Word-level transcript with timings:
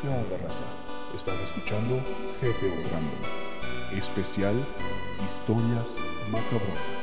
¿Qué 0.00 0.08
onda, 0.08 0.36
raza? 0.38 0.64
Están 1.14 1.34
escuchando 1.40 1.96
GTO 2.40 2.76
Random. 2.92 3.98
Especial 3.98 4.54
Historias 5.26 5.96
Macabronas. 6.30 6.99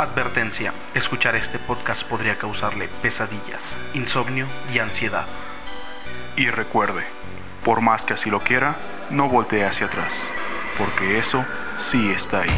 Advertencia, 0.00 0.72
escuchar 0.94 1.36
este 1.36 1.58
podcast 1.58 2.04
podría 2.04 2.38
causarle 2.38 2.88
pesadillas, 3.02 3.60
insomnio 3.92 4.46
y 4.72 4.78
ansiedad. 4.78 5.26
Y 6.38 6.48
recuerde, 6.48 7.02
por 7.62 7.82
más 7.82 8.00
que 8.06 8.14
así 8.14 8.30
lo 8.30 8.40
quiera, 8.40 8.76
no 9.10 9.28
voltee 9.28 9.62
hacia 9.66 9.88
atrás, 9.88 10.10
porque 10.78 11.18
eso 11.18 11.44
sí 11.90 12.12
está 12.12 12.40
ahí. 12.40 12.48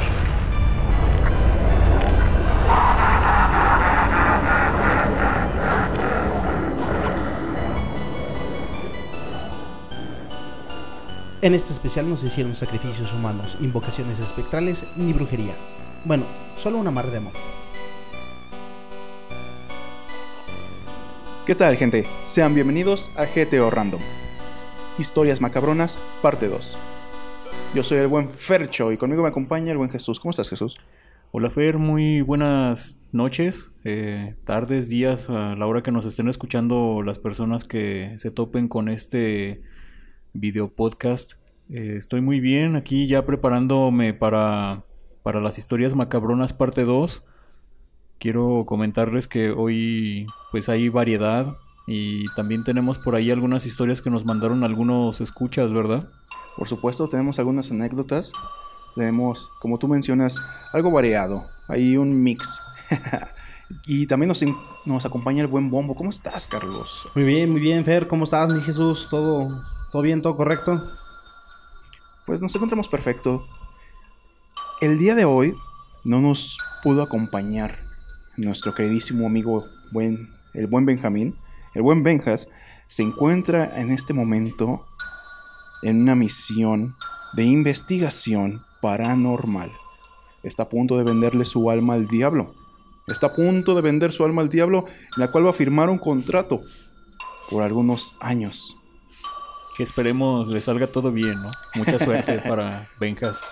En 11.41 11.55
este 11.55 11.73
especial 11.73 12.09
no 12.09 12.17
se 12.17 12.29
hicieron 12.29 12.55
sacrificios 12.55 13.13
humanos, 13.13 13.57
invocaciones 13.61 14.21
espectrales 14.21 14.87
ni 14.95 15.13
brujería. 15.13 15.55
Bueno, 16.05 16.25
solo 16.57 16.79
un 16.79 16.87
amarre 16.89 17.13
de 17.13 17.19
amor. 17.19 17.33
¿Qué 21.47 21.55
tal, 21.55 21.77
gente? 21.77 22.07
Sean 22.25 22.57
bienvenidos 22.57 23.09
a 23.17 23.25
GTO 23.25 23.71
Random. 23.71 24.01
Historias 24.99 25.41
macabronas, 25.41 25.99
parte 26.21 26.49
2. 26.49 26.77
Yo 27.77 27.85
soy 27.85 27.99
el 27.99 28.09
buen 28.09 28.31
Fercho 28.31 28.91
y 28.91 28.97
conmigo 28.97 29.23
me 29.23 29.29
acompaña 29.29 29.71
el 29.71 29.79
buen 29.79 29.91
Jesús. 29.91 30.19
¿Cómo 30.19 30.31
estás, 30.31 30.51
Jesús? 30.51 30.75
Hola 31.31 31.51
Fer, 31.51 31.79
muy 31.79 32.21
buenas 32.21 32.99
noches, 33.13 33.73
eh, 33.85 34.35
tardes, 34.45 34.89
días, 34.89 35.31
a 35.31 35.55
la 35.55 35.67
hora 35.67 35.85
que 35.85 35.93
nos 35.93 36.05
estén 36.05 36.29
escuchando 36.29 37.03
las 37.03 37.21
personas 37.21 37.65
que 37.65 38.15
se 38.19 38.33
topen 38.33 38.67
con 38.67 38.89
este 38.89 39.63
video 40.33 40.69
podcast. 40.69 41.35
Eh, 41.71 41.95
estoy 41.97 42.23
muy 42.23 42.41
bien 42.41 42.75
aquí 42.75 43.07
ya 43.07 43.25
preparándome 43.25 44.13
para, 44.13 44.85
para 45.23 45.41
las 45.41 45.59
historias 45.59 45.95
macabronas 45.95 46.53
parte 46.53 46.85
2. 46.85 47.25
Quiero 48.19 48.65
comentarles 48.67 49.29
que 49.29 49.51
hoy 49.51 50.27
pues 50.51 50.69
hay 50.69 50.89
variedad 50.89 51.57
y 51.87 52.33
también 52.35 52.65
tenemos 52.65 52.99
por 52.99 53.15
ahí 53.15 53.31
algunas 53.31 53.67
historias 53.67 54.01
que 54.01 54.11
nos 54.11 54.25
mandaron 54.25 54.65
algunos 54.65 55.21
escuchas, 55.21 55.73
¿verdad? 55.73 56.09
Por 56.57 56.69
supuesto, 56.69 57.09
tenemos 57.09 57.39
algunas 57.39 57.71
anécdotas. 57.71 58.33
Tenemos, 58.95 59.51
como 59.59 59.79
tú 59.79 59.89
mencionas, 59.89 60.39
algo 60.73 60.91
variado. 60.91 61.47
Hay 61.67 61.97
un 61.97 62.23
mix. 62.23 62.61
y 63.87 64.07
también 64.07 64.29
nos, 64.29 64.45
nos 64.85 65.05
acompaña 65.07 65.41
el 65.41 65.49
buen 65.49 65.71
Bombo. 65.71 65.95
¿Cómo 65.95 66.11
estás, 66.11 66.47
Carlos? 66.47 67.09
Muy 67.15 67.25
bien, 67.25 67.51
muy 67.51 67.61
bien, 67.61 67.85
Fer. 67.85 68.07
¿Cómo 68.07 68.25
estás, 68.25 68.53
mi 68.53 68.61
Jesús? 68.61 69.09
¿Todo, 69.11 69.63
todo 69.91 70.03
bien, 70.03 70.21
todo 70.21 70.37
correcto? 70.37 70.83
Pues 72.27 72.41
nos 72.41 72.55
encontramos 72.55 72.89
perfecto. 72.89 73.47
El 74.83 74.99
día 74.99 75.15
de 75.15 75.25
hoy 75.25 75.57
no 76.05 76.21
nos 76.21 76.59
pudo 76.83 77.05
acompañar 77.05 77.79
nuestro 78.37 78.75
queridísimo 78.75 79.29
amigo 79.29 79.65
buen, 79.93 80.35
el 80.55 80.67
buen 80.67 80.85
Benjamín. 80.87 81.37
El 81.73 81.83
buen 81.83 82.03
Benjas 82.03 82.49
se 82.89 83.05
encuentra 83.05 83.81
en 83.81 83.93
este 83.93 84.13
momento 84.13 84.85
en 85.83 86.03
una 86.03 86.17
misión 86.17 86.97
de 87.33 87.45
investigación 87.45 88.65
paranormal. 88.81 89.71
Está 90.43 90.65
a 90.65 90.69
punto 90.69 90.99
de 90.99 91.05
venderle 91.05 91.45
su 91.45 91.71
alma 91.71 91.95
al 91.95 92.09
diablo. 92.09 92.53
Está 93.07 93.29
a 93.29 93.35
punto 93.37 93.77
de 93.77 93.83
vender 93.83 94.13
su 94.13 94.25
alma 94.25 94.43
al 94.43 94.49
diablo, 94.49 94.85
en 94.89 95.21
la 95.21 95.31
cual 95.31 95.47
va 95.47 95.51
a 95.51 95.53
firmar 95.53 95.91
un 95.91 95.99
contrato 95.99 96.61
por 97.49 97.63
algunos 97.63 98.17
años. 98.19 98.77
Que 99.77 99.85
esperemos 99.85 100.49
le 100.49 100.61
salga 100.61 100.89
todo 100.89 101.13
bien, 101.13 101.41
¿no? 101.41 101.53
Mucha 101.77 102.01
suerte 102.01 102.41
para 102.49 102.89
Benjas. 102.99 103.45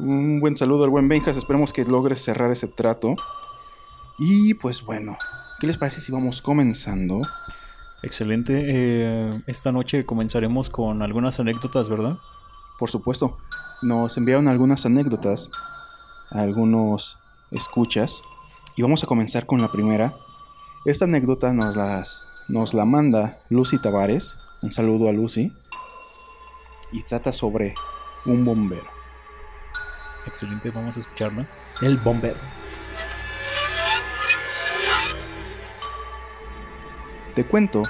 Un 0.00 0.40
buen 0.40 0.56
saludo 0.56 0.84
al 0.84 0.90
buen 0.90 1.08
Benjas. 1.08 1.36
Esperemos 1.36 1.74
que 1.74 1.84
logres 1.84 2.24
cerrar 2.24 2.50
ese 2.50 2.66
trato. 2.66 3.16
Y 4.18 4.54
pues 4.54 4.82
bueno, 4.82 5.18
¿qué 5.58 5.66
les 5.66 5.76
parece 5.76 6.00
si 6.00 6.10
vamos 6.10 6.40
comenzando? 6.40 7.20
Excelente. 8.02 8.62
eh, 8.64 9.42
esta 9.46 9.72
noche 9.72 10.06
comenzaremos 10.06 10.70
con 10.70 11.02
algunas 11.02 11.38
anécdotas, 11.38 11.90
¿verdad? 11.90 12.16
Por 12.78 12.90
supuesto, 12.90 13.36
nos 13.82 14.16
enviaron 14.16 14.48
algunas 14.48 14.86
anécdotas, 14.86 15.50
algunos 16.30 17.18
escuchas. 17.50 18.22
Y 18.76 18.82
vamos 18.82 19.04
a 19.04 19.06
comenzar 19.06 19.44
con 19.44 19.60
la 19.60 19.70
primera. 19.70 20.16
Esta 20.86 21.04
anécdota 21.04 21.52
nos, 21.52 21.76
las, 21.76 22.26
nos 22.48 22.72
la 22.72 22.86
manda 22.86 23.40
Lucy 23.50 23.76
Tavares. 23.76 24.36
Un 24.62 24.72
saludo 24.72 25.10
a 25.10 25.12
Lucy. 25.12 25.52
Y 26.90 27.02
trata 27.02 27.34
sobre 27.34 27.74
un 28.24 28.46
bombero. 28.46 28.99
Excelente, 30.30 30.70
vamos 30.70 30.96
a 30.96 31.00
escucharla. 31.00 31.44
El 31.82 31.98
bombero. 31.98 32.38
Te 37.34 37.44
cuento 37.44 37.82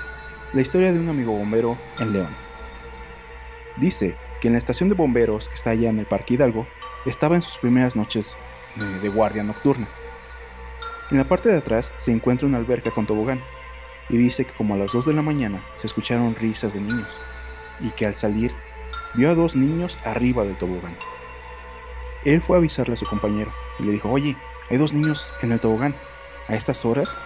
la 0.55 0.61
historia 0.63 0.91
de 0.91 0.99
un 0.99 1.11
amigo 1.11 1.33
bombero 1.33 1.77
en 1.99 2.15
León. 2.15 2.35
Dice 3.77 4.17
que 4.41 4.49
en 4.49 4.55
la 4.55 4.59
estación 4.59 4.89
de 4.89 4.95
bomberos 4.95 5.51
que 5.51 5.55
está 5.55 5.71
allá 5.71 5.91
en 5.91 5.99
el 5.99 6.07
Parque 6.07 6.35
Hidalgo 6.35 6.67
estaba 7.05 7.37
en 7.37 7.43
sus 7.43 7.59
primeras 7.59 7.95
noches 7.95 8.39
de 9.03 9.09
guardia 9.11 9.45
nocturna. 9.45 9.87
En 11.11 11.19
la 11.19 11.25
parte 11.25 11.51
de 11.51 11.59
atrás 11.59 11.93
se 11.99 12.11
encuentra 12.11 12.47
una 12.47 12.57
alberca 12.57 12.91
con 12.91 13.07
tobogán 13.07 13.43
y 14.09 14.17
dice 14.17 14.47
que 14.47 14.55
como 14.55 14.75
a 14.75 14.79
las 14.79 14.93
2 14.93 15.07
de 15.07 15.13
la 15.13 15.23
mañana 15.23 15.63
se 15.75 15.89
escucharon 15.89 16.35
risas 16.35 16.73
de 16.73 16.81
niños 16.81 17.19
y 17.81 17.91
que 17.91 18.07
al 18.07 18.15
salir 18.15 18.55
vio 19.15 19.29
a 19.29 19.35
dos 19.35 19.57
niños 19.57 19.99
arriba 20.05 20.45
del 20.45 20.57
tobogán. 20.57 20.97
Él 22.25 22.43
fue 22.43 22.57
a 22.57 22.59
avisarle 22.59 22.95
a 22.95 22.99
su 22.99 23.07
compañero 23.07 23.53
y 23.79 23.85
le 23.85 23.93
dijo, 23.93 24.11
oye, 24.11 24.37
hay 24.71 24.77
dos 24.77 24.93
niños 24.93 25.31
en 25.43 25.53
el 25.53 25.61
tobogán. 25.61 25.97
A 26.49 26.55
estas 26.55 26.85
horas 26.85 27.17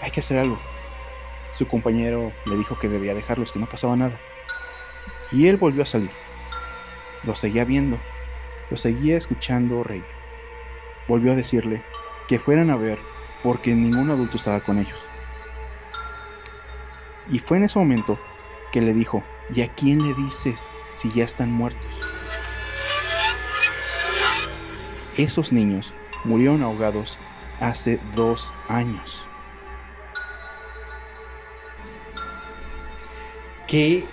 hay 0.00 0.10
que 0.10 0.20
hacer 0.20 0.38
algo. 0.38 0.58
Su 1.54 1.66
compañero 1.66 2.32
le 2.44 2.56
dijo 2.56 2.78
que 2.78 2.88
debía 2.88 3.14
dejarlos, 3.14 3.52
que 3.52 3.58
no 3.58 3.68
pasaba 3.68 3.96
nada. 3.96 4.20
Y 5.32 5.48
él 5.48 5.56
volvió 5.56 5.82
a 5.82 5.86
salir. 5.86 6.10
Lo 7.22 7.34
seguía 7.34 7.64
viendo, 7.64 7.98
lo 8.70 8.76
seguía 8.76 9.16
escuchando 9.16 9.82
reír. 9.82 10.04
Volvió 11.08 11.32
a 11.32 11.36
decirle 11.36 11.82
que 12.28 12.38
fueran 12.38 12.70
a 12.70 12.76
ver 12.76 13.00
porque 13.42 13.74
ningún 13.74 14.10
adulto 14.10 14.36
estaba 14.36 14.60
con 14.60 14.78
ellos. 14.78 15.00
Y 17.28 17.38
fue 17.38 17.56
en 17.56 17.64
ese 17.64 17.78
momento 17.78 18.18
que 18.70 18.82
le 18.82 18.92
dijo, 18.92 19.24
¿y 19.54 19.62
a 19.62 19.68
quién 19.68 20.06
le 20.06 20.14
dices 20.14 20.70
si 20.94 21.10
ya 21.10 21.24
están 21.24 21.50
muertos? 21.50 22.15
Esos 25.16 25.52
niños 25.52 25.92
murieron 26.24 26.62
ahogados 26.62 27.18
hace 27.60 27.98
dos 28.14 28.52
años. 28.68 29.26
Qué 33.66 34.04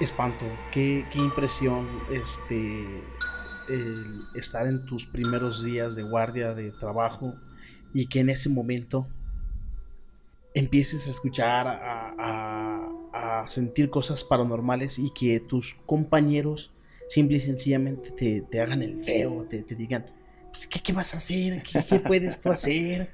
espanto, 0.00 0.44
qué, 0.70 1.06
qué 1.10 1.18
impresión 1.18 1.88
este, 2.12 3.02
estar 4.34 4.66
en 4.66 4.84
tus 4.84 5.06
primeros 5.06 5.64
días 5.64 5.94
de 5.96 6.02
guardia, 6.02 6.54
de 6.54 6.70
trabajo, 6.72 7.34
y 7.94 8.06
que 8.06 8.20
en 8.20 8.30
ese 8.30 8.48
momento 8.48 9.06
empieces 10.54 11.08
a 11.08 11.10
escuchar, 11.10 11.66
a- 11.66 12.88
a 13.14 13.48
sentir 13.48 13.90
cosas 13.90 14.24
paranormales 14.24 14.98
y 14.98 15.10
que 15.10 15.38
tus 15.40 15.74
compañeros 15.86 16.70
simple 17.06 17.36
y 17.36 17.40
sencillamente 17.40 18.10
te, 18.10 18.42
te 18.42 18.60
hagan 18.60 18.82
el 18.82 19.00
feo, 19.02 19.46
te, 19.48 19.62
te 19.62 19.74
digan, 19.74 20.06
pues, 20.50 20.66
¿qué, 20.66 20.80
qué 20.80 20.92
vas 20.92 21.14
a 21.14 21.18
hacer? 21.18 21.62
¿Qué, 21.62 21.80
qué 21.88 21.98
puedes 22.00 22.40
tú 22.40 22.50
hacer? 22.50 23.10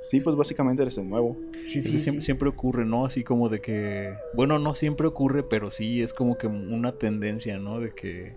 Sí, 0.00 0.20
pues 0.20 0.36
básicamente 0.36 0.82
eres 0.82 0.96
el 0.98 1.08
nuevo. 1.08 1.36
Sí, 1.66 1.80
siempre, 1.80 2.20
sí. 2.20 2.26
siempre 2.26 2.48
ocurre, 2.48 2.84
¿no? 2.84 3.04
Así 3.04 3.24
como 3.24 3.48
de 3.48 3.60
que, 3.60 4.14
bueno, 4.34 4.58
no 4.60 4.74
siempre 4.76 5.06
ocurre, 5.08 5.42
pero 5.42 5.70
sí 5.70 6.02
es 6.02 6.14
como 6.14 6.38
que 6.38 6.46
una 6.46 6.92
tendencia, 6.92 7.58
¿no? 7.58 7.80
De 7.80 7.92
que 7.94 8.36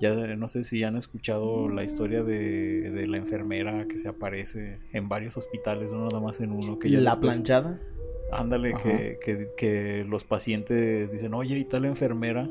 ya 0.00 0.12
no 0.36 0.48
sé 0.48 0.64
si 0.64 0.82
han 0.82 0.96
escuchado 0.96 1.68
la 1.70 1.82
historia 1.82 2.22
de, 2.24 2.90
de 2.90 3.06
la 3.06 3.16
enfermera 3.16 3.86
que 3.88 3.96
se 3.96 4.08
aparece 4.08 4.80
en 4.92 5.08
varios 5.08 5.36
hospitales, 5.38 5.92
no 5.92 6.04
nada 6.04 6.20
más 6.20 6.40
en 6.40 6.50
uno. 6.52 6.78
Que 6.78 6.90
ya 6.90 7.00
La 7.00 7.12
después- 7.12 7.36
planchada. 7.36 7.80
Ándale, 8.32 8.74
que, 8.82 9.18
que, 9.24 9.48
que 9.56 10.04
los 10.08 10.24
pacientes 10.24 11.12
dicen, 11.12 11.32
oye, 11.34 11.56
¿y 11.56 11.64
tal 11.64 11.84
enfermera? 11.84 12.50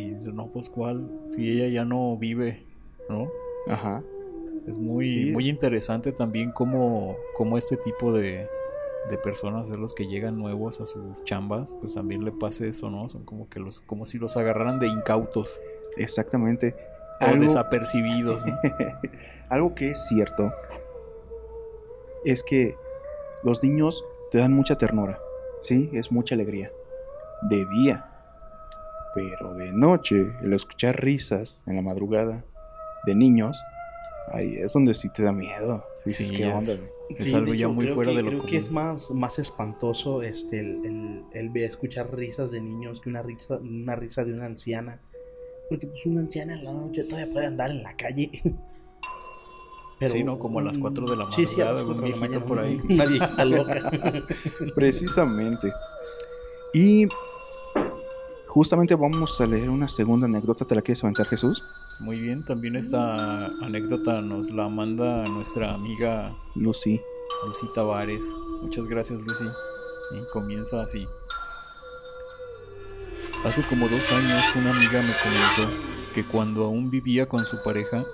Y 0.00 0.14
dicen, 0.14 0.36
no, 0.36 0.46
pues 0.50 0.68
cuál, 0.70 1.08
si 1.26 1.50
ella 1.50 1.68
ya 1.68 1.84
no 1.84 2.16
vive, 2.16 2.64
¿no? 3.08 3.28
Ajá. 3.68 4.02
Es 4.66 4.78
muy, 4.78 5.06
Sí, 5.06 5.30
muy 5.32 5.44
es- 5.44 5.50
interesante 5.50 6.12
también 6.12 6.52
cómo, 6.52 7.16
cómo 7.36 7.56
este 7.58 7.76
tipo 7.78 8.12
de, 8.12 8.46
de 9.10 9.18
personas, 9.18 9.68
de 9.70 9.76
los 9.78 9.94
que 9.94 10.06
llegan 10.06 10.38
nuevos 10.38 10.80
a 10.80 10.86
sus 10.86 11.24
chambas, 11.24 11.74
pues 11.80 11.94
también 11.94 12.24
le 12.24 12.32
pase 12.32 12.68
eso, 12.68 12.90
¿no? 12.90 13.08
Son 13.08 13.24
como 13.24 13.48
que 13.48 13.60
los, 13.60 13.80
como 13.80 14.04
si 14.06 14.18
los 14.18 14.36
agarraran 14.36 14.78
de 14.78 14.88
incautos 14.88 15.60
Exactamente. 15.96 16.76
o 17.20 17.24
Algo, 17.24 17.42
desapercibidos, 17.44 18.44
¿no? 18.46 18.56
algo 19.48 19.74
que 19.74 19.90
es 19.90 20.06
cierto 20.06 20.52
es 22.24 22.42
que 22.42 22.74
los 23.42 23.62
niños 23.62 24.04
te 24.30 24.38
dan 24.38 24.52
mucha 24.52 24.76
ternura, 24.76 25.18
¿sí? 25.62 25.88
Es 25.92 26.12
mucha 26.12 26.34
alegría. 26.34 26.70
De 27.48 27.64
día. 27.66 28.04
Pero 29.14 29.54
de 29.54 29.72
noche, 29.72 30.16
el 30.42 30.52
escuchar 30.52 31.02
risas 31.02 31.62
en 31.66 31.76
la 31.76 31.82
madrugada 31.82 32.44
de 33.06 33.14
niños, 33.14 33.60
ahí 34.32 34.56
es 34.56 34.72
donde 34.72 34.94
sí 34.94 35.08
te 35.10 35.22
da 35.22 35.32
miedo. 35.32 35.84
Sí, 35.96 36.10
sí, 36.10 36.22
es 36.24 36.28
Sí, 36.30 36.36
que 36.36 36.48
es- 36.48 36.54
onda. 36.54 36.72
Es 37.16 37.24
Sí, 37.24 37.34
algo 37.34 37.54
ya 37.54 37.68
muy 37.68 37.88
fuera 37.88 38.10
que- 38.10 38.16
de 38.18 38.22
lo 38.22 38.28
Creo 38.28 38.38
común. 38.40 38.50
que 38.50 38.58
es 38.58 38.70
más, 38.70 39.10
más 39.12 39.38
espantoso 39.38 40.22
este, 40.22 40.60
el, 40.60 41.24
el, 41.32 41.56
escuchar 41.56 42.14
risas 42.14 42.50
de 42.50 42.60
niños 42.60 43.00
que 43.00 43.08
una 43.08 43.22
risa, 43.22 43.56
una 43.56 43.96
risa 43.96 44.24
de 44.24 44.34
una 44.34 44.44
anciana. 44.44 45.00
Porque 45.70 45.86
pues 45.86 46.04
una 46.04 46.20
anciana 46.20 46.52
en 46.54 46.64
la 46.64 46.72
noche 46.72 47.04
todavía 47.04 47.32
puede 47.32 47.46
andar 47.46 47.70
en 47.70 47.82
la 47.82 47.96
calle. 47.96 48.30
Sí, 50.00 50.22
¿no? 50.22 50.38
Como 50.38 50.60
a 50.60 50.62
las 50.62 50.78
cuatro 50.78 51.10
de 51.10 51.16
la 51.16 51.28
Sí, 51.28 51.44
sí, 51.44 51.60
a 51.60 51.72
las 51.72 51.82
madrugada, 51.82 51.82
un 51.82 51.86
cuatro 51.86 52.04
de 52.04 52.10
la 52.10 52.16
viejito 52.28 52.30
mañana, 52.30 52.46
por 52.46 52.58
ahí. 52.60 52.80
Una 52.94 53.04
viejita 53.06 53.44
loca. 53.44 53.90
Precisamente. 54.76 55.72
Y 56.72 57.08
justamente 58.58 58.96
vamos 58.96 59.40
a 59.40 59.46
leer 59.46 59.70
una 59.70 59.88
segunda 59.88 60.26
anécdota. 60.26 60.64
¿Te 60.64 60.74
la 60.74 60.82
quieres 60.82 61.04
aventar, 61.04 61.28
Jesús? 61.28 61.62
Muy 62.00 62.18
bien, 62.18 62.44
también 62.44 62.74
esta 62.74 63.46
anécdota 63.62 64.20
nos 64.20 64.50
la 64.50 64.68
manda 64.68 65.28
nuestra 65.28 65.74
amiga 65.74 66.36
Lucy. 66.56 67.00
Lucy 67.46 67.68
Tavares. 67.72 68.36
Muchas 68.60 68.88
gracias, 68.88 69.20
Lucy. 69.20 69.44
Y 70.10 70.28
comienza 70.32 70.82
así. 70.82 71.06
Hace 73.44 73.62
como 73.62 73.86
dos 73.86 74.10
años 74.10 74.42
una 74.56 74.70
amiga 74.72 75.02
me 75.02 75.12
comentó 75.22 75.72
que 76.12 76.24
cuando 76.24 76.64
aún 76.64 76.90
vivía 76.90 77.28
con 77.28 77.44
su 77.44 77.62
pareja, 77.62 78.04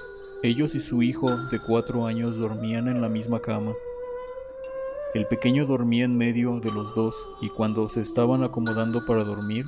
ellos 0.42 0.74
y 0.74 0.78
su 0.78 1.02
hijo 1.02 1.34
de 1.50 1.58
cuatro 1.58 2.04
años 2.06 2.36
dormían 2.36 2.88
en 2.88 3.00
la 3.00 3.08
misma 3.08 3.40
cama. 3.40 3.72
El 5.14 5.26
pequeño 5.26 5.64
dormía 5.64 6.04
en 6.04 6.18
medio 6.18 6.60
de 6.60 6.70
los 6.70 6.94
dos 6.94 7.30
y 7.40 7.48
cuando 7.48 7.88
se 7.88 8.02
estaban 8.02 8.44
acomodando 8.44 9.06
para 9.06 9.24
dormir, 9.24 9.64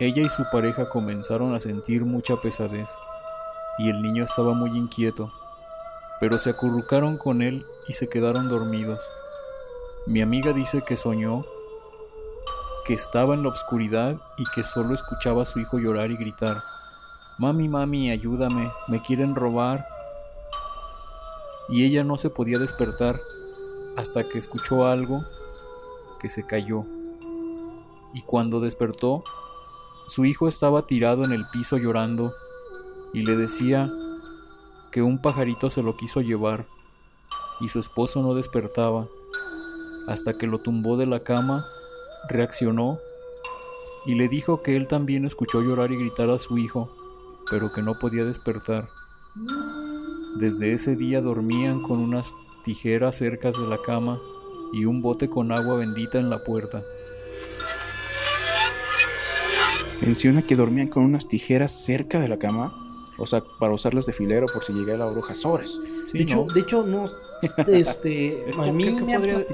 ella 0.00 0.22
y 0.22 0.30
su 0.30 0.44
pareja 0.50 0.88
comenzaron 0.88 1.54
a 1.54 1.60
sentir 1.60 2.06
mucha 2.06 2.40
pesadez 2.40 2.98
y 3.78 3.90
el 3.90 4.00
niño 4.00 4.24
estaba 4.24 4.54
muy 4.54 4.70
inquieto, 4.70 5.30
pero 6.20 6.38
se 6.38 6.48
acurrucaron 6.48 7.18
con 7.18 7.42
él 7.42 7.66
y 7.86 7.92
se 7.92 8.08
quedaron 8.08 8.48
dormidos. 8.48 9.12
Mi 10.06 10.22
amiga 10.22 10.54
dice 10.54 10.82
que 10.82 10.96
soñó 10.96 11.44
que 12.86 12.94
estaba 12.94 13.34
en 13.34 13.42
la 13.42 13.50
oscuridad 13.50 14.16
y 14.38 14.44
que 14.54 14.64
solo 14.64 14.94
escuchaba 14.94 15.42
a 15.42 15.44
su 15.44 15.60
hijo 15.60 15.78
llorar 15.78 16.10
y 16.10 16.16
gritar, 16.16 16.62
Mami, 17.36 17.68
mami, 17.68 18.10
ayúdame, 18.10 18.72
me 18.88 19.02
quieren 19.02 19.34
robar. 19.34 19.86
Y 21.68 21.84
ella 21.84 22.04
no 22.04 22.16
se 22.16 22.30
podía 22.30 22.58
despertar 22.58 23.20
hasta 23.98 24.28
que 24.28 24.38
escuchó 24.38 24.86
algo 24.86 25.24
que 26.20 26.30
se 26.30 26.46
cayó. 26.46 26.84
Y 28.14 28.22
cuando 28.22 28.60
despertó, 28.60 29.24
su 30.10 30.24
hijo 30.24 30.48
estaba 30.48 30.88
tirado 30.88 31.24
en 31.24 31.30
el 31.30 31.46
piso 31.46 31.78
llorando 31.78 32.34
y 33.12 33.22
le 33.22 33.36
decía 33.36 33.92
que 34.90 35.02
un 35.02 35.22
pajarito 35.22 35.70
se 35.70 35.84
lo 35.84 35.96
quiso 35.96 36.20
llevar 36.20 36.66
y 37.60 37.68
su 37.68 37.78
esposo 37.78 38.20
no 38.20 38.34
despertaba 38.34 39.06
hasta 40.08 40.36
que 40.36 40.48
lo 40.48 40.58
tumbó 40.58 40.96
de 40.96 41.06
la 41.06 41.20
cama, 41.20 41.64
reaccionó 42.28 42.98
y 44.04 44.16
le 44.16 44.26
dijo 44.26 44.62
que 44.62 44.76
él 44.76 44.88
también 44.88 45.24
escuchó 45.24 45.60
llorar 45.60 45.92
y 45.92 45.96
gritar 45.96 46.28
a 46.30 46.40
su 46.40 46.58
hijo, 46.58 46.90
pero 47.48 47.72
que 47.72 47.82
no 47.82 47.96
podía 47.96 48.24
despertar. 48.24 48.88
Desde 50.34 50.72
ese 50.72 50.96
día 50.96 51.20
dormían 51.20 51.82
con 51.82 52.00
unas 52.00 52.34
tijeras 52.64 53.14
cerca 53.14 53.50
de 53.50 53.64
la 53.68 53.78
cama 53.80 54.18
y 54.72 54.86
un 54.86 55.02
bote 55.02 55.30
con 55.30 55.52
agua 55.52 55.76
bendita 55.76 56.18
en 56.18 56.30
la 56.30 56.42
puerta. 56.42 56.82
Menciona 60.02 60.42
que 60.42 60.56
dormían 60.56 60.88
con 60.88 61.04
unas 61.04 61.28
tijeras 61.28 61.72
cerca 61.72 62.18
de 62.20 62.28
la 62.28 62.38
cama. 62.38 62.86
O 63.18 63.26
sea, 63.26 63.42
para 63.58 63.74
usarlas 63.74 64.06
de 64.06 64.14
filero 64.14 64.46
por 64.50 64.64
si 64.64 64.72
llegara 64.72 65.04
la 65.04 65.10
bruja. 65.10 65.34
Sobres. 65.34 65.78
Sí, 66.06 66.16
de, 66.18 66.24
hecho, 66.24 66.46
¿no? 66.46 66.54
de 66.54 66.60
hecho, 66.60 66.82
no. 66.86 67.04
Este, 67.68 68.48
Es 68.48 68.56
a 68.58 68.62
mí 68.72 68.84
que- 68.96 69.02
me 69.02 69.18
podría-. 69.18 69.44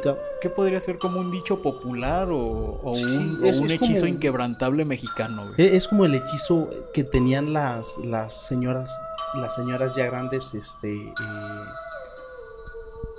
¿Qué 0.40 0.50
podría 0.50 0.78
ser 0.78 0.98
como 0.98 1.18
un 1.18 1.32
dicho 1.32 1.60
popular 1.62 2.28
o, 2.30 2.80
o 2.80 2.94
Sí, 2.94 3.04
un, 3.18 3.42
o 3.42 3.46
hechizo 3.46 4.00
como- 4.02 4.06
inquebrantable 4.12 4.84
mexicano? 4.84 5.46
güey? 5.48 5.54
E- 5.68 5.76
Es 5.76 5.88
como 5.88 6.04
el 6.04 6.14
hechizo 6.14 6.70
que 6.94 7.02
tenían 7.02 7.52
las, 7.52 7.98
las 7.98 8.46
señoras, 8.46 9.00
las 9.34 9.56
señoras 9.56 9.96
ya 9.96 10.06
grandes, 10.06 10.54
este, 10.54 10.94
eh, 10.94 11.12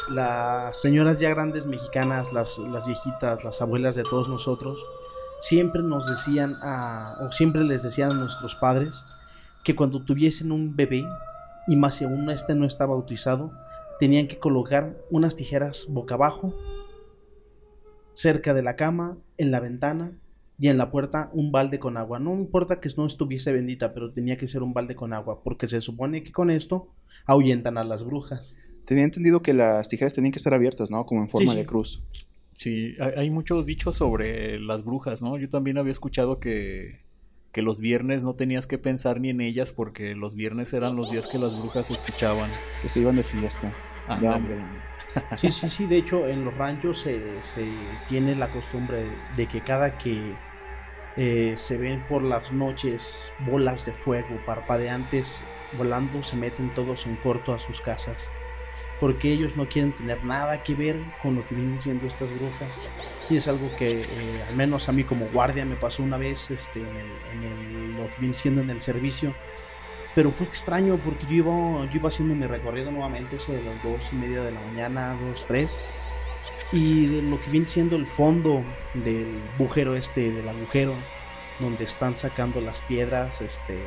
las 0.10 0.80
señoras 0.80 1.20
ya 1.20 1.30
grandes 1.30 1.66
mexicanas, 1.66 2.32
las, 2.32 2.58
las 2.60 2.86
viejitas, 2.88 3.44
las 3.44 3.62
abuelas 3.62 3.96
de 3.96 4.04
todos 4.04 4.30
nosotros, 4.30 4.86
siempre 5.40 5.82
nos 5.84 6.08
decían 6.08 6.56
a, 6.62 7.18
o 7.22 7.32
siempre 7.32 7.64
les 7.64 7.84
decían 7.84 8.12
a 8.12 8.16
nuestros 8.16 8.56
padres 8.56 9.06
que 9.64 9.76
cuando 9.76 10.04
tuviesen 10.04 10.52
un 10.52 10.76
bebé, 10.76 11.06
y 11.68 11.76
más 11.76 11.96
si 11.96 12.06
aún 12.06 12.30
este 12.30 12.56
no 12.56 12.66
está 12.66 12.86
bautizado, 12.86 13.52
tenían 14.00 14.28
que 14.28 14.40
colocar 14.40 14.98
unas 15.10 15.36
tijeras 15.36 15.88
boca 15.90 16.16
abajo, 16.16 16.54
cerca 18.14 18.54
de 18.54 18.64
la 18.64 18.76
cama, 18.76 19.18
en 19.38 19.52
la 19.52 19.60
ventana 19.60 20.18
y 20.60 20.70
en 20.70 20.78
la 20.78 20.90
puerta 20.90 21.30
un 21.34 21.52
balde 21.52 21.80
con 21.80 21.98
agua. 21.98 22.20
No 22.20 22.34
importa 22.34 22.80
que 22.80 22.90
no 22.98 23.06
estuviese 23.06 23.52
bendita, 23.52 23.94
pero 23.94 24.12
tenía 24.12 24.38
que 24.38 24.48
ser 24.48 24.64
un 24.64 24.74
balde 24.74 24.96
con 24.96 25.14
agua, 25.14 25.44
porque 25.44 25.68
se 25.68 25.82
supone 25.82 26.24
que 26.24 26.32
con 26.32 26.50
esto 26.50 26.88
ahuyentan 27.26 27.78
a 27.78 27.84
las 27.84 28.04
brujas. 28.04 28.56
Tenía 28.86 29.04
entendido 29.04 29.42
que 29.42 29.54
las 29.54 29.90
tijeras 29.90 30.14
tenían 30.14 30.32
que 30.32 30.38
estar 30.38 30.54
abiertas, 30.54 30.90
¿no? 30.90 31.06
Como 31.06 31.22
en 31.22 31.30
forma 31.30 31.52
Sí, 31.52 31.58
de 31.58 31.66
cruz. 31.66 32.04
Sí, 32.58 32.96
hay, 33.16 33.30
muchos 33.30 33.68
dichos 33.68 33.96
sobre 33.98 34.60
las 34.60 34.84
brujas, 34.84 35.22
¿no? 35.22 35.38
Yo 35.38 35.48
también 35.48 35.78
había 35.78 35.92
escuchado 35.92 36.40
que, 36.40 37.02
que 37.52 37.62
los 37.62 37.80
viernes 37.80 38.24
no 38.24 38.34
tenías 38.34 38.66
que 38.66 38.80
pensar 38.80 39.22
ni 39.22 39.30
en 39.30 39.42
ellas 39.42 39.72
porque 39.72 40.16
los 40.16 40.34
viernes 40.34 40.74
eran 40.74 40.96
los 40.96 41.12
días 41.12 41.28
que 41.28 41.38
las 41.38 41.60
brujas 41.60 41.92
escuchaban. 41.92 42.50
Que 42.82 42.90
se 42.90 43.02
iban 43.02 43.16
de 43.16 43.24
fiesta. 43.24 43.72
Ya, 44.08 44.34
Ándale. 44.34 44.36
hombre. 44.36 44.58
Sí, 45.38 45.52
sí, 45.52 45.70
sí. 45.70 45.86
De 45.86 45.98
hecho, 45.98 46.28
en 46.28 46.46
los 46.46 46.58
ranchos 46.58 47.00
se, 47.00 47.42
se 47.44 47.68
tiene 48.10 48.34
la 48.34 48.52
costumbre 48.52 49.04
de, 49.04 49.12
de 49.36 49.48
que 49.48 49.62
cada 49.62 49.98
que 50.00 50.36
eh, 51.16 51.54
se 51.56 51.78
ven 51.78 52.04
por 52.08 52.24
las 52.24 52.52
noches 52.52 53.32
bolas 53.46 53.86
de 53.86 53.92
fuego 53.92 54.40
parpadeantes 54.48 55.44
volando, 55.78 56.24
se 56.24 56.38
meten 56.38 56.74
todos 56.74 57.06
en 57.06 57.18
corto 57.18 57.54
a 57.54 57.60
sus 57.60 57.82
casas. 57.82 58.32
Porque 59.00 59.32
ellos 59.32 59.56
no 59.56 59.68
quieren 59.68 59.94
tener 59.94 60.24
nada 60.24 60.64
que 60.64 60.74
ver 60.74 61.00
con 61.22 61.36
lo 61.36 61.48
que 61.48 61.54
vienen 61.54 61.80
siendo 61.80 62.08
estas 62.08 62.32
brujas. 62.38 62.82
Y 63.30 63.38
es 63.38 63.48
algo 63.48 63.70
que, 63.78 64.02
eh, 64.02 64.44
al 64.48 64.56
menos 64.56 64.90
a 64.90 64.92
mí 64.92 65.04
como 65.04 65.28
guardia, 65.28 65.66
me 65.66 65.76
pasó 65.76 66.02
una 66.02 66.18
vez 66.18 66.50
este, 66.50 66.80
en, 66.82 67.44
el, 67.44 67.96
lo 67.96 68.08
que 68.08 68.20
viene 68.20 68.34
siendo 68.34 68.62
en 68.62 68.70
el 68.70 68.82
servicio. 68.82 69.36
Pero 70.16 70.32
fue 70.32 70.48
extraño 70.48 70.98
porque 70.98 71.28
yo 71.28 71.34
iba, 71.34 71.86
yo 71.86 71.92
iba 71.94 72.10
haciendo 72.10 72.34
mi 72.34 72.48
recorrido 72.48 72.90
nuevamente, 72.90 73.36
eso 73.36 73.54
de 73.54 73.62
las 73.62 73.84
dos 73.84 74.02
y 74.12 74.16
media 74.16 74.42
de 74.42 74.52
la 74.52 74.62
mañana, 74.62 75.16
dos, 75.22 75.46
tres. 75.48 75.80
Y 76.72 77.06
de 77.06 77.22
lo 77.22 77.40
que 77.40 77.52
viene 77.52 77.68
siendo 77.68 77.96
el 77.96 78.08
fondo 78.08 78.64
del 78.96 79.40
bujero 79.60 79.96
este, 79.96 80.32
del 80.32 80.50
agujero, 80.50 80.96
donde 81.60 81.84
están 81.84 82.18
sacando 82.18 82.62
las 82.62 82.82
piedras, 82.82 83.42
este, 83.42 83.78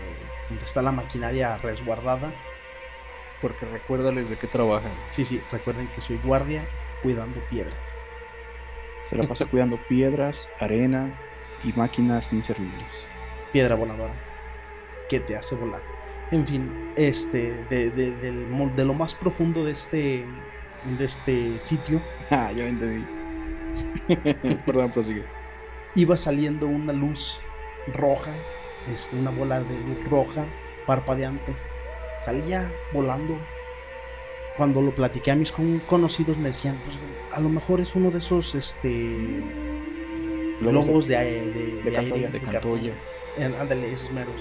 donde 0.48 0.64
está 0.64 0.82
la 0.82 0.92
maquinaria 0.92 1.56
resguardada. 1.58 2.32
Porque 3.40 3.66
recuérdales 3.66 4.28
de 4.28 4.36
qué 4.36 4.46
trabajan. 4.46 4.92
Sí, 5.10 5.24
sí, 5.24 5.40
recuerden 5.50 5.88
que 5.88 6.00
soy 6.00 6.18
guardia 6.18 6.68
cuidando 7.02 7.40
piedras. 7.48 7.94
Se 9.04 9.16
la 9.16 9.26
pasa 9.26 9.46
cuidando 9.46 9.78
piedras, 9.88 10.50
arena 10.60 11.18
y 11.64 11.72
máquinas 11.72 12.32
inservibles. 12.32 13.06
Piedra 13.52 13.74
voladora, 13.74 14.12
que 15.08 15.20
te 15.20 15.36
hace 15.36 15.54
volar. 15.54 15.80
En 16.30 16.46
fin, 16.46 16.92
este, 16.96 17.64
de, 17.70 18.84
lo 18.84 18.94
más 18.94 19.14
profundo 19.14 19.64
de 19.64 19.72
este, 19.72 20.24
de 20.98 21.04
este 21.04 21.58
sitio, 21.60 22.00
Ah, 22.30 22.52
ya 22.52 22.64
lo 22.64 22.68
entendí. 22.68 23.04
Perdón, 24.66 24.92
prosigue. 24.92 25.24
iba 25.94 26.16
saliendo 26.16 26.66
una 26.68 26.92
luz 26.92 27.40
roja, 27.92 28.32
este, 28.92 29.16
una 29.16 29.30
bola 29.30 29.60
de 29.60 29.78
luz 29.80 30.04
roja, 30.08 30.46
parpadeante. 30.86 31.56
Salía 32.20 32.72
volando. 32.92 33.36
Cuando 34.56 34.82
lo 34.82 34.94
platiqué 34.94 35.30
a 35.30 35.36
mis 35.36 35.52
con- 35.52 35.78
conocidos 35.80 36.36
me 36.36 36.48
decían, 36.48 36.78
pues 36.84 36.98
a 37.32 37.40
lo 37.40 37.48
mejor 37.48 37.80
es 37.80 37.94
uno 37.94 38.10
de 38.10 38.18
esos 38.18 38.54
este 38.54 39.42
Globos 40.60 41.06
de- 41.08 41.16
de, 41.16 41.50
de, 41.52 41.82
de 41.82 41.92
Cantoya, 41.92 42.28
de 42.28 42.40
cartón". 42.40 42.52
Cantoya. 42.78 42.94
Ándale, 43.60 43.92
esos 43.92 44.10
meros. 44.12 44.34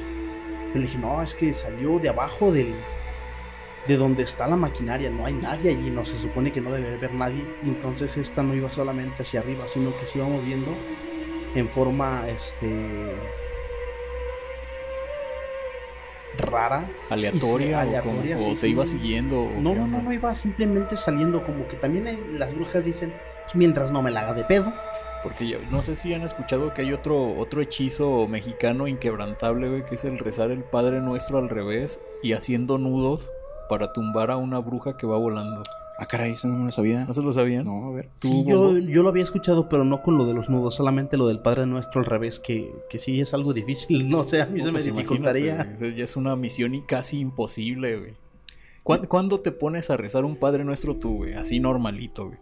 Yo 0.73 0.75
le 0.75 0.81
dije, 0.81 0.97
no, 0.97 1.21
es 1.21 1.33
que 1.35 1.53
salió 1.53 1.99
de 1.99 2.09
abajo 2.09 2.51
del 2.51 2.73
de 3.87 3.95
donde 3.97 4.21
está 4.23 4.45
la 4.47 4.57
maquinaria, 4.57 5.09
no 5.09 5.25
hay 5.25 5.33
nadie 5.33 5.71
allí, 5.71 5.89
no 5.89 6.05
se 6.05 6.17
supone 6.17 6.51
que 6.51 6.61
no 6.61 6.71
debe 6.71 6.93
haber 6.93 7.13
nadie, 7.13 7.43
y 7.63 7.69
entonces 7.69 8.17
esta 8.17 8.43
no 8.43 8.53
iba 8.53 8.71
solamente 8.71 9.23
hacia 9.23 9.39
arriba, 9.39 9.67
sino 9.67 9.95
que 9.97 10.05
se 10.05 10.19
iba 10.19 10.27
moviendo 10.27 10.75
en 11.55 11.67
forma 11.69 12.25
este 12.29 13.15
rara 16.39 16.89
aleatoria, 17.09 17.83
o 17.83 18.03
como- 18.03 18.21
sí, 18.23 18.33
o 18.33 18.37
te 18.53 18.55
sí. 18.57 18.67
iba 18.69 18.85
siguiendo 18.85 19.49
No, 19.59 19.75
no, 19.75 19.87
no, 19.87 20.01
no 20.01 20.11
iba 20.13 20.33
simplemente 20.35 20.97
saliendo 20.97 21.43
como 21.45 21.67
que 21.67 21.77
también 21.77 22.39
las 22.39 22.53
brujas 22.55 22.85
dicen 22.85 23.13
mientras 23.53 23.91
no 23.91 24.01
me 24.01 24.11
la 24.11 24.21
haga 24.21 24.33
de 24.33 24.43
pedo. 24.45 24.73
Porque 25.21 25.47
yo 25.49 25.57
no 25.69 25.83
sé 25.83 25.95
si 25.97 26.13
han 26.13 26.21
escuchado 26.21 26.73
que 26.73 26.81
hay 26.83 26.93
otro, 26.93 27.35
otro 27.37 27.61
hechizo 27.61 28.25
mexicano 28.29 28.87
inquebrantable, 28.87 29.67
güey, 29.69 29.85
que 29.85 29.95
es 29.95 30.05
el 30.05 30.17
rezar 30.17 30.49
el 30.49 30.63
Padre 30.63 31.01
Nuestro 31.01 31.39
al 31.39 31.49
revés 31.49 31.99
y 32.23 32.31
haciendo 32.33 32.77
nudos 32.77 33.31
para 33.67 33.91
tumbar 33.91 34.31
a 34.31 34.37
una 34.37 34.59
bruja 34.59 34.95
que 34.97 35.05
va 35.05 35.17
volando. 35.17 35.61
Ah, 36.01 36.05
caray, 36.05 36.31
eso 36.31 36.47
no 36.47 36.57
me 36.57 36.65
lo 36.65 36.71
sabía. 36.71 37.03
¿No 37.05 37.13
se 37.13 37.21
lo 37.21 37.33
sabían? 37.33 37.65
No, 37.65 37.87
a 37.87 37.91
ver. 37.91 38.09
¿Tú, 38.21 38.29
Sí, 38.29 38.45
yo, 38.47 38.77
yo 38.77 39.03
lo 39.03 39.09
había 39.09 39.23
escuchado, 39.23 39.67
pero 39.67 39.83
no 39.83 40.01
con 40.01 40.17
lo 40.17 40.25
de 40.25 40.33
los 40.33 40.49
nudos, 40.49 40.75
solamente 40.75 41.17
lo 41.17 41.27
del 41.27 41.39
Padre 41.41 41.65
Nuestro 41.65 41.99
al 41.99 42.05
revés, 42.05 42.39
que, 42.39 42.71
que 42.89 42.97
sí 42.97 43.19
es 43.19 43.33
algo 43.33 43.53
difícil, 43.53 44.07
no 44.09 44.23
sé, 44.23 44.41
a 44.41 44.45
mí 44.45 44.59
se 44.61 44.67
me 44.67 44.71
Pues 44.73 44.85
dificultaría. 44.85 45.75
ya 45.77 46.03
es 46.03 46.15
una 46.15 46.35
misión 46.37 46.73
y 46.73 46.81
casi 46.83 47.19
imposible, 47.19 47.97
güey. 47.99 48.13
¿Cuán- 48.83 49.05
¿Cuándo 49.07 49.41
te 49.41 49.51
pones 49.51 49.89
a 49.89 49.97
rezar 49.97 50.23
un 50.25 50.37
Padre 50.37 50.63
Nuestro 50.63 50.95
tú, 50.95 51.17
güey? 51.17 51.33
Así 51.33 51.59
normalito, 51.59 52.27
güey. 52.27 52.37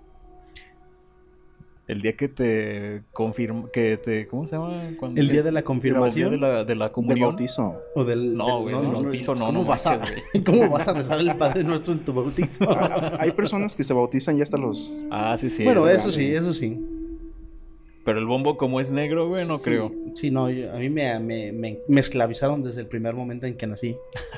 El 1.87 2.01
día 2.01 2.17
que 2.17 2.27
te 2.27 3.03
confirma, 3.13 3.69
que 3.71 3.95
te, 3.95 4.27
¿cómo 4.27 4.45
se 4.45 4.57
llama? 4.57 4.91
Cuando- 4.99 5.21
El 5.21 5.29
día 5.29 5.41
de 5.41 5.53
la 5.53 5.59
el 5.59 5.65
confirmación 5.65 6.31
día 6.31 6.47
de 6.47 6.53
la, 6.55 6.63
de 6.65 6.75
la 6.75 6.85
Del 6.85 6.91
comunión. 6.91 7.29
bautizo. 7.29 7.81
o 7.95 8.03
del... 8.03 8.33
No, 8.33 8.45
del- 8.65 8.73
güey, 8.75 8.75
del 8.85 8.91
bautizo 9.03 9.33
no, 9.35 9.45
¿cómo 9.45 9.59
no 9.59 9.63
vas 9.65 9.85
a, 9.87 9.97
¿Cómo 10.45 10.69
vas 10.69 10.87
a 10.89 10.93
rezar 10.93 11.19
el 11.21 11.35
Padre 11.37 11.63
Nuestro 11.63 11.93
en 11.93 11.99
tu 11.99 12.13
bautizo? 12.13 12.67
Hay 13.19 13.31
personas 13.31 13.73
que 13.75 13.85
se 13.85 13.93
bautizan 13.93 14.35
ya 14.35 14.43
hasta 14.43 14.57
los. 14.57 15.01
Ah, 15.09 15.37
sí, 15.37 15.49
sí. 15.49 15.63
bueno, 15.63 15.87
es- 15.87 15.99
eso 15.99 16.11
sí, 16.11 16.25
eso 16.35 16.53
sí. 16.53 16.77
Pero 18.03 18.19
el 18.19 18.25
bombo 18.25 18.57
como 18.57 18.79
es 18.81 18.91
negro, 18.91 19.27
güey, 19.29 19.47
no 19.47 19.57
Sí, 19.57 19.63
creo. 19.63 19.91
Sí, 20.13 20.29
no, 20.29 20.49
yo- 20.49 20.71
a 20.73 20.75
mí 20.77 20.89
me, 20.89 21.17
me, 21.19 21.51
me- 21.53 21.79
me 21.87 22.01
esclavizaron 22.01 22.63
desde 22.63 22.81
el 22.81 22.87
primer 22.87 23.13
momento 23.13 23.45
en 23.45 23.55
que 23.55 23.65
nací. 23.65 23.95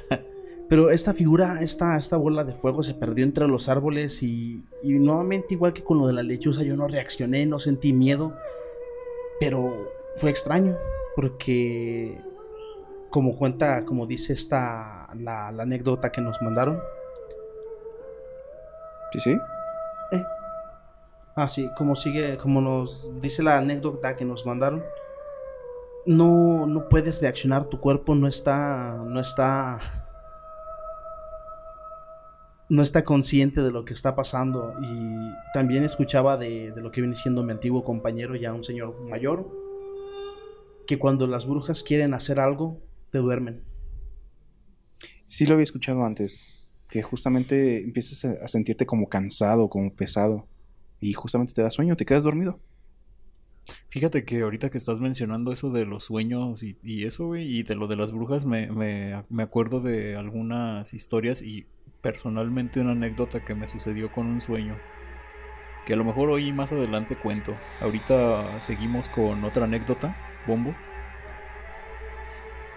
Pero 0.70 0.92
esta 0.92 1.14
figura, 1.14 1.62
esta, 1.62 1.98
esta 1.98 2.16
bola 2.16 2.44
de 2.44 2.54
fuego 2.54 2.84
se 2.84 2.94
perdió 2.94 3.26
entre 3.26 3.48
los 3.48 3.70
árboles 3.70 4.22
y, 4.22 4.64
y 4.84 4.94
nuevamente 4.94 5.56
igual 5.56 5.74
que 5.74 5.84
con 5.84 5.98
lo 5.98 6.08
de 6.08 6.14
la 6.14 6.22
lechuza 6.22 6.62
yo 6.64 6.76
no 6.76 6.88
reaccioné, 6.88 7.46
no 7.48 7.60
sentí 7.60 7.92
miedo. 7.92 8.36
Pero 9.40 9.92
fue 10.18 10.30
extraño 10.30 10.78
porque 11.16 12.22
como 13.10 13.36
cuenta, 13.36 13.84
como 13.84 14.06
dice 14.06 14.34
esta, 14.34 15.08
la, 15.18 15.52
la 15.52 15.64
anécdota 15.64 16.12
que 16.12 16.22
nos 16.22 16.42
mandaron. 16.42 16.80
Sí, 19.12 19.20
sí. 19.20 19.38
Ah, 21.36 21.48
sí, 21.48 21.70
como 21.78 21.96
sigue, 21.96 22.38
como 22.38 22.60
nos 22.60 23.10
dice 23.22 23.44
la 23.44 23.58
anécdota 23.58 24.18
que 24.18 24.26
nos 24.26 24.46
mandaron. 24.46 24.84
No, 26.06 26.68
no 26.68 26.90
puedes 26.90 27.22
reaccionar, 27.22 27.66
tu 27.66 27.80
cuerpo 27.80 28.14
no 28.14 28.28
está, 28.28 29.02
no 29.06 29.22
está, 29.22 29.80
no 32.70 32.84
está 32.84 33.04
consciente 33.04 33.62
de 33.62 33.72
lo 33.72 33.84
que 33.84 33.94
está 33.94 34.16
pasando. 34.16 34.76
Y 34.82 35.54
también 35.54 35.84
escuchaba 35.84 36.38
de, 36.38 36.72
de 36.72 36.82
lo 36.82 36.92
que 36.92 37.02
viene 37.02 37.16
siendo 37.16 37.44
mi 37.44 37.52
antiguo 37.52 37.84
compañero, 37.84 38.36
ya 38.36 38.54
un 38.54 38.64
señor 38.64 39.00
mayor, 39.02 39.50
que 40.88 40.98
cuando 40.98 41.28
las 41.28 41.48
brujas 41.48 41.84
quieren 41.84 42.14
hacer 42.14 42.40
algo, 42.40 42.82
te 43.10 43.18
duermen. 43.18 43.64
Sí 45.26 45.46
lo 45.46 45.54
había 45.54 45.64
escuchado 45.64 46.04
antes. 46.06 46.68
Que 46.90 47.04
justamente 47.04 47.84
empiezas 47.84 48.26
a 48.26 48.46
a 48.46 48.48
sentirte 48.48 48.86
como 48.86 49.10
cansado, 49.10 49.70
como 49.70 49.94
pesado. 49.94 50.48
Y 51.00 51.14
justamente 51.14 51.54
te 51.54 51.62
da 51.62 51.72
sueño, 51.72 51.96
te 51.96 52.06
quedas 52.06 52.24
dormido. 52.24 52.60
Fíjate 53.90 54.26
que 54.26 54.42
ahorita 54.42 54.70
que 54.70 54.78
estás 54.78 55.00
mencionando 55.00 55.52
eso 55.52 55.72
de 55.72 55.86
los 55.86 56.04
sueños 56.04 56.64
y, 56.64 56.78
y 56.84 57.06
eso, 57.06 57.28
güey, 57.28 57.60
y 57.60 57.64
de 57.64 57.76
lo 57.76 57.88
de 57.88 57.96
las 57.96 58.12
brujas, 58.12 58.46
me, 58.46 58.72
me, 58.72 59.24
me 59.30 59.44
acuerdo 59.44 59.82
de 59.82 60.16
algunas 60.16 60.94
historias 60.94 61.42
y 61.42 61.68
personalmente 62.02 62.80
una 62.80 62.92
anécdota 62.92 63.44
que 63.44 63.56
me 63.56 63.68
sucedió 63.68 64.12
con 64.12 64.28
un 64.28 64.42
sueño. 64.42 64.78
Que 65.86 65.94
a 65.94 65.98
lo 65.98 66.04
mejor 66.04 66.30
hoy 66.30 66.54
más 66.54 66.72
adelante 66.72 67.16
cuento. 67.16 67.56
Ahorita 67.82 68.60
seguimos 68.60 69.10
con 69.10 69.44
otra 69.44 69.66
anécdota, 69.66 70.16
Bombo. 70.46 70.76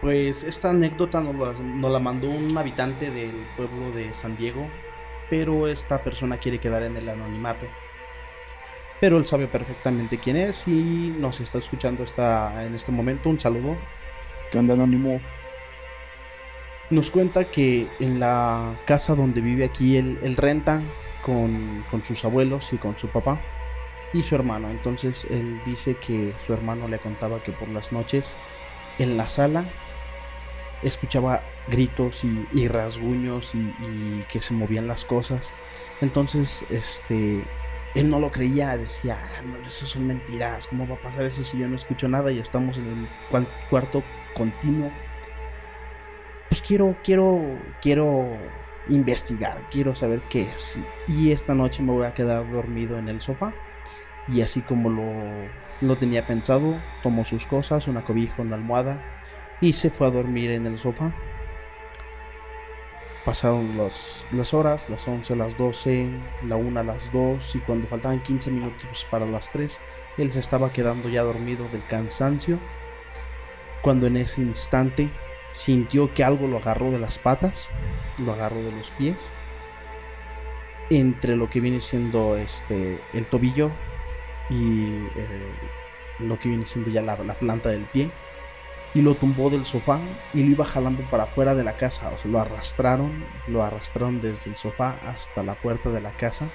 Pues 0.01 0.45
esta 0.45 0.71
anécdota 0.71 1.21
nos 1.21 1.37
la, 1.37 1.53
nos 1.63 1.93
la 1.93 1.99
mandó 2.01 2.29
un 2.29 2.57
habitante 2.59 3.11
del 3.11 3.31
pueblo 3.57 3.93
de 3.93 4.13
San 4.15 4.37
Diego, 4.37 4.67
pero 5.31 5.69
esta 5.69 6.03
persona 6.03 6.39
quiere 6.39 6.59
quedar 6.59 6.83
en 6.83 6.97
el 6.97 7.09
anonimato. 7.09 7.67
Pero 9.01 9.19
él 9.19 9.27
sabe 9.27 9.47
perfectamente 9.47 10.19
quién 10.19 10.37
es 10.37 10.67
y 10.69 11.15
nos 11.19 11.41
está 11.41 11.59
escuchando 11.59 12.05
esta, 12.05 12.65
en 12.65 12.75
este 12.75 12.93
momento. 12.93 13.31
Un 13.31 13.39
saludo. 13.39 13.77
¿Qué 14.51 14.59
onda, 14.59 14.75
Anónimo? 14.75 15.21
Nos 16.93 17.11
cuenta 17.11 17.45
que 17.45 17.89
en 18.01 18.21
la 18.21 18.79
casa 18.85 19.15
donde 19.15 19.41
vive 19.41 19.65
aquí 19.65 19.97
él, 19.97 20.19
renta 20.37 20.83
con, 21.23 21.83
con 21.91 22.05
sus 22.05 22.23
abuelos 22.23 22.71
y 22.75 22.77
con 22.77 22.99
su 22.99 23.09
papá 23.09 23.41
y 24.13 24.23
su 24.23 24.35
hermano. 24.35 24.69
Entonces 24.69 25.27
él 25.31 25.59
dice 25.65 25.97
que 25.97 26.35
su 26.45 26.53
hermano 26.53 26.89
le 26.89 26.99
contaba 26.99 27.43
que 27.43 27.51
por 27.51 27.71
las 27.71 27.93
noches 27.93 28.37
en 28.99 29.17
la 29.17 29.27
sala 29.27 29.65
escuchaba 30.83 31.43
gritos 31.67 32.25
y, 32.25 32.47
y 32.53 32.69
rasguños 32.69 33.55
y, 33.55 34.23
que 34.31 34.43
se 34.43 34.53
movían 34.53 34.87
las 34.87 35.07
cosas. 35.07 35.55
Entonces, 36.03 36.67
este, 36.69 37.43
él 37.95 38.11
no 38.11 38.21
lo 38.21 38.31
creía, 38.31 38.77
decía, 38.77 39.19
"Ah, 39.39 39.41
no, 39.41 39.57
eso 39.67 39.87
son 39.87 40.07
mentiras, 40.07 40.67
¿cómo 40.67 40.87
va 40.87 40.97
a 40.97 41.01
pasar 41.01 41.25
eso 41.25 41.43
si 41.43 41.57
yo 41.57 41.69
no 41.69 41.77
escucho 41.77 42.07
nada 42.07 42.31
y 42.33 42.39
estamos 42.39 42.77
en 42.77 42.87
el 42.87 43.47
cuarto 43.71 44.03
continuo? 44.35 44.93
Pues 46.53 46.61
quiero, 46.61 46.95
quiero, 47.03 47.41
quiero 47.81 48.27
investigar, 48.91 49.67
quiero 49.71 49.95
saber 49.95 50.21
qué 50.29 50.43
es. 50.53 50.79
Y 51.09 51.33
esta 51.33 51.55
noche 51.55 51.83
me 51.83 51.93
voy 51.93 52.05
a 52.05 52.13
quedar 52.13 52.47
dormido 52.53 52.99
en 52.99 53.09
el 53.09 53.23
sofá. 53.23 53.55
Y 54.29 54.43
así 54.43 54.61
como 54.61 54.91
lo, 54.91 55.15
lo 55.81 55.97
tenía 55.97 56.27
pensado, 56.27 56.79
tomó 57.03 57.25
sus 57.25 57.47
cosas, 57.47 57.89
una 57.89 58.05
cobija, 58.05 58.43
una 58.43 58.57
almohada 58.57 59.03
y 59.63 59.73
se 59.73 59.89
fue 59.89 60.09
a 60.09 60.11
dormir 60.11 60.51
en 60.51 60.67
el 60.67 60.77
sofá. 60.77 61.15
Pasaron 63.25 63.75
los- 63.79 64.27
las 64.31 64.53
horas, 64.53 64.91
las 64.91 65.09
11, 65.09 65.35
las 65.35 65.57
12, 65.57 66.11
la 66.47 66.57
1, 66.57 66.83
las 66.83 67.11
2 67.13 67.57
y 67.57 67.61
cuando 67.61 67.89
faltaban 67.89 68.23
15 68.23 68.51
minutos 68.51 69.07
para 69.11 69.25
las 69.25 69.51
3, 69.53 69.81
él 70.19 70.31
se 70.31 70.41
estaba 70.41 70.71
quedando 70.71 71.09
ya 71.09 71.23
dormido 71.23 71.67
del 71.71 71.83
cansancio. 71.87 72.59
Cuando 73.81 74.07
en 74.07 74.19
ese 74.19 74.43
instante 74.43 75.11
sintió 75.53 76.13
que 76.13 76.25
algo 76.25 76.49
lo 76.49 76.57
agarró 76.57 76.91
de 76.91 76.99
las 76.99 77.19
patas, 77.19 77.71
lo 78.19 78.33
agarró 78.33 78.63
de 78.63 78.73
los 78.73 78.91
pies, 78.93 79.33
entre 80.91 81.37
lo 81.37 81.49
que 81.49 81.61
viene 81.61 81.81
siendo 81.81 82.37
este 82.37 83.01
el 83.13 83.27
tobillo 83.27 83.71
y 84.51 84.89
eh, 85.17 85.53
lo 86.19 86.39
que 86.39 86.49
viene 86.49 86.67
siendo 86.67 86.91
ya 86.91 87.03
la, 87.03 87.17
la 87.17 87.35
planta 87.35 87.71
del 87.71 87.87
pie 87.87 88.11
y 88.95 89.01
lo 89.01 89.15
tumbó 89.15 89.49
del 89.49 89.65
sofá 89.65 89.99
y 90.35 90.43
lo 90.43 90.51
iba 90.51 90.65
jalando 90.65 91.03
para 91.11 91.25
afuera 91.25 91.55
de 91.55 91.65
la 91.65 91.77
casa. 91.77 92.11
O 92.15 92.19
sea, 92.19 92.31
lo 92.31 92.39
arrastraron, 92.41 93.25
lo 93.49 93.63
arrastraron 93.63 94.21
desde 94.21 94.51
el 94.51 94.57
sofá 94.57 94.99
hasta 95.03 95.43
la 95.43 95.55
puerta 95.55 95.91
de 95.91 96.01
la 96.01 96.13
casa. 96.13 96.47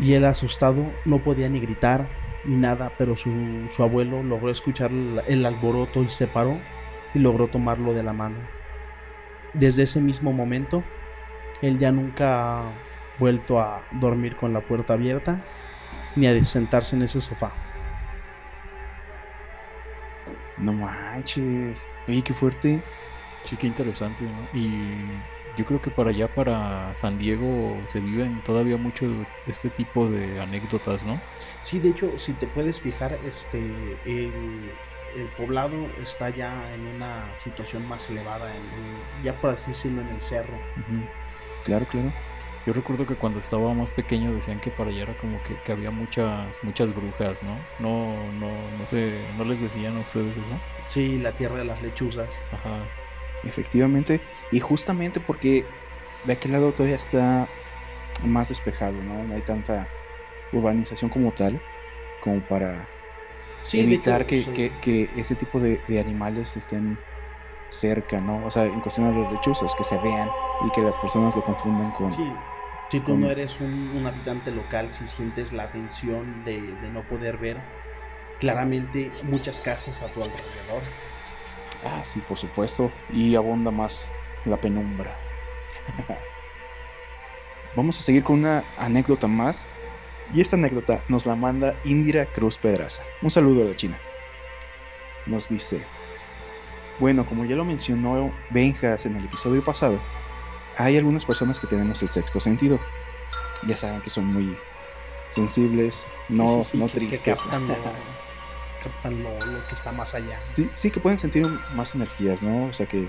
Y 0.00 0.14
él 0.14 0.24
asustado 0.24 0.92
no 1.04 1.20
podía 1.20 1.48
ni 1.48 1.60
gritar 1.60 2.08
ni 2.44 2.56
nada, 2.56 2.92
pero 2.98 3.16
su, 3.16 3.30
su 3.68 3.82
abuelo 3.82 4.22
logró 4.22 4.50
escuchar 4.50 4.90
el 4.90 5.46
alboroto 5.46 6.02
y 6.02 6.08
se 6.08 6.26
paró 6.26 6.58
y 7.16 7.18
logró 7.18 7.48
tomarlo 7.48 7.94
de 7.94 8.02
la 8.02 8.12
mano. 8.12 8.36
Desde 9.54 9.84
ese 9.84 10.02
mismo 10.02 10.34
momento, 10.34 10.84
él 11.62 11.78
ya 11.78 11.90
nunca 11.90 12.58
ha 12.58 12.72
vuelto 13.18 13.58
a 13.58 13.82
dormir 13.90 14.36
con 14.36 14.52
la 14.52 14.60
puerta 14.60 14.92
abierta 14.92 15.40
ni 16.14 16.26
a 16.26 16.44
sentarse 16.44 16.94
en 16.94 17.02
ese 17.02 17.22
sofá. 17.22 17.54
No 20.58 20.74
manches. 20.74 21.86
Oye, 22.06 22.20
qué 22.20 22.34
fuerte. 22.34 22.82
Sí, 23.44 23.56
qué 23.56 23.66
interesante, 23.66 24.24
¿no? 24.24 24.58
Y 24.58 25.06
yo 25.56 25.64
creo 25.64 25.80
que 25.80 25.90
para 25.90 26.10
allá, 26.10 26.34
para 26.34 26.94
San 26.96 27.18
Diego, 27.18 27.78
se 27.84 28.00
viven 28.00 28.42
todavía 28.44 28.76
mucho 28.76 29.06
este 29.46 29.70
tipo 29.70 30.10
de 30.10 30.38
anécdotas, 30.38 31.06
¿no? 31.06 31.18
Sí, 31.62 31.78
de 31.78 31.90
hecho, 31.90 32.18
si 32.18 32.34
te 32.34 32.46
puedes 32.46 32.78
fijar, 32.78 33.18
este 33.26 33.58
el, 34.04 34.70
el 35.16 35.26
poblado 35.28 35.88
está 36.02 36.30
ya 36.30 36.72
en 36.74 36.86
una 36.86 37.34
situación 37.34 37.86
más 37.88 38.08
elevada, 38.10 38.50
en- 38.50 38.56
en- 38.62 39.22
ya 39.24 39.34
por 39.40 39.50
así 39.50 39.68
decirlo, 39.72 40.02
en 40.02 40.08
el 40.08 40.20
cerro. 40.20 40.58
Claro, 41.64 41.86
claro. 41.86 42.12
Yo 42.66 42.72
recuerdo 42.72 43.06
que 43.06 43.14
cuando 43.14 43.38
estaba 43.38 43.72
más 43.74 43.92
pequeño 43.92 44.34
decían 44.34 44.60
que 44.60 44.70
para 44.70 44.90
allá 44.90 45.02
era 45.04 45.16
como 45.18 45.40
que, 45.44 45.54
que 45.62 45.70
había 45.72 45.92
muchas 45.92 46.62
muchas 46.64 46.92
brujas, 46.94 47.44
¿no? 47.44 47.56
No, 47.78 48.32
no, 48.32 48.50
no 48.76 48.86
sé, 48.86 49.20
¿no 49.38 49.44
les 49.44 49.60
decían 49.60 49.96
a 49.96 50.00
ustedes 50.00 50.36
eso? 50.36 50.54
Sí, 50.88 51.16
la 51.18 51.30
tierra 51.32 51.58
de 51.58 51.64
las 51.64 51.80
lechuzas. 51.80 52.42
Ajá. 52.52 52.78
Efectivamente, 53.44 54.20
y 54.50 54.58
justamente 54.58 55.20
porque 55.20 55.64
de 56.24 56.32
aquel 56.32 56.52
lado 56.52 56.72
todavía 56.72 56.96
está 56.96 57.46
más 58.24 58.48
despejado, 58.48 58.94
¿no? 59.00 59.22
No 59.22 59.34
hay 59.36 59.42
tanta 59.42 59.86
urbanización 60.52 61.08
como 61.10 61.30
tal, 61.32 61.60
como 62.20 62.40
para 62.40 62.88
Sí, 63.66 63.80
evitar 63.80 64.22
hecho, 64.22 64.28
que, 64.28 64.42
sí. 64.42 64.50
que- 64.52 64.72
que 64.80 65.20
ese 65.20 65.34
tipo 65.34 65.58
de, 65.60 65.80
de 65.88 66.00
animales 66.00 66.56
estén 66.56 66.98
cerca, 67.68 68.20
¿no? 68.20 68.46
O 68.46 68.50
sea, 68.50 68.64
en 68.64 68.80
cuestión 68.80 69.12
de 69.12 69.20
los 69.20 69.32
lechuzos, 69.32 69.74
que 69.74 69.82
se 69.84 69.98
vean 69.98 70.30
y 70.64 70.70
que 70.70 70.82
las 70.82 70.96
personas 70.98 71.34
lo 71.34 71.44
confundan 71.44 71.90
con... 71.90 72.12
Sí. 72.12 72.32
Si 72.88 73.00
tú 73.00 73.06
Con- 73.12 73.20
no 73.22 73.30
eres 73.30 73.60
un, 73.60 73.90
un 73.96 74.06
habitante 74.06 74.52
local, 74.52 74.90
si 74.90 75.08
sientes 75.08 75.52
la 75.52 75.72
tensión 75.72 76.44
de, 76.44 76.60
de 76.60 76.88
no 76.90 77.02
poder 77.02 77.36
ver 77.38 77.60
claramente 78.38 79.10
muchas 79.24 79.60
casas 79.60 80.00
a 80.02 80.06
tu 80.12 80.22
alrededor. 80.22 80.82
Ah, 81.84 82.04
sí, 82.04 82.20
por 82.20 82.38
supuesto. 82.38 82.92
Y 83.12 83.34
abunda 83.34 83.72
más 83.72 84.08
la 84.44 84.56
penumbra. 84.56 85.16
Vamos 87.74 87.98
a 87.98 88.02
seguir 88.02 88.22
con 88.22 88.38
una 88.38 88.62
anécdota 88.78 89.26
más. 89.26 89.66
Y 90.32 90.40
esta 90.40 90.56
anécdota 90.56 91.02
nos 91.08 91.26
la 91.26 91.34
manda 91.36 91.76
Indira 91.84 92.26
Cruz 92.26 92.58
Pedraza. 92.58 93.02
Un 93.22 93.30
saludo 93.30 93.64
de 93.66 93.76
China. 93.76 93.98
Nos 95.26 95.48
dice, 95.48 95.82
bueno, 96.98 97.26
como 97.26 97.44
ya 97.44 97.56
lo 97.56 97.64
mencionó 97.64 98.32
Benjas 98.50 99.06
en 99.06 99.16
el 99.16 99.24
episodio 99.24 99.62
pasado, 99.64 99.98
hay 100.76 100.96
algunas 100.96 101.24
personas 101.24 101.58
que 101.60 101.66
tenemos 101.66 102.02
el 102.02 102.08
sexto 102.08 102.40
sentido. 102.40 102.78
Ya 103.66 103.76
saben 103.76 104.02
que 104.02 104.10
son 104.10 104.26
muy 104.26 104.56
sensibles, 105.28 106.08
no, 106.28 106.46
Sí, 106.46 106.62
sí, 106.62 106.70
sí, 106.72 106.78
no 106.78 106.86
que- 106.86 106.92
que 106.92 106.98
tristes. 106.98 107.40
captan, 107.40 107.66
lo, 107.68 107.74
captan 108.82 109.22
lo- 109.22 109.46
lo 109.46 109.66
que 109.66 109.74
está 109.74 109.90
más 109.92 110.14
allá. 110.14 110.40
Sí, 110.50 110.70
sí, 110.74 110.90
que 110.90 111.00
pueden 111.00 111.18
sentir 111.18 111.46
más 111.74 111.94
energías, 111.94 112.42
¿no? 112.42 112.66
O 112.66 112.72
sea, 112.72 112.86
que, 112.86 113.08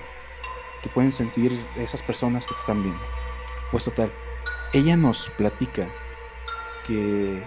que 0.82 0.88
pueden 0.88 1.12
sentir 1.12 1.64
esas 1.76 2.02
personas 2.02 2.46
que 2.46 2.54
te 2.54 2.60
están 2.60 2.82
viendo. 2.82 3.00
Pues 3.70 3.84
total, 3.84 4.12
ella 4.72 4.96
nos 4.96 5.28
platica 5.36 5.88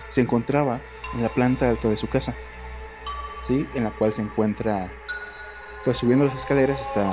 se 0.07 0.21
encontraba 0.21 0.81
en 1.13 1.23
la 1.23 1.29
planta 1.29 1.69
alta 1.69 1.89
de 1.89 1.97
su 1.97 2.07
casa, 2.07 2.35
¿sí? 3.41 3.67
En 3.73 3.83
la 3.83 3.91
cual 3.91 4.13
se 4.13 4.21
encuentra, 4.21 4.91
pues 5.83 5.97
subiendo 5.97 6.25
las 6.25 6.35
escaleras 6.35 6.81
está 6.81 7.03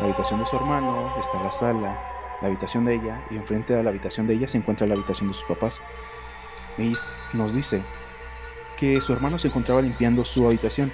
la 0.00 0.06
habitación 0.06 0.40
de 0.40 0.46
su 0.46 0.56
hermano, 0.56 1.14
está 1.20 1.40
la 1.42 1.52
sala, 1.52 2.02
la 2.40 2.48
habitación 2.48 2.84
de 2.84 2.94
ella, 2.94 3.22
y 3.30 3.36
enfrente 3.36 3.78
a 3.78 3.82
la 3.82 3.90
habitación 3.90 4.26
de 4.26 4.34
ella 4.34 4.48
se 4.48 4.58
encuentra 4.58 4.86
la 4.86 4.94
habitación 4.94 5.28
de 5.28 5.34
sus 5.34 5.44
papás. 5.44 5.82
S- 6.78 7.22
nos 7.32 7.54
dice 7.54 7.84
que 8.76 9.00
su 9.00 9.12
hermano 9.12 9.38
se 9.38 9.48
encontraba 9.48 9.80
limpiando 9.80 10.24
su 10.24 10.46
habitación 10.46 10.92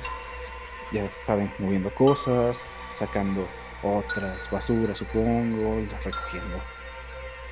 ya 0.93 1.09
saben, 1.09 1.53
moviendo 1.61 1.95
cosas, 1.95 2.65
sacando 2.91 3.47
otras 3.83 4.51
basuras, 4.51 4.99
supongo, 4.99 5.81
recogiendo. 6.05 6.61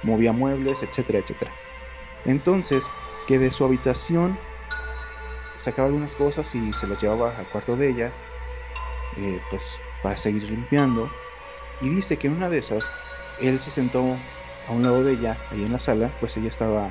Movía 0.02 0.33
muebles, 0.33 0.83
etcétera, 0.83 1.21
etcétera. 1.21 1.52
Entonces, 2.25 2.90
que 3.28 3.38
de 3.38 3.50
su 3.50 3.62
habitación 3.62 4.38
sacaba 5.54 5.87
algunas 5.87 6.14
cosas 6.14 6.54
y 6.54 6.73
se 6.73 6.87
las 6.87 7.02
llevaba 7.02 7.37
al 7.37 7.47
cuarto 7.50 7.76
de 7.76 7.90
ella, 7.90 8.12
eh, 9.18 9.38
pues 9.50 9.78
para 10.02 10.16
seguir 10.16 10.44
limpiando. 10.44 11.12
Y 11.82 11.90
dice 11.90 12.16
que 12.16 12.28
en 12.28 12.37
una 12.37 12.49
de 12.49 12.56
esas, 12.56 12.90
él 13.38 13.61
se 13.61 13.70
sentó 13.70 14.16
a 14.66 14.73
un 14.73 14.82
lado 14.82 15.04
de 15.04 15.12
ella, 15.12 15.37
ahí 15.50 15.62
en 15.62 15.73
la 15.73 15.78
sala, 15.78 16.11
pues 16.20 16.38
ella 16.38 16.49
estaba 16.49 16.90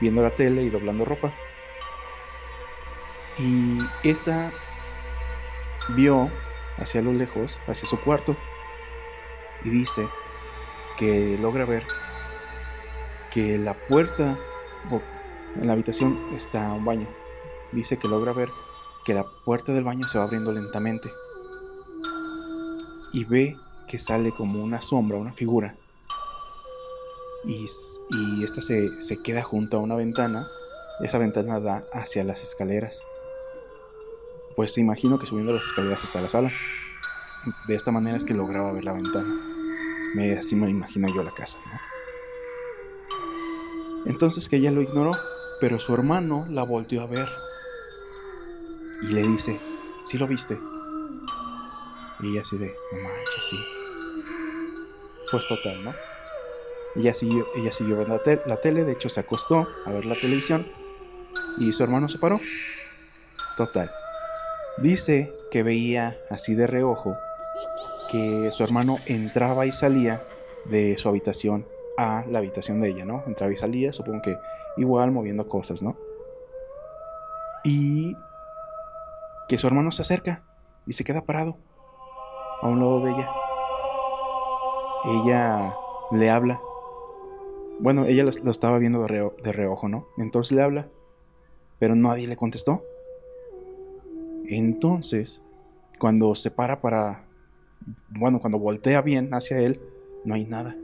viendo 0.00 0.22
la 0.22 0.30
tele 0.30 0.62
y 0.62 0.70
doblando 0.70 1.04
ropa. 1.04 1.34
Y 3.36 3.78
esta 4.04 4.52
vio 5.88 6.30
hacia 6.76 7.02
lo 7.02 7.12
lejos, 7.12 7.58
hacia 7.66 7.88
su 7.88 8.00
cuarto, 8.00 8.36
y 9.64 9.70
dice 9.70 10.08
que 10.96 11.36
logra 11.40 11.64
ver 11.64 11.84
que 13.32 13.58
la 13.58 13.74
puerta 13.74 14.38
en 15.56 15.66
la 15.66 15.72
habitación 15.72 16.18
está 16.32 16.72
un 16.72 16.84
baño. 16.84 17.08
Dice 17.72 17.98
que 17.98 18.08
logra 18.08 18.32
ver 18.32 18.50
que 19.04 19.14
la 19.14 19.26
puerta 19.44 19.72
del 19.72 19.84
baño 19.84 20.08
se 20.08 20.18
va 20.18 20.24
abriendo 20.24 20.52
lentamente 20.52 21.10
y 23.12 23.24
ve 23.24 23.56
que 23.86 23.98
sale 23.98 24.32
como 24.32 24.62
una 24.62 24.80
sombra, 24.80 25.18
una 25.18 25.32
figura. 25.32 25.76
Y, 27.44 27.66
y 28.10 28.44
esta 28.44 28.60
se, 28.60 29.02
se 29.02 29.22
queda 29.22 29.42
junto 29.42 29.78
a 29.78 29.80
una 29.80 29.94
ventana. 29.94 30.48
Esa 31.00 31.18
ventana 31.18 31.60
da 31.60 31.84
hacia 31.92 32.24
las 32.24 32.42
escaleras 32.42 33.02
pues 34.58 34.76
imagino 34.76 35.20
que 35.20 35.26
subiendo 35.26 35.52
las 35.52 35.66
escaleras 35.66 36.02
hasta 36.02 36.20
la 36.20 36.28
sala. 36.28 36.50
De 37.68 37.76
esta 37.76 37.92
manera 37.92 38.16
es 38.16 38.24
que 38.24 38.34
lograba 38.34 38.72
ver 38.72 38.82
la 38.82 38.92
ventana. 38.92 39.32
Me, 40.16 40.32
así 40.32 40.56
me 40.56 40.68
imagino 40.68 41.06
yo 41.14 41.22
la 41.22 41.30
casa, 41.30 41.60
¿no? 41.64 41.78
Entonces 44.04 44.48
que 44.48 44.56
ella 44.56 44.72
lo 44.72 44.82
ignoró, 44.82 45.16
pero 45.60 45.78
su 45.80 45.94
hermano 45.94 46.46
la 46.50 46.62
volteó 46.62 47.02
a 47.02 47.06
ver. 47.06 47.28
Y 49.02 49.12
le 49.12 49.22
dice, 49.22 49.60
¿sí 50.02 50.18
lo 50.18 50.26
viste? 50.26 50.58
Y 52.20 52.32
ella 52.32 52.42
así 52.42 52.58
de, 52.58 52.74
no 52.92 52.98
manches, 52.98 53.44
sí. 53.48 53.56
Pues 55.30 55.46
total, 55.46 55.84
¿no? 55.84 55.94
Ella 56.96 57.14
siguió, 57.14 57.46
ella 57.54 57.70
siguió 57.70 57.96
viendo 57.96 58.20
la 58.46 58.56
tele, 58.56 58.84
de 58.84 58.92
hecho 58.92 59.08
se 59.08 59.20
acostó 59.20 59.68
a 59.84 59.92
ver 59.92 60.04
la 60.04 60.16
televisión. 60.16 60.66
Y 61.58 61.72
su 61.72 61.82
hermano 61.82 62.08
se 62.08 62.18
paró. 62.18 62.40
Total. 63.56 63.90
Dice 64.78 65.32
que 65.50 65.62
veía 65.62 66.18
así 66.30 66.54
de 66.54 66.66
reojo 66.66 67.16
que 68.10 68.50
su 68.52 68.64
hermano 68.64 68.98
entraba 69.06 69.66
y 69.66 69.72
salía 69.72 70.24
de 70.64 70.96
su 70.98 71.08
habitación 71.08 71.66
a 71.96 72.24
la 72.28 72.38
habitación 72.38 72.80
de 72.80 72.90
ella, 72.90 73.04
¿no? 73.04 73.22
Entraba 73.26 73.52
y 73.52 73.56
salía, 73.56 73.92
supongo 73.92 74.22
que 74.22 74.36
igual 74.78 75.10
moviendo 75.12 75.46
cosas, 75.46 75.82
¿no? 75.82 75.96
Y 77.64 78.16
que 79.48 79.58
su 79.58 79.66
hermano 79.66 79.92
se 79.92 80.02
acerca 80.02 80.44
y 80.86 80.92
se 80.92 81.04
queda 81.04 81.22
parado 81.22 81.56
a 82.62 82.68
un 82.68 82.80
lado 82.80 83.00
de 83.00 83.10
ella. 83.10 83.30
Ella 85.04 85.74
le 86.12 86.30
habla. 86.30 86.60
Bueno, 87.80 88.04
ella 88.06 88.24
lo, 88.24 88.30
estaba 88.30 88.78
viendo 88.78 89.04
de, 89.04 89.30
de 89.42 89.52
reojo, 89.52 89.88
¿no? 89.88 90.06
Entonces 90.16 90.56
le 90.56 90.62
habla, 90.62 90.88
pero 91.78 91.94
nadie 91.94 92.26
le 92.26 92.36
contestó. 92.36 92.82
Entonces, 94.46 95.42
cuando 95.98 96.34
se 96.34 96.50
para 96.50 96.80
para... 96.80 97.24
Bueno, 98.08 98.40
cuando 98.40 98.58
voltea 98.58 99.02
bien 99.02 99.32
hacia 99.32 99.58
él, 99.58 99.80
no 100.24 100.34
hay 100.34 100.44
nada. 100.44 100.76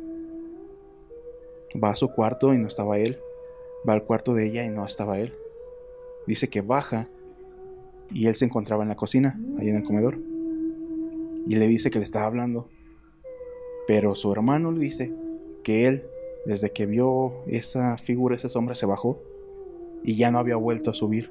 Va 1.83 1.91
a 1.91 1.97
su 1.97 2.09
cuarto 2.09 2.55
y 2.55 2.59
no 2.59 2.69
estaba 2.69 2.99
él. 2.99 3.19
Va 3.89 3.93
al 3.93 4.05
cuarto 4.05 4.35
de 4.35 4.47
ella 4.47 4.65
y 4.65 4.71
no 4.71 4.87
estaba 4.87 5.19
él. 5.19 5.35
Dice 6.27 6.49
que 6.49 6.63
baja 6.63 7.09
y 8.11 8.27
él 8.27 8.35
se 8.35 8.45
encontraba 8.45 8.83
en 8.83 8.89
la 8.89 8.97
cocina, 8.97 9.39
ahí 9.59 9.69
en 9.69 9.77
el 9.77 9.85
comedor. 9.85 10.19
Y 11.47 11.57
le 11.57 11.67
dice 11.67 11.91
que 11.91 11.99
le 11.99 12.05
estaba 12.05 12.27
hablando. 12.27 12.69
Pero 13.87 14.15
su 14.15 14.33
hermano 14.33 14.73
le 14.73 14.81
dice 14.81 15.13
que 15.63 15.87
él, 15.87 16.07
desde 16.47 16.71
que 16.71 16.87
vio 16.87 17.45
esa 17.47 17.99
figura, 17.99 18.37
esa 18.37 18.49
sombra, 18.49 18.75
se 18.75 18.87
bajó 18.87 19.21
y 20.03 20.17
ya 20.17 20.31
no 20.31 20.39
había 20.39 20.57
vuelto 20.57 20.91
a 20.91 20.95
subir. 20.95 21.31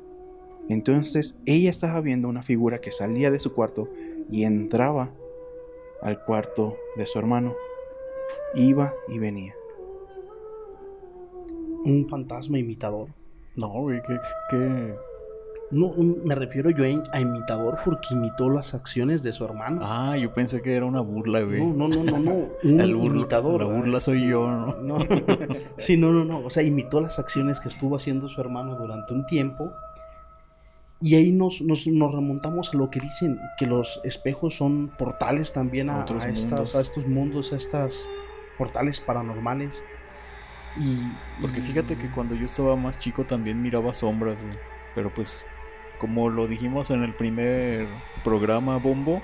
Entonces 0.69 1.35
ella 1.45 1.69
estaba 1.69 1.99
viendo 2.01 2.27
una 2.27 2.43
figura 2.43 2.79
que 2.79 2.91
salía 2.91 3.31
de 3.31 3.39
su 3.39 3.53
cuarto 3.53 3.89
y 4.29 4.43
entraba 4.43 5.13
al 6.01 6.23
cuarto 6.23 6.77
de 6.95 7.05
su 7.05 7.19
hermano. 7.19 7.55
Iba 8.53 8.93
y 9.07 9.19
venía. 9.19 9.55
Un 11.85 12.07
fantasma 12.07 12.57
imitador. 12.59 13.09
No, 13.55 13.69
güey, 13.69 14.01
que, 14.01 14.17
que... 14.49 14.95
No, 15.71 15.91
me 15.97 16.35
refiero 16.35 16.69
yo 16.69 16.83
a, 17.11 17.19
imitador 17.19 17.79
porque 17.83 18.13
imitó 18.13 18.47
las 18.47 18.75
acciones 18.75 19.23
de 19.23 19.31
su 19.33 19.43
hermano. 19.43 19.81
Ah, 19.83 20.15
yo 20.17 20.31
pensé 20.31 20.61
que 20.61 20.75
era 20.75 20.85
una 20.85 21.01
burla, 21.01 21.41
güey. 21.41 21.65
no, 21.65 21.87
no, 21.87 22.03
no, 22.03 22.03
no, 22.03 22.19
no. 22.19 22.31
Un 22.63 22.79
El 22.81 22.95
burla- 22.95 23.15
imitador. 23.21 23.63
La 23.63 23.73
burla 23.73 23.99
soy 23.99 24.27
yo, 24.29 24.47
¿no? 24.49 24.75
No. 24.83 24.99
sí, 25.77 25.97
no, 25.97 26.11
no, 26.11 26.25
no. 26.25 26.45
O 26.45 26.49
sea, 26.51 26.61
imitó 26.61 27.01
las 27.01 27.17
acciones 27.17 27.59
que 27.59 27.69
estuvo 27.69 27.95
haciendo 27.95 28.27
su 28.27 28.39
hermano 28.39 28.75
durante 28.77 29.13
un 29.13 29.25
tiempo. 29.25 29.71
Y 31.01 31.15
ahí 31.15 31.31
nos, 31.31 31.61
nos, 31.61 31.87
nos 31.87 32.13
remontamos 32.13 32.73
a 32.73 32.77
lo 32.77 32.89
que 32.89 32.99
dicen, 32.99 33.39
que 33.57 33.65
los 33.65 33.99
espejos 34.03 34.55
son 34.55 34.89
portales 34.97 35.51
también 35.53 35.89
a, 35.89 36.03
A 36.03 36.29
estas, 36.29 36.75
a 36.75 36.81
estos 36.81 37.07
mundos, 37.07 37.51
a 37.51 37.57
estas 37.57 38.07
portales 38.57 38.99
paranormales. 39.01 39.83
Y, 40.79 41.03
Porque 41.41 41.61
fíjate 41.61 41.95
que 41.97 42.09
cuando 42.09 42.35
yo 42.35 42.45
estaba 42.47 42.75
más 42.75 42.99
chico 42.99 43.25
también 43.25 43.61
miraba 43.61 43.93
sombras, 43.93 44.41
güey. 44.43 44.57
Pero 44.95 45.13
pues, 45.13 45.45
como 45.99 46.29
lo 46.29 46.47
dijimos 46.47 46.89
en 46.89 47.03
el 47.03 47.13
primer 47.13 47.87
programa 48.23 48.77
Bombo, 48.77 49.21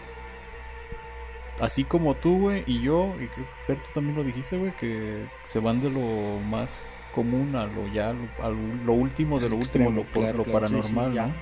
así 1.60 1.84
como 1.84 2.16
tú, 2.16 2.38
güey, 2.40 2.64
y 2.68 2.82
yo, 2.82 3.14
y 3.16 3.28
creo 3.28 3.46
que 3.46 3.64
Fer, 3.66 3.78
tú 3.84 3.90
también 3.94 4.16
lo 4.16 4.24
dijiste, 4.24 4.58
güey, 4.58 4.76
que 4.78 5.26
se 5.46 5.60
van 5.60 5.82
de 5.82 5.90
lo 5.90 6.40
más 6.50 6.86
común 7.14 7.56
a 7.56 7.66
lo 7.66 7.88
ya, 7.88 8.14
lo, 8.14 8.28
a 8.44 8.50
lo- 8.50 8.94
último 8.94 9.40
de 9.40 9.50
lo 9.50 9.58
extremo, 9.58 9.90
último, 9.90 10.06
lo, 10.06 10.12
claro, 10.12 10.38
lo 10.38 10.44
claro, 10.44 10.68
sí, 10.68 10.84
sí, 10.84 10.94
paranormal. 10.96 11.30
¿no? 11.30 11.34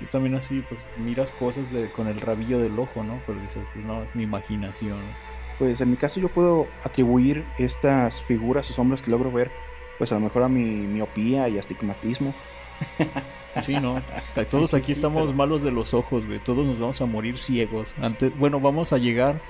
Yo 0.00 0.06
también 0.10 0.34
así, 0.36 0.64
pues, 0.68 0.86
miras 0.96 1.32
cosas 1.32 1.72
de, 1.72 1.90
con 1.90 2.06
el 2.06 2.20
rabillo 2.20 2.60
del 2.60 2.78
ojo, 2.78 3.02
¿no? 3.02 3.20
Pero 3.26 3.40
dices, 3.40 3.62
pues 3.72 3.84
no, 3.84 4.02
es 4.02 4.14
mi 4.14 4.22
imaginación. 4.24 4.98
Pues 5.58 5.80
en 5.80 5.90
mi 5.90 5.96
caso 5.96 6.20
yo 6.20 6.28
puedo 6.28 6.66
atribuir 6.84 7.44
estas 7.58 8.22
figuras 8.22 8.70
o 8.70 8.72
sombras 8.72 9.02
que 9.02 9.10
logro 9.10 9.30
ver, 9.32 9.50
pues 9.98 10.12
a 10.12 10.14
lo 10.16 10.20
mejor 10.20 10.42
a 10.44 10.48
mi 10.48 10.62
miopía 10.86 11.48
y 11.48 11.58
astigmatismo. 11.58 12.34
Sí, 13.62 13.72
no. 13.74 14.00
Todos 14.48 14.70
sí, 14.70 14.76
aquí 14.76 14.86
sí, 14.86 14.92
estamos 14.92 15.22
pero- 15.24 15.36
malos 15.36 15.62
de 15.62 15.72
los 15.72 15.92
ojos, 15.92 16.26
güey. 16.26 16.38
Todos 16.38 16.64
nos 16.64 16.78
vamos 16.78 17.00
a 17.00 17.06
morir 17.06 17.38
ciegos. 17.38 17.96
Antes, 18.00 18.36
bueno, 18.38 18.60
vamos 18.60 18.92
a 18.92 18.98
llegar 18.98 19.40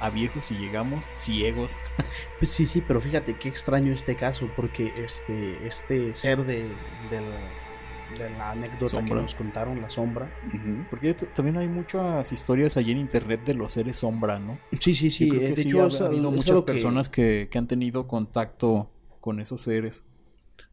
a 0.00 0.08
viejos 0.08 0.50
y 0.50 0.54
llegamos 0.54 1.10
ciegos. 1.16 1.78
Pues 2.38 2.50
sí, 2.50 2.64
sí, 2.64 2.80
pero 2.80 3.02
fíjate 3.02 3.34
qué 3.34 3.50
extraño 3.50 3.92
este 3.92 4.14
caso, 4.14 4.48
porque 4.56 4.94
este, 4.96 5.66
este 5.66 6.14
ser 6.14 6.44
de, 6.46 6.68
del- 7.10 7.34
de 8.18 8.30
la 8.30 8.50
anécdota 8.52 8.86
Sombra. 8.86 9.16
que 9.16 9.22
nos 9.22 9.34
contaron, 9.34 9.80
la 9.80 9.90
sombra. 9.90 10.30
Porque 10.90 11.14
también 11.14 11.56
hay 11.58 11.68
muchas 11.68 12.32
historias 12.32 12.76
allí 12.76 12.92
en 12.92 12.98
internet 12.98 13.44
de 13.44 13.54
los 13.54 13.72
seres 13.72 13.96
sombra, 13.96 14.38
¿no? 14.38 14.58
Sí, 14.80 14.94
sí, 14.94 15.10
sí. 15.10 15.26
Yo 15.26 15.30
creo 15.34 15.40
eh, 15.42 15.44
que 15.46 15.50
de 15.50 15.62
sí 15.62 15.68
hecho, 15.68 16.04
ha, 16.04 16.06
habido 16.06 16.30
muchas 16.30 16.58
lo 16.58 16.64
que- 16.64 16.72
personas 16.72 17.08
que, 17.08 17.48
que 17.50 17.58
han 17.58 17.66
tenido 17.66 18.06
contacto 18.06 18.90
con 19.20 19.40
esos 19.40 19.60
seres. 19.60 20.06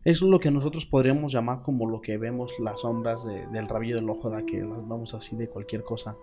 Eso 0.04 0.26
es 0.26 0.32
lo 0.32 0.40
que 0.40 0.50
nosotros 0.52 0.86
podríamos 0.86 1.32
llamar 1.32 1.62
como 1.62 1.88
lo 1.88 2.02
que 2.02 2.18
vemos 2.18 2.54
las 2.60 2.82
sombras 2.82 3.26
de- 3.26 3.46
del 3.48 3.68
rabillo 3.68 3.96
del 3.98 4.10
ojo, 4.10 4.30
da 4.30 4.46
que 4.46 4.60
las 4.62 4.88
vamos 4.88 5.14
así 5.14 5.36
de 5.36 5.48
cualquier 5.48 5.84
cosa. 5.84 6.16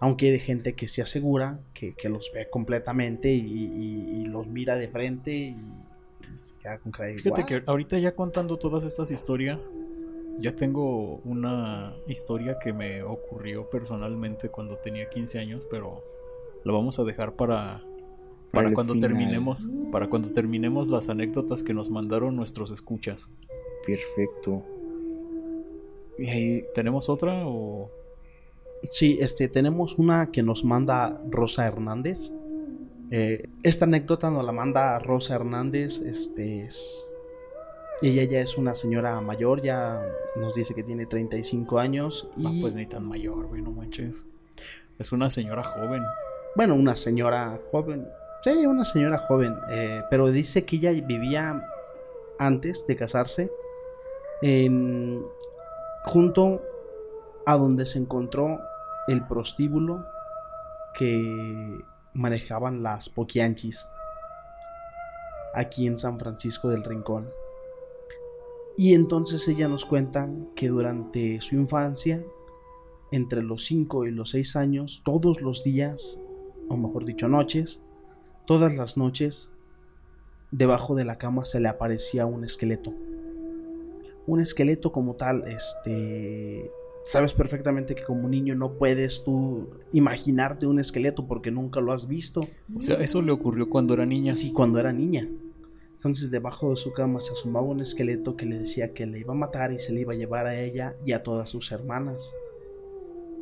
Aunque 0.00 0.26
hay 0.26 0.32
de 0.32 0.38
gente 0.38 0.74
que 0.74 0.86
se 0.86 1.02
asegura 1.02 1.58
que, 1.74 1.94
que 1.94 2.08
los 2.08 2.30
ve 2.32 2.48
completamente 2.48 3.32
y, 3.32 3.40
y- 3.40 4.20
y 4.20 4.24
los 4.26 4.46
mira 4.46 4.76
de 4.76 4.86
frente 4.88 5.32
y, 5.34 5.56
y 6.32 6.38
se 6.38 6.54
queda 6.56 6.78
con 6.78 6.92
cara 6.92 7.08
de 7.08 7.18
Fíjate 7.18 7.44
que 7.44 7.62
ahorita 7.66 7.98
ya 7.98 8.14
contando 8.14 8.56
todas 8.58 8.84
estas 8.84 9.10
historias, 9.10 9.72
ya 10.40 10.54
tengo 10.56 11.16
una 11.24 11.94
historia 12.06 12.58
que 12.58 12.72
me 12.72 13.02
ocurrió 13.02 13.68
personalmente 13.68 14.48
cuando 14.48 14.76
tenía 14.76 15.08
15 15.08 15.38
años, 15.38 15.66
pero 15.70 16.02
la 16.64 16.72
vamos 16.72 16.98
a 16.98 17.04
dejar 17.04 17.34
para, 17.34 17.82
para 18.52 18.72
cuando 18.72 18.94
final. 18.94 19.10
terminemos, 19.10 19.70
para 19.92 20.08
cuando 20.08 20.30
terminemos 20.32 20.88
las 20.88 21.08
anécdotas 21.08 21.62
que 21.62 21.74
nos 21.74 21.90
mandaron 21.90 22.36
nuestros 22.36 22.70
escuchas. 22.70 23.30
Perfecto. 23.86 24.62
Y 26.18 26.28
ahí, 26.28 26.64
¿Tenemos 26.74 27.08
otra 27.08 27.46
o 27.46 27.90
Sí, 28.90 29.18
este, 29.20 29.48
tenemos 29.48 29.98
una 29.98 30.30
que 30.30 30.42
nos 30.42 30.64
manda 30.64 31.20
Rosa 31.30 31.66
Hernández. 31.66 32.32
Eh, 33.10 33.48
esta 33.64 33.86
anécdota 33.86 34.30
nos 34.30 34.44
la 34.44 34.52
manda 34.52 34.98
Rosa 35.00 35.34
Hernández. 35.34 36.00
Este 36.02 36.64
es- 36.64 37.16
ella 38.02 38.22
ya 38.24 38.40
es 38.40 38.56
una 38.56 38.74
señora 38.74 39.20
mayor, 39.20 39.60
ya 39.60 40.00
nos 40.36 40.54
dice 40.54 40.74
que 40.74 40.84
tiene 40.84 41.06
35 41.06 41.78
años. 41.80 42.28
Y, 42.36 42.46
Ah, 42.46 42.52
pues 42.60 42.74
ni 42.76 42.86
tan 42.86 43.06
mayor, 43.06 43.46
güey, 43.46 43.60
no 43.62 43.70
manches. 43.72 44.24
Es 44.98 45.12
una 45.12 45.30
señora 45.30 45.64
joven. 45.64 46.02
Bueno, 46.54 46.74
una 46.74 46.94
señora 46.96 47.58
joven. 47.70 48.06
Sí, 48.42 48.66
una 48.66 48.84
señora 48.84 49.18
joven. 49.18 49.56
eh, 49.70 50.02
pero 50.10 50.28
dice 50.30 50.64
que 50.64 50.76
ella 50.76 50.92
vivía 50.92 51.68
antes 52.38 52.86
de 52.86 52.94
casarse 52.96 53.50
en, 54.42 55.24
junto 56.04 56.62
a 57.46 57.56
donde 57.56 57.84
se 57.84 57.98
encontró 57.98 58.60
el 59.08 59.26
prostíbulo 59.26 60.04
que 60.94 61.80
manejaban 62.12 62.82
las 62.82 63.08
poquianchis 63.08 63.88
aquí 65.54 65.86
en 65.86 65.96
San 65.96 66.18
Francisco 66.18 66.68
del 66.68 66.84
Rincón. 66.84 67.28
Y 68.78 68.94
entonces 68.94 69.48
ella 69.48 69.66
nos 69.66 69.84
cuenta 69.84 70.30
que 70.54 70.68
durante 70.68 71.40
su 71.40 71.56
infancia, 71.56 72.24
entre 73.10 73.42
los 73.42 73.64
5 73.64 74.06
y 74.06 74.12
los 74.12 74.30
6 74.30 74.54
años, 74.54 75.02
todos 75.04 75.42
los 75.42 75.64
días, 75.64 76.22
o 76.68 76.76
mejor 76.76 77.04
dicho, 77.04 77.26
noches, 77.26 77.82
todas 78.46 78.76
las 78.76 78.96
noches, 78.96 79.50
debajo 80.52 80.94
de 80.94 81.04
la 81.04 81.18
cama 81.18 81.44
se 81.44 81.58
le 81.58 81.66
aparecía 81.66 82.24
un 82.24 82.44
esqueleto. 82.44 82.94
Un 84.28 84.40
esqueleto 84.40 84.92
como 84.92 85.16
tal, 85.16 85.42
este... 85.48 86.70
Sabes 87.04 87.32
perfectamente 87.32 87.96
que 87.96 88.04
como 88.04 88.28
niño 88.28 88.54
no 88.54 88.74
puedes 88.74 89.24
tú 89.24 89.70
imaginarte 89.92 90.68
un 90.68 90.78
esqueleto 90.78 91.26
porque 91.26 91.50
nunca 91.50 91.80
lo 91.80 91.92
has 91.92 92.06
visto. 92.06 92.42
O 92.76 92.80
sea, 92.80 92.98
eso 92.98 93.22
le 93.22 93.32
ocurrió 93.32 93.68
cuando 93.68 93.94
era 93.94 94.06
niña. 94.06 94.34
Sí, 94.34 94.52
cuando 94.52 94.78
era 94.78 94.92
niña. 94.92 95.26
Entonces 95.98 96.30
debajo 96.30 96.70
de 96.70 96.76
su 96.76 96.92
cama 96.92 97.20
se 97.20 97.32
asomaba 97.32 97.66
un 97.66 97.80
esqueleto 97.80 98.36
que 98.36 98.46
le 98.46 98.56
decía 98.58 98.92
que 98.94 99.04
le 99.04 99.18
iba 99.18 99.34
a 99.34 99.36
matar 99.36 99.72
y 99.72 99.80
se 99.80 99.92
le 99.92 100.00
iba 100.02 100.12
a 100.12 100.16
llevar 100.16 100.46
a 100.46 100.58
ella 100.58 100.94
y 101.04 101.12
a 101.12 101.22
todas 101.24 101.48
sus 101.50 101.72
hermanas. 101.72 102.34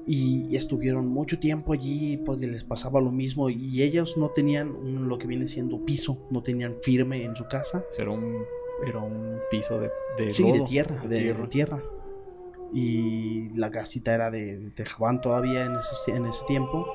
Y 0.07 0.55
estuvieron 0.57 1.09
mucho 1.09 1.38
tiempo 1.38 1.73
allí 1.73 2.16
porque 2.16 2.47
les 2.47 2.62
pasaba 2.64 3.01
lo 3.01 3.11
mismo 3.11 3.51
y 3.51 3.83
ellos 3.83 4.16
no 4.16 4.31
tenían 4.31 4.71
un- 4.75 5.09
lo 5.09 5.19
que 5.19 5.27
viene 5.27 5.49
siendo 5.49 5.85
piso, 5.85 6.16
no 6.31 6.42
tenían 6.42 6.77
firme 6.81 7.25
en 7.25 7.35
su 7.35 7.45
casa. 7.47 7.85
Era 7.99 8.11
un, 8.11 8.45
era 8.87 9.01
un 9.01 9.38
piso 9.51 9.79
de, 9.81 9.90
de 10.16 10.33
Sí, 10.33 10.51
de 10.51 10.61
tierra, 10.61 10.97
de, 11.03 11.09
de 11.09 11.19
tierra. 11.21 11.49
tierra. 11.49 11.83
Y 12.73 13.49
la 13.51 13.71
casita 13.71 14.14
era 14.14 14.31
de, 14.31 14.59
de 14.59 14.71
tejabán 14.71 15.21
todavía 15.21 15.64
en 15.66 15.75
ese, 15.75 16.12
en 16.12 16.27
ese 16.27 16.45
tiempo. 16.47 16.87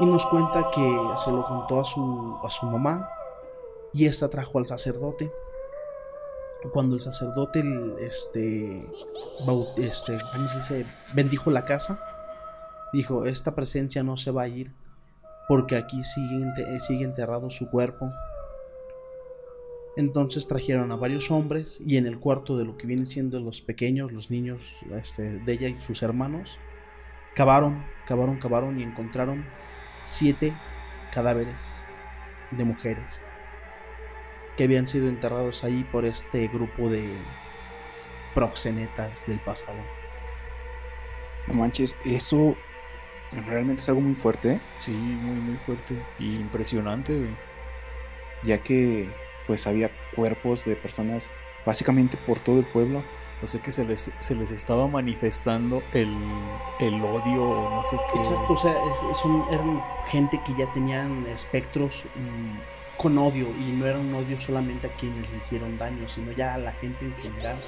Y 0.00 0.06
nos 0.06 0.26
cuenta 0.26 0.68
que 0.74 0.82
se 1.16 1.30
lo 1.32 1.44
contó 1.46 1.80
a 1.80 1.84
su, 1.84 2.36
a 2.42 2.50
su 2.50 2.66
mamá. 2.66 3.08
Y 3.96 4.04
esta 4.04 4.28
trajo 4.28 4.58
al 4.58 4.66
sacerdote. 4.66 5.32
Cuando 6.70 6.96
el 6.96 7.00
sacerdote 7.00 7.64
este, 8.00 8.86
este, 9.78 10.18
¿cómo 10.32 10.46
bendijo 11.14 11.50
la 11.50 11.64
casa, 11.64 11.98
dijo, 12.92 13.24
esta 13.24 13.54
presencia 13.54 14.02
no 14.02 14.18
se 14.18 14.32
va 14.32 14.42
a 14.42 14.48
ir 14.48 14.74
porque 15.48 15.76
aquí 15.76 16.02
sigue 16.04 17.04
enterrado 17.04 17.48
su 17.48 17.70
cuerpo. 17.70 18.12
Entonces 19.96 20.46
trajeron 20.46 20.92
a 20.92 20.96
varios 20.96 21.30
hombres 21.30 21.80
y 21.80 21.96
en 21.96 22.06
el 22.06 22.20
cuarto 22.20 22.58
de 22.58 22.66
lo 22.66 22.76
que 22.76 22.86
vienen 22.86 23.06
siendo 23.06 23.40
los 23.40 23.62
pequeños, 23.62 24.12
los 24.12 24.30
niños 24.30 24.76
este, 24.94 25.38
de 25.38 25.52
ella 25.52 25.68
y 25.68 25.80
sus 25.80 26.02
hermanos, 26.02 26.58
cavaron, 27.34 27.82
cavaron, 28.06 28.38
cavaron 28.38 28.78
y 28.78 28.82
encontraron 28.82 29.46
siete 30.04 30.52
cadáveres 31.12 31.82
de 32.50 32.64
mujeres 32.64 33.22
que 34.56 34.64
habían 34.64 34.86
sido 34.86 35.08
enterrados 35.08 35.64
ahí 35.64 35.84
por 35.84 36.04
este 36.04 36.48
grupo 36.48 36.88
de 36.88 37.10
proxenetas 38.34 39.26
del 39.26 39.38
pasado. 39.40 39.78
no 41.46 41.54
manches, 41.54 41.96
eso 42.04 42.56
realmente 43.46 43.82
es 43.82 43.88
algo 43.88 44.00
muy 44.00 44.14
fuerte, 44.14 44.60
Sí, 44.76 44.92
muy, 44.92 45.40
muy 45.40 45.56
fuerte. 45.56 45.94
Y 46.18 46.36
impresionante, 46.36 47.16
güey. 47.18 47.36
ya 48.42 48.58
que 48.58 49.10
pues 49.46 49.66
había 49.66 49.90
cuerpos 50.14 50.64
de 50.64 50.76
personas 50.76 51.30
básicamente 51.64 52.16
por 52.16 52.38
todo 52.40 52.58
el 52.60 52.64
pueblo. 52.66 53.02
O 53.42 53.46
sea 53.46 53.60
que 53.60 53.70
se 53.70 53.84
les, 53.84 54.10
se 54.18 54.34
les 54.34 54.50
estaba 54.50 54.86
manifestando 54.88 55.82
el, 55.92 56.08
el 56.80 57.02
odio 57.02 57.42
o 57.42 57.70
no 57.76 57.82
sé 57.84 57.98
qué. 58.12 58.18
Exacto, 58.18 58.52
o 58.52 58.56
sea, 58.56 58.72
es, 58.90 59.02
es 59.10 59.24
un- 59.26 59.44
eran 59.50 59.82
gente 60.06 60.40
que 60.44 60.54
ya 60.56 60.72
tenían 60.72 61.26
espectros 61.26 62.06
mm, 62.14 62.96
con 62.96 63.18
odio 63.18 63.48
y 63.60 63.72
no 63.72 63.84
era 63.86 63.98
un 63.98 64.14
odio 64.14 64.40
solamente 64.40 64.86
a 64.86 64.94
quienes 64.96 65.30
le 65.30 65.36
hicieron 65.38 65.76
daño, 65.76 66.08
sino 66.08 66.32
ya 66.32 66.54
a 66.54 66.58
la 66.58 66.72
gente 66.72 67.04
en 67.04 67.14
general. 67.16 67.60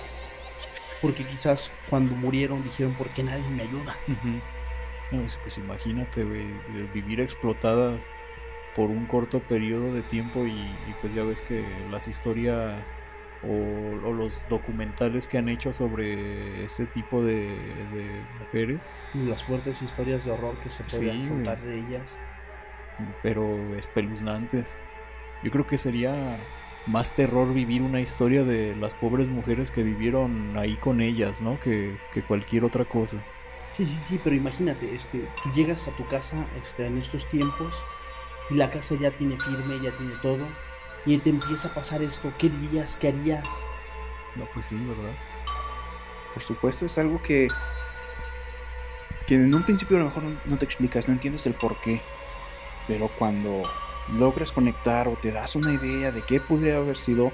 Porque 1.03 1.25
quizás 1.25 1.71
cuando 1.91 2.15
murieron 2.17 2.63
dijeron, 2.65 2.95
¿por 2.95 3.11
qué 3.11 3.23
nadie 3.23 3.47
me 3.49 3.63
ayuda? 3.63 3.95
No, 5.13 5.21
pues, 5.21 5.37
pues 5.43 5.59
imagínate, 5.59 6.25
güey, 6.25 6.47
vivir 6.95 7.21
explotadas 7.21 8.11
por 8.75 8.91
un 8.91 9.07
corto 9.07 9.41
periodo 9.41 9.93
de 9.93 10.03
tiempo 10.03 10.47
y, 10.47 10.51
y 10.53 10.95
pues 11.01 11.13
ya 11.15 11.25
ves 11.25 11.43
que 11.43 11.65
las 11.91 12.09
historias 12.09 12.95
o, 13.43 13.49
o 14.09 14.13
los 14.13 14.41
documentales 14.49 15.29
que 15.29 15.39
han 15.39 15.49
hecho 15.49 15.73
sobre 15.73 16.65
ese 16.65 16.87
tipo 16.87 17.23
de, 17.25 17.47
de 17.93 18.27
mujeres, 18.41 18.91
Y 19.15 19.25
las 19.27 19.45
fuertes 19.45 19.83
historias 19.83 20.25
de 20.25 20.33
horror 20.33 20.59
que 20.61 20.71
se 20.71 20.85
Sí, 20.87 21.23
güey. 21.27 21.29
contar 21.29 21.61
de 21.63 21.79
ellas. 21.79 22.21
pero 23.23 23.75
espeluznantes. 23.77 24.79
Yo 25.43 25.51
creo 25.51 25.67
que 25.67 25.79
sería 25.79 26.49
más 26.87 27.15
terror 27.15 27.53
vivir 27.53 27.83
una 27.83 28.01
historia 28.01 28.45
de 28.45 28.75
las 28.77 28.95
pobres 28.95 29.29
mujeres 29.29 29.71
que 29.71 29.83
vivieron 29.83 30.57
ahí 30.57 30.77
con 30.77 31.01
ellas, 31.01 31.41
¿no? 31.41 31.61
Que, 31.61 31.99
que 32.13 32.23
cualquier 32.25 32.65
otra 32.65 32.85
cosa. 32.87 33.25
Sí, 33.71 33.87
sí, 33.87 34.01
sí, 34.01 34.21
pero 34.23 34.35
imagínate, 34.35 34.95
este, 34.95 35.29
tú 35.43 35.53
llegas 35.53 35.87
a 35.89 35.93
tu 35.97 36.07
casa 36.09 36.47
este, 36.61 36.87
en 36.87 36.99
estos 36.99 37.29
tiempos 37.29 37.85
y 38.51 38.55
la 38.55 38.71
casa 38.71 38.97
ya 39.01 39.11
tiene 39.15 39.39
firme, 39.39 39.81
ya 39.81 39.95
tiene 39.95 40.15
todo, 40.23 40.47
y 41.15 41.19
te 41.19 41.31
empieza 41.31 41.69
a 41.69 41.75
pasar 41.75 42.03
esto, 42.03 42.33
¿qué 42.39 42.51
dirías? 42.51 42.97
¿Qué 42.97 43.09
harías? 43.09 43.65
No, 44.37 44.47
pues 44.53 44.67
sí, 44.67 44.77
¿verdad? 44.77 45.15
Por 46.35 46.43
supuesto, 46.43 46.85
es 46.85 46.99
algo 46.99 47.23
que, 47.23 47.49
que 49.27 49.37
en 49.37 49.55
un 49.55 49.63
principio 49.63 49.97
a 49.97 50.01
lo 50.01 50.07
mejor 50.07 50.25
no, 50.25 50.39
no 50.45 50.59
te 50.59 50.67
explicas, 50.67 51.09
no 51.09 51.15
entiendes 51.15 51.47
el 51.47 51.55
por 51.55 51.81
qué. 51.81 52.03
Pero 52.87 53.09
cuando 53.19 53.63
logras 54.13 54.53
conectar 54.53 55.09
o 55.09 55.17
te 55.17 55.33
das 55.33 55.57
una 55.57 55.73
idea 55.73 56.13
de 56.13 56.23
qué 56.23 56.41
podría 56.41 56.77
haber 56.77 56.99
sido, 56.99 57.33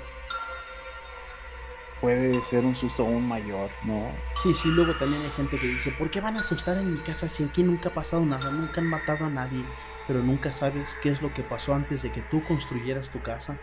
puede 2.00 2.42
ser 2.42 2.64
un 2.64 2.76
susto 2.76 3.02
aún 3.02 3.26
mayor, 3.26 3.70
¿no? 3.82 4.08
Sí, 4.40 4.54
sí, 4.54 4.68
luego 4.68 4.94
también 4.96 5.22
hay 5.22 5.30
gente 5.30 5.58
que 5.58 5.66
dice, 5.66 5.90
¿por 5.90 6.10
qué 6.10 6.20
van 6.20 6.36
a 6.36 6.40
asustar 6.40 6.78
en 6.78 6.92
mi 6.94 7.00
casa 7.00 7.28
si 7.28 7.42
aquí 7.42 7.64
nunca 7.64 7.88
ha 7.88 7.94
pasado 7.94 8.24
nada? 8.24 8.50
Nunca 8.50 8.80
han 8.80 8.86
matado 8.86 9.26
a 9.26 9.30
nadie. 9.30 9.64
Pero 10.06 10.22
nunca 10.22 10.52
sabes 10.52 10.96
qué 11.02 11.10
es 11.10 11.22
lo 11.22 11.32
que 11.32 11.42
pasó 11.42 11.74
antes 11.74 12.02
de 12.02 12.12
que 12.12 12.20
tú 12.22 12.42
construyeras 12.44 13.10
tu 13.10 13.20
casa. 13.20 13.58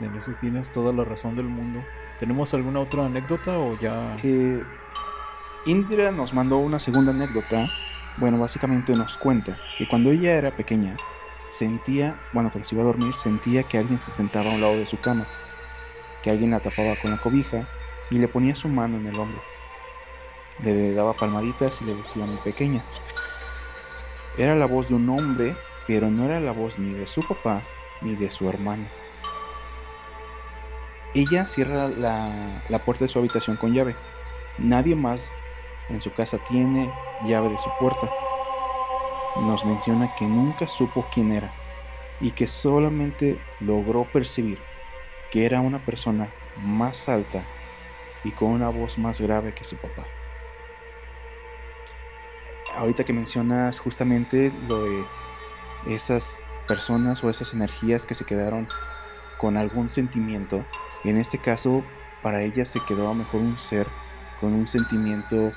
En 0.00 0.14
eso 0.16 0.32
tienes 0.40 0.72
toda 0.72 0.92
la 0.92 1.04
razón 1.04 1.36
del 1.36 1.46
mundo. 1.46 1.84
¿Tenemos 2.18 2.52
alguna 2.54 2.80
otra 2.80 3.06
anécdota 3.06 3.58
o 3.58 3.78
ya...? 3.78 4.12
Eh, 4.22 4.62
Indira 5.66 6.10
nos 6.10 6.34
mandó 6.34 6.58
una 6.58 6.78
segunda 6.78 7.12
anécdota. 7.12 7.68
Bueno, 8.18 8.38
básicamente 8.38 8.94
nos 8.94 9.16
cuenta 9.16 9.58
que 9.78 9.88
cuando 9.88 10.10
ella 10.10 10.34
era 10.34 10.54
pequeña, 10.54 10.96
sentía, 11.48 12.20
bueno, 12.32 12.50
cuando 12.50 12.68
se 12.68 12.74
iba 12.74 12.82
a 12.82 12.86
dormir, 12.86 13.14
sentía 13.14 13.62
que 13.62 13.78
alguien 13.78 13.98
se 13.98 14.10
sentaba 14.10 14.50
a 14.50 14.54
un 14.54 14.60
lado 14.60 14.76
de 14.76 14.86
su 14.86 15.00
cama, 15.00 15.26
que 16.22 16.30
alguien 16.30 16.50
la 16.50 16.60
tapaba 16.60 16.96
con 17.00 17.10
la 17.10 17.18
cobija 17.18 17.66
y 18.10 18.18
le 18.18 18.28
ponía 18.28 18.54
su 18.54 18.68
mano 18.68 18.98
en 18.98 19.06
el 19.06 19.18
hombro. 19.18 19.42
Le 20.62 20.92
daba 20.92 21.14
palmaditas 21.14 21.80
y 21.82 21.86
le 21.86 21.94
decía 21.94 22.26
muy 22.26 22.36
pequeña. 22.38 22.82
Era 24.36 24.54
la 24.54 24.66
voz 24.66 24.88
de 24.88 24.94
un 24.94 25.08
hombre, 25.08 25.56
pero 25.86 26.10
no 26.10 26.24
era 26.24 26.40
la 26.40 26.52
voz 26.52 26.78
ni 26.78 26.92
de 26.92 27.06
su 27.06 27.26
papá 27.26 27.64
ni 28.00 28.16
de 28.16 28.30
su 28.30 28.48
hermano. 28.48 28.84
Ella 31.14 31.46
cierra 31.46 31.88
la, 31.88 32.62
la 32.68 32.84
puerta 32.84 33.04
de 33.04 33.08
su 33.08 33.18
habitación 33.18 33.56
con 33.56 33.72
llave. 33.72 33.94
Nadie 34.58 34.96
más 34.96 35.32
en 35.88 36.00
su 36.00 36.12
casa 36.12 36.38
tiene 36.38 36.92
llave 37.22 37.50
de 37.50 37.58
su 37.58 37.70
puerta. 37.78 38.10
Nos 39.36 39.64
menciona 39.64 40.14
que 40.16 40.24
nunca 40.26 40.66
supo 40.66 41.06
quién 41.12 41.30
era 41.30 41.54
y 42.20 42.32
que 42.32 42.46
solamente 42.46 43.40
logró 43.60 44.04
percibir 44.04 44.58
que 45.30 45.46
era 45.46 45.60
una 45.60 45.84
persona 45.84 46.32
más 46.56 47.08
alta 47.08 47.44
y 48.22 48.30
con 48.30 48.50
una 48.50 48.68
voz 48.68 48.98
más 48.98 49.20
grave 49.20 49.52
que 49.52 49.64
su 49.64 49.76
papá. 49.76 50.06
Ahorita 52.76 53.04
que 53.04 53.12
mencionas 53.12 53.78
justamente 53.80 54.52
lo 54.68 54.84
de 54.84 55.04
esas 55.86 56.42
personas 56.66 57.22
o 57.22 57.30
esas 57.30 57.52
energías 57.54 58.06
que 58.06 58.14
se 58.14 58.24
quedaron 58.24 58.68
con 59.38 59.56
algún 59.56 59.90
sentimiento, 59.90 60.64
en 61.04 61.18
este 61.18 61.38
caso 61.38 61.84
para 62.22 62.42
ella 62.42 62.64
se 62.64 62.80
quedó 62.80 63.02
a 63.04 63.08
lo 63.08 63.14
mejor 63.14 63.40
un 63.42 63.58
ser 63.58 63.86
con 64.40 64.54
un 64.54 64.66
sentimiento 64.66 65.52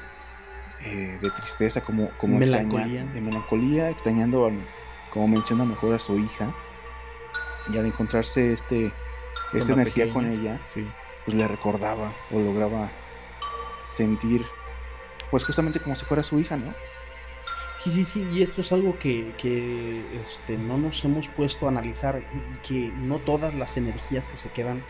eh, 0.82 1.18
de 1.22 1.32
tristeza, 1.32 1.82
como, 1.82 2.10
como 2.18 2.38
Melancolía. 2.38 2.86
extraña- 2.86 3.14
de 3.14 3.22
melancolía, 3.22 3.90
extrañando, 3.90 4.46
al- 4.46 4.68
como 5.12 5.28
menciona 5.28 5.66
mejor 5.66 5.96
a 5.96 6.00
su 6.00 6.20
hija. 6.20 6.54
Y 7.74 7.78
al 7.78 7.86
encontrarse 7.86 8.54
este, 8.54 8.94
esta 9.54 9.74
energía 9.74 10.06
pequeña. 10.06 10.14
con 10.14 10.26
ella, 10.28 10.62
Sí. 10.66 10.88
pues 11.26 11.36
le 11.36 11.48
recordaba 11.48 12.14
o 12.32 12.40
lograba 12.40 12.92
sentir, 13.82 14.46
pues 15.32 15.44
justamente 15.46 15.80
como 15.80 15.96
si 15.96 16.06
fuera 16.06 16.22
su 16.24 16.40
hija, 16.40 16.58
¿no? 16.58 16.74
Sí, 17.78 17.92
sí, 17.92 18.04
sí, 18.06 18.28
y 18.32 18.42
esto 18.42 18.62
es 18.62 18.72
algo 18.72 18.98
que, 18.98 19.34
que, 19.38 20.04
este, 20.22 20.58
no 20.58 20.78
nos 20.78 21.04
hemos 21.06 21.28
puesto 21.28 21.68
a 21.68 21.70
analizar 21.70 22.22
y 22.34 22.58
que 22.68 22.92
no 22.98 23.20
todas 23.20 23.54
las 23.54 23.78
energías 23.78 24.28
que 24.28 24.36
se 24.36 24.50
quedan 24.50 24.84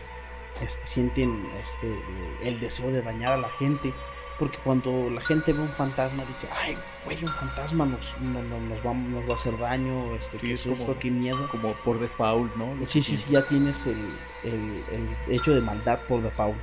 este, 0.62 0.86
sienten 0.86 1.46
este, 1.62 1.94
el 2.42 2.58
deseo 2.58 2.90
de 2.90 3.02
dañar 3.02 3.32
a 3.32 3.36
la 3.36 3.50
gente. 3.50 3.92
Porque 4.38 4.56
cuando 4.62 5.10
la 5.10 5.20
gente 5.20 5.52
ve 5.52 5.60
un 5.60 5.68
fantasma 5.72 6.24
dice, 6.24 6.48
ay, 6.52 6.78
güey, 7.04 7.22
un 7.24 7.34
fantasma 7.34 7.84
nos, 7.84 8.16
no- 8.20 8.40
no- 8.42 8.60
nos, 8.60 8.78
va, 8.86 8.94
nos 8.94 9.24
va 9.26 9.32
a 9.32 9.34
hacer 9.34 9.58
daño, 9.58 10.14
este, 10.14 10.38
Sí, 10.38 10.46
qué 10.46 10.52
es 10.52 10.60
susto, 10.60 10.86
como- 10.86 10.98
qué 11.00 11.10
miedo. 11.10 11.48
Como 11.50 11.72
por 11.84 11.98
default, 11.98 12.54
¿no? 12.54 12.72
Lo 12.76 12.86
Sí, 12.86 13.02
sí, 13.02 13.16
sí, 13.16 13.32
ya 13.32 13.44
tienes 13.44 13.86
el, 13.86 13.98
el- 14.44 14.84
el 15.26 15.34
hecho 15.34 15.52
de 15.52 15.60
maldad 15.60 15.98
por 16.06 16.22
default. 16.22 16.56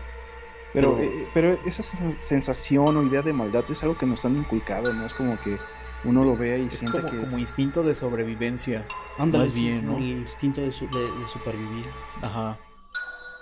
Pero, 0.73 0.95
Pero- 0.95 1.03
eh, 1.09 1.29
pero 1.33 1.53
esa 1.65 1.83
sen- 1.83 2.17
sensación 2.17 2.95
o 2.95 3.03
idea 3.03 3.21
de 3.21 3.33
maldad 3.33 3.65
es 3.69 3.83
algo 3.83 3.97
que 3.97 4.05
nos 4.05 4.23
han 4.23 4.37
inculcado, 4.37 4.93
¿no? 4.93 5.05
Es 5.05 5.13
como 5.13 5.37
que 5.41 5.57
uno 6.03 6.23
lo 6.23 6.35
vea 6.37 6.57
y 6.57 6.65
Es 6.67 6.83
como, 6.83 6.93
que 7.09 7.21
es... 7.21 7.29
como 7.31 7.39
instinto 7.39 7.81
de 7.83 7.95
sobrevivencia. 7.95 8.87
Ándale, 9.17 9.45
Más 9.45 9.55
bien, 9.55 9.85
¿no? 9.85 9.97
El 9.97 10.03
instinto 10.19 10.61
de, 10.61 10.71
su- 10.71 10.87
de- 10.89 11.11
de 11.19 11.27
supervivir. 11.27 11.85
Ajá. 12.21 12.59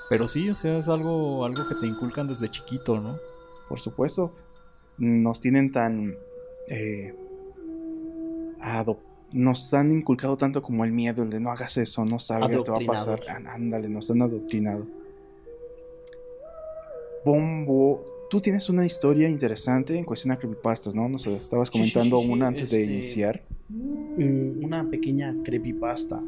Pero 0.10 0.28
sí, 0.28 0.50
o 0.50 0.56
sea, 0.56 0.78
es 0.78 0.88
algo, 0.88 1.44
algo 1.46 1.68
que 1.68 1.76
te 1.76 1.88
inculcan 1.88 2.28
desde 2.28 2.50
chiquito, 2.50 3.00
¿no? 3.00 3.18
por 3.70 3.80
supuesto, 3.80 4.32
nos 5.00 5.39
tienen 5.39 5.72
tan... 5.72 6.16
eh, 6.70 7.16
nos 9.32 9.74
han 9.74 9.92
inculcado 9.92 10.38
tanto 10.38 10.62
como 10.62 10.86
el 10.86 10.92
miedo, 10.92 11.24
el 11.24 11.30
de 11.32 11.39
no 11.39 11.50
hagas 11.50 11.78
eso, 11.78 12.06
no 12.06 12.20
salgas, 12.20 12.63
te 12.63 12.70
va 12.70 12.78
a 12.78 12.86
pasar. 12.86 13.20
Ándale, 13.48 13.89
nos 13.89 14.12
han 14.12 14.22
adoctrinado. 14.22 14.86
Bombo, 17.26 18.04
tú 18.30 18.42
tienes 18.42 18.70
una 18.70 18.86
historia 18.86 19.30
interesante 19.30 19.98
en 19.98 20.06
cuestión 20.06 20.32
a 20.32 20.38
creepypastas, 20.38 20.96
¿no? 20.96 21.08
Nos 21.10 21.26
estabas 21.28 21.70
sí, 21.70 21.74
comentando 21.80 22.18
sí, 22.20 22.26
sí, 22.26 22.32
una 22.32 22.48
antes 22.48 22.70
de 22.70 22.82
este- 22.82 22.94
iniciar. 22.94 23.44
Mm, 23.70 24.64
Una 24.66 24.90
pequeña 24.90 25.36
creepypasta. 25.44 26.22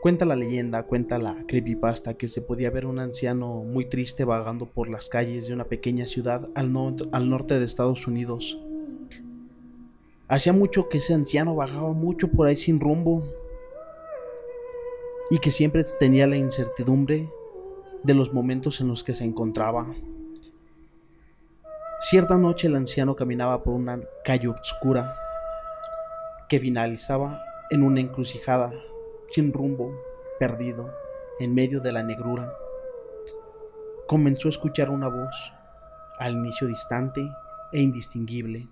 Cuenta 0.00 0.24
la 0.24 0.34
leyenda, 0.36 0.82
cuenta 0.84 1.18
la 1.18 1.44
creepypasta 1.46 2.14
que 2.14 2.26
se 2.28 2.40
podía 2.42 2.70
ver 2.70 2.86
un 2.86 2.98
anciano 2.98 3.62
muy 3.64 3.84
triste 3.84 4.24
vagando 4.24 4.66
por 4.66 4.88
las 4.88 5.08
calles 5.08 5.46
de 5.46 5.54
una 5.54 5.64
pequeña 5.64 6.06
ciudad 6.06 6.48
al, 6.54 6.72
no- 6.72 6.94
al 7.12 7.28
norte 7.28 7.58
de 7.58 7.64
Estados 7.64 8.06
Unidos. 8.08 8.58
Hacía 10.28 10.52
mucho 10.52 10.88
que 10.88 10.98
ese 10.98 11.14
anciano 11.14 11.54
vagaba 11.54 11.92
mucho 11.92 12.28
por 12.28 12.48
ahí 12.48 12.56
sin 12.56 12.80
rumbo 12.80 13.24
y 15.30 15.38
que 15.38 15.50
siempre 15.50 15.84
tenía 16.00 16.26
la 16.26 16.36
incertidumbre 16.36 17.28
de 18.02 18.14
los 18.14 18.32
momentos 18.32 18.80
en 18.80 18.88
los 18.88 19.04
que 19.04 19.14
se 19.14 19.24
encontraba. 19.24 19.94
Cierta 22.04 22.36
noche 22.36 22.66
el 22.66 22.74
anciano 22.74 23.14
caminaba 23.14 23.62
por 23.62 23.74
una 23.74 24.00
calle 24.24 24.48
oscura 24.48 25.14
que 26.48 26.58
finalizaba 26.58 27.40
en 27.70 27.84
una 27.84 28.00
encrucijada, 28.00 28.72
sin 29.28 29.52
rumbo, 29.52 29.94
perdido, 30.40 30.92
en 31.38 31.54
medio 31.54 31.80
de 31.80 31.92
la 31.92 32.02
negrura. 32.02 32.52
Comenzó 34.08 34.48
a 34.48 34.50
escuchar 34.50 34.90
una 34.90 35.08
voz, 35.08 35.54
al 36.18 36.32
inicio 36.32 36.66
distante 36.66 37.22
e 37.72 37.80
indistinguible, 37.80 38.66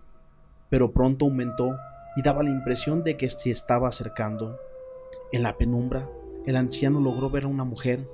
pero 0.68 0.90
pronto 0.90 1.26
aumentó 1.26 1.78
y 2.16 2.22
daba 2.22 2.42
la 2.42 2.50
impresión 2.50 3.04
de 3.04 3.16
que 3.16 3.30
se 3.30 3.52
estaba 3.52 3.88
acercando. 3.88 4.58
En 5.30 5.44
la 5.44 5.56
penumbra, 5.56 6.08
el 6.46 6.56
anciano 6.56 6.98
logró 7.00 7.30
ver 7.30 7.44
a 7.44 7.48
una 7.48 7.64
mujer 7.64 8.08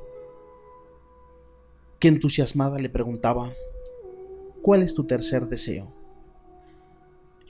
que 1.99 2.09
entusiasmada 2.09 2.79
le 2.79 2.91
preguntaba, 2.91 3.55
¿cuál 4.67 4.83
es 4.83 4.95
tu 4.97 5.05
tercer 5.05 5.47
deseo? 5.47 5.93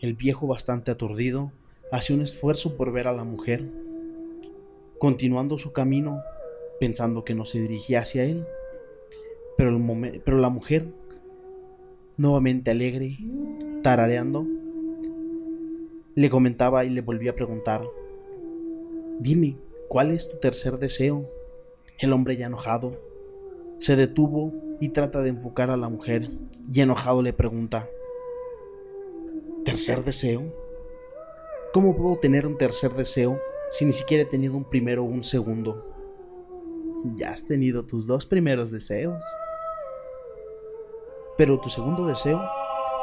El 0.02 0.12
viejo, 0.12 0.46
bastante 0.46 0.90
aturdido, 0.90 1.50
hacía 1.90 2.14
un 2.14 2.20
esfuerzo 2.20 2.76
por 2.76 2.92
ver 2.92 3.08
a 3.08 3.14
la 3.14 3.24
mujer, 3.24 3.70
continuando 4.98 5.56
su 5.56 5.72
camino, 5.72 6.20
pensando 6.78 7.24
que 7.24 7.34
no 7.34 7.46
se 7.46 7.58
dirigía 7.58 8.00
hacia 8.00 8.24
él. 8.24 8.44
Pero, 9.56 9.82
pero 10.26 10.36
la 10.36 10.50
mujer, 10.50 10.92
nuevamente 12.18 12.70
alegre, 12.70 13.16
tarareando, 13.82 14.46
le 16.14 16.28
comentaba 16.28 16.84
y 16.84 16.90
le 16.90 17.00
volvía 17.00 17.30
a 17.30 17.34
preguntar, 17.34 17.82
dime, 19.20 19.56
¿cuál 19.88 20.10
es 20.10 20.28
tu 20.28 20.36
tercer 20.36 20.78
deseo? 20.78 21.26
El 21.98 22.12
hombre 22.12 22.36
ya 22.36 22.48
enojado 22.48 23.00
se 23.78 23.96
detuvo 23.96 24.65
y 24.80 24.90
trata 24.90 25.22
de 25.22 25.30
enfocar 25.30 25.70
a 25.70 25.76
la 25.76 25.88
mujer 25.88 26.30
y 26.72 26.80
enojado 26.80 27.22
le 27.22 27.32
pregunta, 27.32 27.88
¿tercer 29.64 30.04
deseo? 30.04 30.42
¿Cómo 31.72 31.96
puedo 31.96 32.16
tener 32.16 32.46
un 32.46 32.56
tercer 32.56 32.92
deseo 32.94 33.40
si 33.70 33.84
ni 33.84 33.92
siquiera 33.92 34.22
he 34.22 34.26
tenido 34.26 34.56
un 34.56 34.64
primero 34.64 35.02
o 35.02 35.06
un 35.06 35.24
segundo? 35.24 35.92
Ya 37.16 37.30
has 37.30 37.46
tenido 37.46 37.84
tus 37.84 38.06
dos 38.06 38.26
primeros 38.26 38.70
deseos. 38.70 39.24
Pero 41.36 41.60
tu 41.60 41.68
segundo 41.68 42.06
deseo 42.06 42.40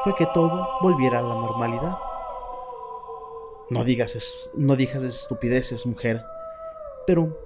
fue 0.04 0.16
que 0.16 0.26
todo 0.34 0.68
volviera 0.82 1.20
a 1.20 1.22
la 1.22 1.36
normalidad. 1.36 1.98
No 3.70 3.84
digas, 3.84 4.50
no 4.56 4.76
digas 4.76 5.04
estupideces, 5.04 5.86
mujer. 5.86 6.26
Pero 7.06 7.38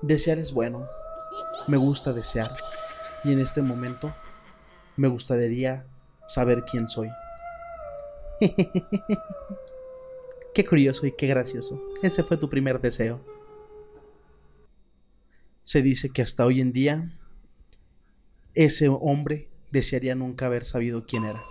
desear 0.00 0.38
es 0.38 0.52
bueno. 0.52 0.88
Me 1.66 1.76
gusta 1.76 2.12
desear. 2.12 2.50
Y 3.24 3.32
en 3.32 3.40
este 3.40 3.62
momento 3.62 4.14
me 4.96 5.08
gustaría 5.08 5.86
saber 6.26 6.64
quién 6.64 6.88
soy. 6.88 7.10
Qué 10.54 10.64
curioso 10.66 11.06
y 11.06 11.12
qué 11.12 11.26
gracioso. 11.28 11.80
Ese 12.02 12.22
fue 12.22 12.36
tu 12.36 12.50
primer 12.50 12.78
deseo. 12.80 13.24
Se 15.62 15.80
dice 15.80 16.10
que 16.10 16.20
hasta 16.20 16.44
hoy 16.44 16.60
en 16.60 16.72
día 16.72 17.18
ese 18.52 18.88
hombre 18.88 19.48
desearía 19.70 20.14
nunca 20.14 20.46
haber 20.46 20.66
sabido 20.66 21.06
quién 21.06 21.24
era. 21.24 21.42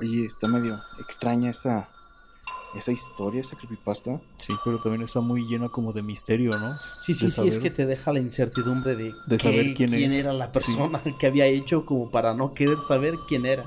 Oye, 0.00 0.26
está 0.26 0.48
medio 0.48 0.80
extraña 0.98 1.50
esa, 1.50 1.88
esa 2.78 2.92
historia, 2.92 3.40
esa 3.40 3.56
creepypasta. 3.56 4.20
Sí, 4.36 4.56
pero 4.64 4.78
también 4.78 5.02
está 5.02 5.20
muy 5.20 5.44
llena 5.46 5.68
como 5.68 5.92
de 5.92 6.02
misterio, 6.02 6.58
¿no? 6.58 6.76
Sí, 7.02 7.14
sí, 7.14 7.26
De 7.26 7.30
sí, 7.30 7.48
es 7.48 7.58
que 7.58 7.70
te 7.70 7.86
deja 7.86 8.12
la 8.12 8.18
incertidumbre 8.20 8.94
de, 8.96 9.04
De 9.26 9.36
qué- 9.36 9.38
saber 9.38 9.74
quién 9.74 9.92
es. 9.94 10.14
era 10.14 10.32
la 10.32 10.50
persona 10.52 11.02
que 11.18 11.26
había 11.26 11.46
hecho 11.46 11.84
como 11.84 12.10
para 12.10 12.34
no 12.34 12.52
querer 12.52 12.80
saber 12.80 13.14
quién 13.28 13.46
era. 13.46 13.64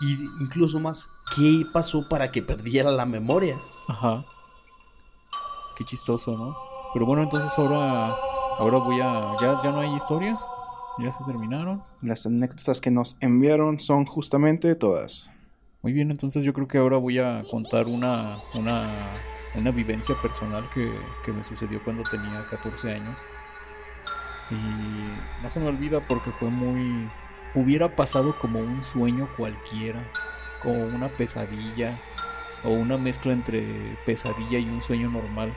Y 0.00 0.12
incluso 0.40 0.78
más, 0.78 1.10
¿qué 1.34 1.66
pasó 1.72 2.08
para 2.08 2.30
que 2.30 2.42
perdiera 2.42 2.90
la 2.90 3.04
memoria? 3.06 3.60
Ajá. 3.88 4.24
Qué 5.76 5.84
chistoso, 5.84 6.36
¿no? 6.36 6.56
Pero 6.94 7.06
bueno, 7.06 7.22
entonces 7.22 7.56
ahora, 7.58 8.14
ahora 8.58 8.78
voy 8.78 9.00
a... 9.00 9.36
¿Ya, 9.40 9.60
ya 9.62 9.72
no 9.72 9.80
hay 9.80 9.94
historias? 9.94 10.46
¿Ya 10.98 11.12
se 11.12 11.22
terminaron? 11.24 11.82
Las 12.02 12.26
anécdotas 12.26 12.80
que 12.80 12.90
nos 12.90 13.16
enviaron 13.20 13.78
son 13.78 14.04
justamente 14.04 14.74
todas. 14.74 15.30
Muy 15.80 15.92
bien, 15.92 16.10
entonces 16.10 16.42
yo 16.42 16.52
creo 16.52 16.66
que 16.66 16.78
ahora 16.78 16.96
voy 16.96 17.20
a 17.20 17.44
contar 17.48 17.86
una, 17.86 18.34
una, 18.54 19.14
una 19.54 19.70
vivencia 19.70 20.20
personal 20.20 20.68
que, 20.70 20.92
que 21.24 21.32
me 21.32 21.44
sucedió 21.44 21.82
cuando 21.84 22.02
tenía 22.02 22.44
14 22.50 22.92
años. 22.94 23.24
Y 24.50 25.42
no 25.42 25.48
se 25.48 25.60
me 25.60 25.68
olvida 25.68 26.04
porque 26.06 26.32
fue 26.32 26.50
muy... 26.50 27.08
Hubiera 27.54 27.94
pasado 27.94 28.36
como 28.40 28.58
un 28.58 28.82
sueño 28.82 29.28
cualquiera, 29.36 30.04
como 30.62 30.84
una 30.84 31.08
pesadilla, 31.10 31.96
o 32.64 32.70
una 32.70 32.98
mezcla 32.98 33.32
entre 33.32 33.96
pesadilla 34.04 34.58
y 34.58 34.68
un 34.68 34.80
sueño 34.80 35.08
normal. 35.08 35.52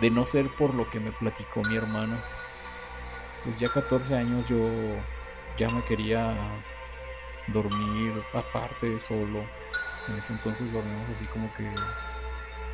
De 0.00 0.10
no 0.10 0.26
ser 0.26 0.48
por 0.56 0.74
lo 0.74 0.90
que 0.90 0.98
me 0.98 1.12
platicó 1.12 1.62
mi 1.62 1.76
hermano. 1.76 2.16
Pues 3.44 3.60
ya 3.60 3.68
14 3.68 4.16
años 4.16 4.48
yo 4.48 4.58
ya 5.56 5.70
me 5.70 5.84
quería 5.84 6.34
dormir 7.48 8.12
aparte, 8.32 8.98
solo. 8.98 9.44
En 10.08 10.18
ese 10.18 10.32
entonces 10.32 10.72
dormíamos 10.72 11.08
así 11.10 11.24
como 11.26 11.52
que 11.54 11.70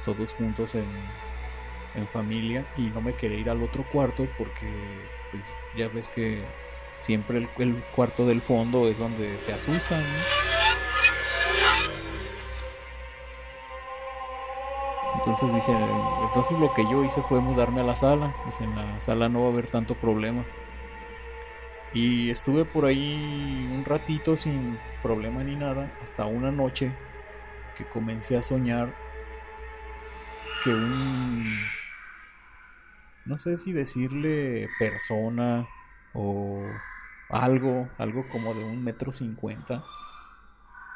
todos 0.05 0.35
juntos 0.35 0.75
en, 0.75 0.87
en 1.95 2.09
familia 2.09 2.67
y 2.77 2.83
no 2.83 3.01
me 3.01 3.15
quería 3.15 3.39
ir 3.39 3.51
al 3.51 3.63
otro 3.63 3.85
cuarto 3.85 4.27
porque 4.39 4.67
pues 5.31 5.45
ya 5.77 5.89
ves 5.89 6.09
que 6.09 6.45
siempre 6.99 7.49
el, 7.59 7.83
cuarto 7.95 8.27
del 8.27 8.41
fondo 8.41 8.89
es 8.89 8.99
donde 8.99 9.37
te 9.47 9.53
asustan. 9.53 10.05
Entonces 15.17 15.53
dije, 15.53 15.73
entonces 16.23 16.59
lo 16.59 16.73
que 16.73 16.83
yo 16.85 17.05
hice 17.05 17.21
fue 17.23 17.41
mudarme 17.41 17.81
a 17.83 17.85
la 17.85 17.97
sala. 17.97 18.35
Dije, 18.47 18.65
en 18.65 18.75
la 18.75 19.01
sala 19.01 19.29
no 19.29 19.43
va 19.43 19.49
a 19.49 19.53
haber 19.53 19.67
tanto 19.67 19.95
problema. 19.95 20.45
Y 21.93 22.31
estuve 22.31 22.65
por 22.65 22.85
ahí 22.85 23.69
un 23.73 23.85
ratito 23.85 24.37
sin 24.37 24.79
problema 25.03 25.43
ni 25.43 25.57
nada, 25.57 25.93
hasta 26.01 26.25
una 26.27 26.53
noche 26.53 26.93
que 27.77 27.85
comencé 27.85 28.37
a 28.37 28.43
soñar 28.43 28.95
que 30.63 30.71
un... 30.71 31.45
No 33.25 33.37
sé 33.37 33.57
si 33.57 33.73
decirle 33.73 34.69
persona 34.79 35.67
o 36.15 36.65
algo, 37.29 37.89
algo 37.99 38.29
como 38.29 38.55
de 38.55 38.65
un 38.65 38.83
metro 38.83 39.13
cincuenta, 39.13 39.85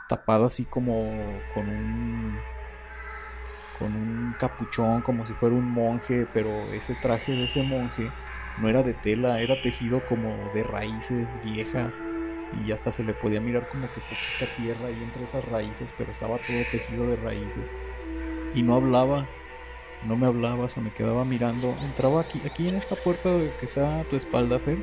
tapado 0.09 0.47
así 0.47 0.65
como 0.65 1.11
con 1.55 1.69
un 1.69 2.39
con 3.79 3.95
un 3.97 4.37
capuchón 4.39 5.03
como 5.03 5.27
si 5.27 5.35
fuera 5.35 5.57
un 5.57 5.69
monje, 5.69 6.29
pero 6.33 6.49
ese 6.73 6.95
traje 6.95 7.33
de 7.33 7.47
ese 7.47 7.63
monje 7.63 8.11
no 8.59 8.69
era 8.69 8.83
de 8.83 8.95
tela, 8.95 9.41
era 9.41 9.61
tejido 9.61 10.05
como 10.07 10.51
de 10.55 10.63
raíces 10.63 11.39
viejas 11.45 12.03
y 12.65 12.73
hasta 12.73 12.93
se 12.93 13.03
le 13.03 13.15
podía 13.15 13.41
mirar 13.41 13.69
como 13.69 13.89
que 13.89 14.01
poquita 14.01 14.57
tierra 14.57 14.87
ahí 14.87 15.03
entre 15.03 15.25
esas 15.25 15.45
raíces, 15.47 15.95
pero 15.97 16.11
estaba 16.11 16.39
todo 16.39 16.59
tejido 16.71 17.07
de 17.07 17.17
raíces 17.17 17.75
y 18.55 18.63
no 18.63 18.75
hablaba, 18.75 19.29
no 20.05 20.17
me 20.17 20.27
hablaba, 20.27 20.69
se 20.69 20.81
me 20.81 20.93
quedaba 20.93 21.25
mirando, 21.25 21.75
entraba 21.83 22.21
aquí, 22.21 22.41
aquí 22.47 22.69
en 22.69 22.77
esta 22.77 22.95
puerta 22.97 23.31
que 23.59 23.65
está 23.65 24.01
a 24.01 24.05
tu 24.05 24.17
espalda, 24.17 24.59
Fer, 24.59 24.79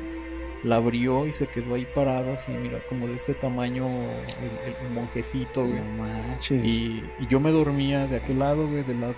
la 0.62 0.76
abrió 0.76 1.26
y 1.26 1.32
se 1.32 1.46
quedó 1.46 1.74
ahí 1.74 1.86
parada, 1.94 2.34
así, 2.34 2.52
mira, 2.52 2.80
como 2.88 3.08
de 3.08 3.14
este 3.14 3.34
tamaño, 3.34 3.88
el, 3.88 4.86
el 4.86 4.92
monjecito, 4.92 5.64
güey. 5.64 5.80
No 5.80 6.04
manches. 6.04 6.64
Y, 6.64 7.02
y 7.18 7.26
yo 7.28 7.40
me 7.40 7.50
dormía 7.50 8.06
de 8.06 8.16
aquel 8.16 8.38
lado, 8.38 8.68
güey, 8.68 8.84
del 8.84 9.00
lado 9.00 9.14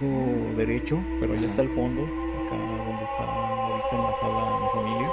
derecho, 0.57 1.03
pero 1.21 1.35
ya 1.35 1.47
está 1.47 1.63
al 1.63 1.69
fondo, 1.69 2.05
acá 2.47 2.57
donde 2.57 3.05
está 3.05 3.54
en 3.95 4.03
la 4.03 4.15
sala 4.15 4.59
mi 4.61 4.69
familia. 4.69 5.11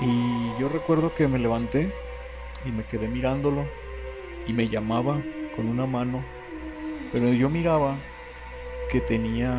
Y 0.00 0.60
yo 0.60 0.68
recuerdo 0.68 1.14
que 1.14 1.28
me 1.28 1.38
levanté 1.38 1.92
y 2.64 2.72
me 2.72 2.84
quedé 2.84 3.08
mirándolo 3.08 3.66
y 4.46 4.52
me 4.52 4.68
llamaba 4.68 5.20
con 5.56 5.68
una 5.68 5.86
mano, 5.86 6.24
pero 7.12 7.32
yo 7.32 7.48
miraba 7.48 7.96
que 8.90 9.00
tenía... 9.00 9.52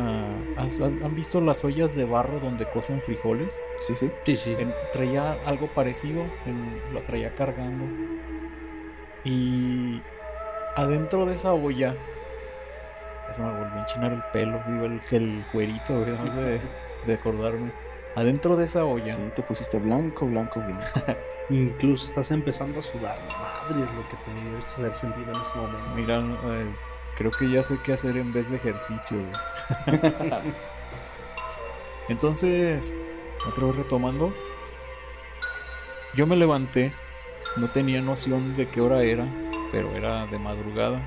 ¿has- 0.56 0.80
¿Han 0.80 1.14
visto 1.14 1.40
las 1.40 1.64
ollas 1.64 1.94
de 1.94 2.04
barro 2.04 2.38
donde 2.38 2.66
cocen 2.66 3.00
frijoles? 3.02 3.60
Sí, 3.80 3.94
sí. 3.94 4.10
Sí, 4.24 4.36
sí. 4.36 4.56
En- 4.58 4.74
traía 4.92 5.36
algo 5.46 5.66
parecido, 5.68 6.24
en- 6.46 6.80
lo 6.92 7.02
traía 7.02 7.34
cargando. 7.34 7.84
Y 9.24 10.00
adentro 10.76 11.26
de 11.26 11.34
esa 11.34 11.52
olla, 11.54 11.96
eso 13.28 13.42
me 13.42 13.50
volvió 13.58 13.74
a 13.76 13.80
enchinar 13.80 14.12
el 14.12 14.22
pelo, 14.32 14.60
digo, 14.68 14.84
el, 14.86 15.00
el 15.10 15.44
cuerito, 15.50 16.04
no 16.06 16.30
sé 16.30 16.40
de, 16.40 16.60
de 17.06 17.14
acordarme. 17.14 17.70
Adentro 18.16 18.56
de 18.56 18.64
esa 18.64 18.84
olla, 18.84 19.14
Sí, 19.14 19.30
te 19.34 19.42
pusiste 19.42 19.78
blanco, 19.78 20.26
blanco, 20.26 20.60
blanco. 20.60 20.84
Incluso 21.50 22.06
estás 22.06 22.30
empezando 22.30 22.78
a 22.80 22.82
sudar. 22.82 23.18
Madre 23.28 23.84
es 23.84 23.92
lo 23.94 24.08
que 24.08 24.16
te 24.16 24.42
debes 24.42 24.78
haber 24.78 24.94
sentido 24.94 25.32
en 25.32 25.40
ese 25.40 25.54
momento. 25.54 25.86
mira, 25.94 26.18
eh, 26.18 26.74
creo 27.14 27.30
que 27.30 27.50
ya 27.50 27.62
sé 27.62 27.78
qué 27.84 27.92
hacer 27.92 28.16
en 28.16 28.32
vez 28.32 28.50
de 28.50 28.56
ejercicio, 28.56 29.18
güey. 29.18 30.00
Entonces, 32.08 32.94
otra 33.46 33.66
vez 33.66 33.76
retomando, 33.76 34.32
yo 36.14 36.26
me 36.26 36.36
levanté, 36.36 36.94
no 37.56 37.68
tenía 37.68 38.00
noción 38.00 38.54
de 38.54 38.68
qué 38.70 38.80
hora 38.80 39.02
era, 39.02 39.26
pero 39.70 39.94
era 39.94 40.24
de 40.26 40.38
madrugada. 40.38 41.06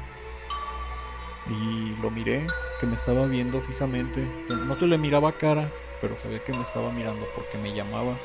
Y 1.49 1.95
lo 2.01 2.11
miré, 2.11 2.45
que 2.79 2.85
me 2.85 2.93
estaba 2.93 3.25
viendo 3.25 3.59
fijamente. 3.61 4.29
O 4.39 4.43
sea, 4.43 4.55
no 4.57 4.75
se 4.75 4.85
le 4.85 4.99
miraba 4.99 5.31
cara, 5.31 5.71
pero 6.01 6.15
sabía 6.15 6.43
que 6.43 6.53
me 6.53 6.61
estaba 6.61 6.91
mirando 6.91 7.27
porque 7.35 7.57
me 7.57 7.73
llamaba. 7.73 8.17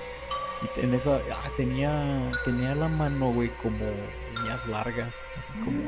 Y 0.63 0.81
en 0.81 0.95
esa, 0.95 1.21
ah, 1.33 1.51
tenía, 1.57 2.31
tenía 2.45 2.75
la 2.75 2.89
mano, 2.89 3.33
güey, 3.33 3.51
como 3.63 3.85
uñas 4.41 4.67
largas, 4.67 5.23
así 5.37 5.53
como, 5.65 5.83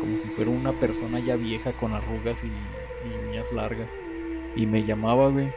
como 0.00 0.16
si 0.16 0.28
fuera 0.28 0.50
una 0.50 0.72
persona 0.72 1.18
ya 1.20 1.36
vieja 1.36 1.72
con 1.72 1.92
arrugas 1.92 2.44
y, 2.44 2.48
y 2.48 3.28
uñas 3.28 3.52
largas. 3.52 3.98
Y 4.56 4.66
me 4.66 4.84
llamaba, 4.84 5.28
güey. 5.28 5.52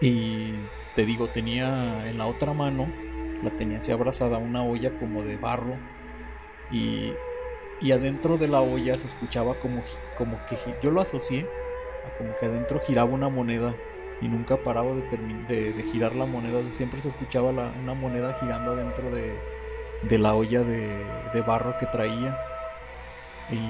Y 0.00 0.54
te 0.94 1.04
digo, 1.04 1.28
tenía 1.28 2.08
en 2.08 2.18
la 2.18 2.26
otra 2.26 2.52
mano, 2.52 2.88
la 3.42 3.50
tenía 3.50 3.78
así 3.78 3.92
abrazada 3.92 4.38
una 4.38 4.62
olla 4.62 4.94
como 4.96 5.22
de 5.22 5.36
barro. 5.36 5.76
Y, 6.70 7.12
y 7.80 7.92
adentro 7.92 8.38
de 8.38 8.48
la 8.48 8.60
olla 8.60 8.96
se 8.96 9.06
escuchaba 9.06 9.54
como, 9.54 9.82
como 10.16 10.40
que 10.46 10.56
yo 10.82 10.90
lo 10.90 11.00
asocié 11.00 11.48
a 12.06 12.16
como 12.16 12.34
que 12.36 12.46
adentro 12.46 12.80
giraba 12.80 13.10
una 13.10 13.28
moneda 13.28 13.74
y 14.20 14.28
nunca 14.28 14.56
paraba 14.56 14.90
de, 14.94 15.72
de, 15.72 15.82
girar 15.82 16.14
la 16.14 16.26
moneda. 16.26 16.60
Siempre 16.70 17.00
se 17.00 17.08
escuchaba 17.08 17.50
una 17.50 17.94
moneda 17.94 18.34
girando 18.34 18.72
adentro 18.72 19.10
de, 19.10 19.34
de 20.02 20.18
la 20.18 20.34
olla 20.34 20.62
de, 20.62 21.42
barro 21.46 21.76
que 21.78 21.86
traía. 21.86 22.38
Y 23.50 23.60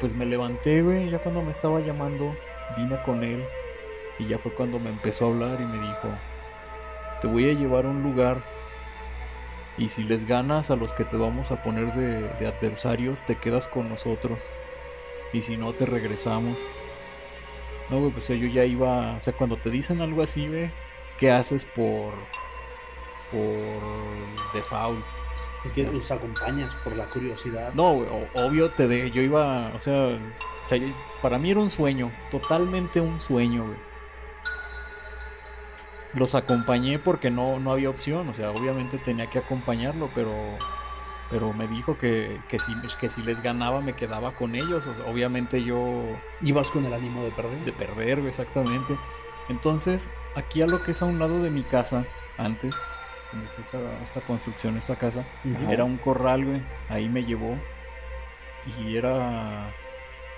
pues 0.00 0.14
me 0.14 0.26
levanté, 0.26 0.82
güey, 0.82 1.10
ya 1.10 1.18
cuando 1.18 1.42
me 1.42 1.52
estaba 1.52 1.80
llamando, 1.80 2.34
vine 2.76 3.00
con 3.02 3.22
él 3.22 3.44
y 4.18 4.26
ya 4.26 4.38
fue 4.38 4.52
cuando 4.52 4.78
me 4.80 4.90
empezó 4.90 5.26
a 5.26 5.28
hablar 5.28 5.60
y 5.60 5.64
me 5.64 5.78
dijo, 5.78 6.08
te 7.20 7.28
voy 7.28 7.50
a 7.50 7.52
llevar 7.52 7.86
a 7.86 7.90
un 7.90 8.02
lugar 8.02 8.38
y 9.76 9.88
si 9.88 10.02
les 10.02 10.24
ganas 10.24 10.70
a 10.70 10.76
los 10.76 10.92
que 10.92 11.04
te 11.04 11.16
vamos 11.16 11.52
a 11.52 11.62
poner 11.62 11.92
de 11.94 12.46
adversarios, 12.46 13.24
te 13.24 13.36
quedas 13.36 13.68
con 13.68 13.88
nosotros. 13.88 14.50
Y 15.32 15.42
si 15.42 15.56
no, 15.56 15.72
te 15.72 15.86
regresamos. 15.86 16.68
No, 17.90 17.98
güey, 18.00 18.10
pues 18.12 18.28
yo 18.28 18.34
ya 18.46 18.64
iba, 18.64 19.14
o 19.16 19.20
sea, 19.20 19.32
cuando 19.32 19.56
te 19.56 19.70
dicen 19.70 20.00
algo 20.02 20.22
así, 20.22 20.46
güey, 20.48 20.70
¿qué 21.18 21.30
haces 21.30 21.64
por... 21.64 22.12
por 23.30 24.52
default? 24.54 25.04
Es 25.64 25.72
que 25.72 25.82
O 25.82 25.84
sea, 25.84 25.92
los 25.92 26.10
acompañas 26.10 26.74
por 26.76 26.94
la 26.96 27.06
curiosidad. 27.10 27.72
no, 27.74 27.94
güey, 27.94 28.08
obvio 28.34 28.70
te 28.70 28.86
de, 28.86 29.10
yo 29.10 29.22
iba, 29.22 29.72
o 29.74 29.80
sea, 29.80 30.18
o 30.64 30.66
sea, 30.66 30.78
yo- 30.78 30.86
para 31.22 31.38
mí 31.38 31.50
era 31.50 31.60
un 31.60 31.70
sueño, 31.70 32.12
totalmente 32.30 33.00
un 33.00 33.18
sueño, 33.20 33.64
güey. 33.66 33.78
Los 36.14 36.34
acompañé 36.34 36.98
porque 36.98 37.30
no, 37.30 37.58
no 37.60 37.72
había 37.72 37.90
opción, 37.90 38.28
o 38.28 38.32
sea, 38.32 38.50
obviamente 38.50 38.98
tenía 38.98 39.28
que 39.28 39.38
acompañarlo, 39.38 40.10
pero, 40.14 40.32
pero 41.30 41.52
me 41.52 41.66
dijo 41.66 41.98
que, 41.98 42.40
que, 42.48 42.58
si, 42.58 42.74
que 42.98 43.08
si 43.08 43.22
les 43.22 43.42
ganaba 43.42 43.80
me 43.80 43.94
quedaba 43.94 44.34
con 44.34 44.54
ellos, 44.54 44.86
o 44.86 44.94
sea, 44.94 45.06
obviamente 45.06 45.62
yo 45.62 46.02
Ibas 46.42 46.70
con 46.70 46.84
el 46.84 46.92
ánimo 46.92 47.22
de 47.22 47.30
perder. 47.30 47.64
de 47.64 47.72
perder, 47.72 48.18
exactamente. 48.20 48.96
Entonces, 49.48 50.10
aquí 50.34 50.62
a 50.62 50.66
lo 50.66 50.82
que 50.82 50.92
es 50.92 51.02
a 51.02 51.04
un 51.04 51.18
lado 51.18 51.42
de 51.42 51.50
mi 51.50 51.62
casa, 51.62 52.06
antes, 52.36 52.76
donde 53.32 53.46
está 53.46 53.60
esta, 53.60 54.02
esta 54.02 54.20
construcción, 54.22 54.76
esta 54.76 54.96
casa, 54.96 55.26
era 55.68 55.84
un 55.84 55.98
corral, 55.98 56.44
güey. 56.44 56.62
Ahí 56.88 57.08
me 57.08 57.24
llevó. 57.24 57.58
Y 58.78 58.96
era. 58.96 59.72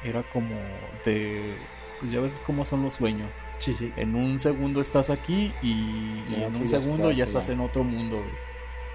Era 0.03 0.22
como 0.22 0.57
de. 1.05 1.57
Pues 1.99 2.12
ya 2.12 2.20
ves 2.20 2.41
cómo 2.47 2.64
son 2.64 2.82
los 2.82 2.95
sueños. 2.95 3.45
Sí, 3.59 3.74
sí. 3.74 3.93
En 3.97 4.14
un 4.14 4.38
segundo 4.38 4.80
estás 4.80 5.11
aquí 5.11 5.53
y, 5.61 6.22
y 6.30 6.43
en 6.43 6.57
un 6.57 6.66
segundo 6.66 7.11
estás 7.11 7.16
ya 7.16 7.24
estás 7.24 7.49
en 7.51 7.61
otro 7.61 7.84
mundo, 7.84 8.16
güey. 8.18 8.49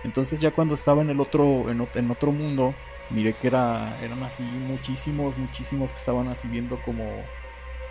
Entonces 0.05 0.41
ya 0.41 0.51
cuando 0.51 0.75
estaba 0.75 1.03
en 1.03 1.11
el 1.11 1.21
otro, 1.21 1.69
en, 1.71 1.79
ot- 1.81 1.97
en 1.97 2.11
otro 2.11 2.31
mundo, 2.31 2.75
miré 3.11 3.33
que 3.33 3.47
era, 3.49 3.99
eran 4.03 4.23
así 4.23 4.43
muchísimos, 4.43 5.37
muchísimos 5.37 5.91
que 5.93 5.99
estaban 5.99 6.29
así 6.29 6.47
viendo 6.49 6.81
como 6.83 7.05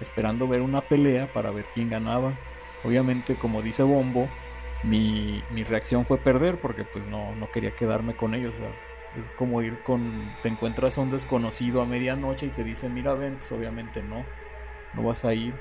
esperando 0.00 0.48
ver 0.48 0.62
una 0.62 0.82
pelea 0.82 1.32
para 1.32 1.50
ver 1.50 1.66
quién 1.74 1.90
ganaba. 1.90 2.34
Obviamente, 2.84 3.36
como 3.36 3.62
dice 3.62 3.82
Bombo, 3.82 4.28
mi, 4.82 5.42
mi 5.50 5.64
reacción 5.64 6.06
fue 6.06 6.18
perder 6.18 6.60
porque 6.60 6.84
pues 6.84 7.08
no, 7.08 7.34
no 7.36 7.50
quería 7.50 7.74
quedarme 7.76 8.16
con 8.16 8.34
ellos. 8.34 8.62
es 9.18 9.30
como 9.32 9.62
ir 9.62 9.82
con, 9.82 10.32
te 10.42 10.48
encuentras 10.48 10.98
a 10.98 11.02
un 11.02 11.10
desconocido 11.10 11.82
a 11.82 11.86
medianoche 11.86 12.46
y 12.46 12.50
te 12.50 12.64
dicen, 12.64 12.94
mira, 12.94 13.14
ven, 13.14 13.36
pues 13.36 13.52
obviamente 13.52 14.02
no, 14.02 14.24
no 14.94 15.02
vas 15.04 15.24
a 15.24 15.34
ir. 15.34 15.54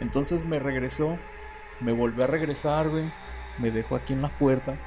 Entonces 0.00 0.44
me 0.46 0.58
regresó, 0.58 1.18
me 1.80 1.92
volvió 1.92 2.24
a 2.24 2.26
regresar, 2.28 2.88
me 3.58 3.70
dejó 3.70 3.96
aquí 3.96 4.12
en 4.14 4.22
la 4.22 4.36
puerta 4.36 4.78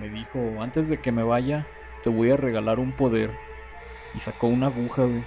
me 0.00 0.08
dijo, 0.08 0.38
antes 0.60 0.88
de 0.88 0.98
que 0.98 1.12
me 1.12 1.22
vaya, 1.22 1.66
te 2.02 2.10
voy 2.10 2.30
a 2.30 2.36
regalar 2.36 2.78
un 2.78 2.92
poder. 2.92 3.36
Y 4.14 4.20
sacó 4.20 4.46
una 4.46 4.66
aguja, 4.66 5.02
güey. 5.02 5.24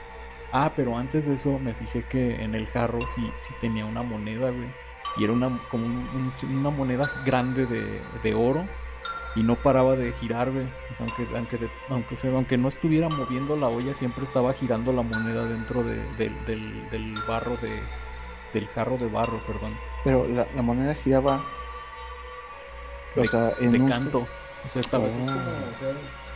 Ah, 0.51 0.71
pero 0.75 0.97
antes 0.97 1.27
de 1.27 1.35
eso 1.35 1.59
me 1.59 1.73
fijé 1.73 2.03
que 2.03 2.41
en 2.43 2.55
el 2.55 2.67
jarro 2.67 3.05
sí, 3.07 3.29
sí 3.41 3.53
tenía 3.59 3.85
una 3.85 4.01
moneda, 4.03 4.49
güey. 4.51 4.67
Y 5.17 5.23
era 5.23 5.33
una, 5.33 5.59
como 5.69 5.85
un- 5.85 6.31
un- 6.43 6.57
una 6.57 6.69
moneda 6.69 7.11
grande 7.25 7.65
de, 7.65 8.01
de 8.23 8.33
oro. 8.33 8.65
Y 9.35 9.43
no 9.43 9.55
paraba 9.55 9.95
de 9.95 10.13
girar, 10.13 10.49
güey. 10.51 10.65
O 10.91 10.95
sea, 10.95 11.05
aunque, 11.05 11.27
aunque, 11.35 11.57
de- 11.57 11.69
aunque, 11.89 12.17
se- 12.17 12.29
aunque 12.33 12.57
no 12.57 12.67
estuviera 12.69 13.07
moviendo 13.09 13.55
la 13.55 13.67
olla, 13.67 13.93
siempre 13.93 14.23
estaba 14.23 14.53
girando 14.53 14.93
la 14.93 15.01
moneda 15.03 15.45
dentro 15.45 15.83
de- 15.83 16.01
del- 16.17 16.45
del, 16.45 16.89
del 16.89 17.15
barro 17.27 17.57
de... 17.57 17.79
Del 18.53 18.67
jarro 18.69 18.97
de 18.97 19.07
barro, 19.07 19.45
perdón. 19.45 19.77
Pero 20.05 20.25
la, 20.27 20.47
la 20.55 20.61
moneda 20.61 20.93
giraba. 20.95 21.43
O 23.15 23.19
De- 23.21 23.27
sea, 23.27 23.51
en 23.59 23.71
de 23.73 23.79
un- 23.79 23.89
canto. 23.89 24.27
O 24.67 24.69
sea, 24.69 24.79
esta 24.81 24.97
vez 24.99 25.15
es 25.15 25.23
Oh. 25.23 25.25
como, 25.25 25.39
o 25.71 25.75
sea, 25.75 25.89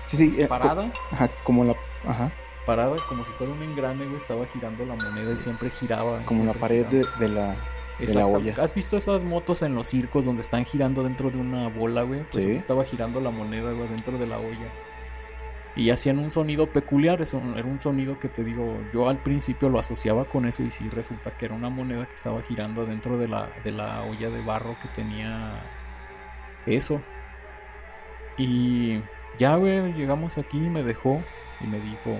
Sí, 0.06 0.32
sí. 0.32 0.42
eh, 0.42 0.48
parada. 0.48 0.92
co- 0.92 1.00
Ajá, 1.12 1.28
como 1.44 1.64
la. 1.64 1.76
Ajá. 2.08 2.32
parada 2.66 2.96
como 3.10 3.24
si 3.26 3.32
fuera 3.34 3.54
un 3.54 3.62
engrane, 3.62 4.06
güey, 4.06 4.18
estaba 4.18 4.46
girando 4.48 4.86
la 4.86 4.96
moneda 4.96 5.32
y 5.34 5.38
siempre 5.38 5.70
giraba. 5.70 6.20
Como 6.26 6.44
la 6.46 6.52
siempre 6.54 6.60
pared 6.60 6.88
giraba. 6.90 7.18
de, 7.20 7.28
de 7.28 7.34
la. 7.34 7.48
de 7.52 7.56
la 7.58 7.58
Exacto. 8.00 8.28
olla. 8.30 8.56
¿Has 8.60 8.74
visto 8.74 8.98
esas 8.98 9.24
motos 9.24 9.62
en 9.62 9.76
los 9.76 9.86
circos 9.88 10.26
donde 10.26 10.42
están 10.42 10.66
girando 10.66 11.04
dentro 11.04 11.30
de 11.30 11.38
una 11.38 11.68
bola, 11.70 12.02
güey? 12.04 12.24
Pues 12.32 12.44
Sí. 12.44 12.50
así 12.50 12.58
estaba 12.58 12.84
girando 12.84 13.20
la 13.22 13.30
moneda, 13.30 13.72
güey, 13.72 13.88
dentro 13.90 14.18
de 14.18 14.26
la 14.26 14.40
olla. 14.40 14.72
Y 15.76 15.90
hacían 15.92 16.20
un 16.20 16.30
sonido 16.30 16.68
peculiar, 16.68 17.22
eso 17.22 17.42
era 17.56 17.66
un 17.68 17.80
sonido 17.80 18.20
que 18.20 18.28
te 18.28 18.44
digo, 18.44 18.78
yo 18.94 19.08
al 19.08 19.20
principio 19.20 19.70
lo 19.70 19.80
asociaba 19.80 20.26
con 20.26 20.46
eso 20.46 20.64
y 20.64 20.70
sí 20.72 20.90
resulta 20.90 21.32
que 21.38 21.46
era 21.46 21.56
una 21.56 21.70
moneda 21.70 22.06
que 22.08 22.14
estaba 22.14 22.42
girando 22.42 22.86
dentro 22.86 23.18
de 23.18 23.28
la, 23.30 23.50
de 23.64 23.72
la 23.72 24.02
olla 24.04 24.30
de 24.30 24.42
barro 24.44 24.76
que 24.82 24.90
tenía 24.90 25.62
eso. 26.66 27.02
Y 28.38 29.02
ya, 29.38 29.58
llegamos 29.58 30.38
aquí, 30.38 30.60
me 30.60 30.84
dejó 30.84 31.22
y 31.60 31.68
me 31.68 31.80
dijo 31.80 32.18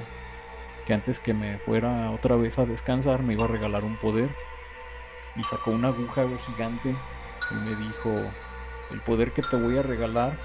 que 0.86 0.94
antes 0.94 1.20
que 1.20 1.34
me 1.34 1.58
fuera 1.58 2.12
otra 2.12 2.36
vez 2.36 2.60
a 2.60 2.66
descansar 2.66 3.22
me 3.24 3.34
iba 3.34 3.46
a 3.46 3.48
regalar 3.48 3.84
un 3.84 3.98
poder. 3.98 4.36
Y 5.36 5.44
sacó 5.44 5.72
una 5.72 5.90
aguja, 5.90 6.26
gigante 6.40 6.94
y 7.52 7.56
me 7.56 7.76
dijo, 7.76 8.10
el 8.92 9.02
poder 9.02 9.32
que 9.32 9.42
te 9.42 9.56
voy 9.56 9.78
a 9.78 9.84
regalar 9.84 10.38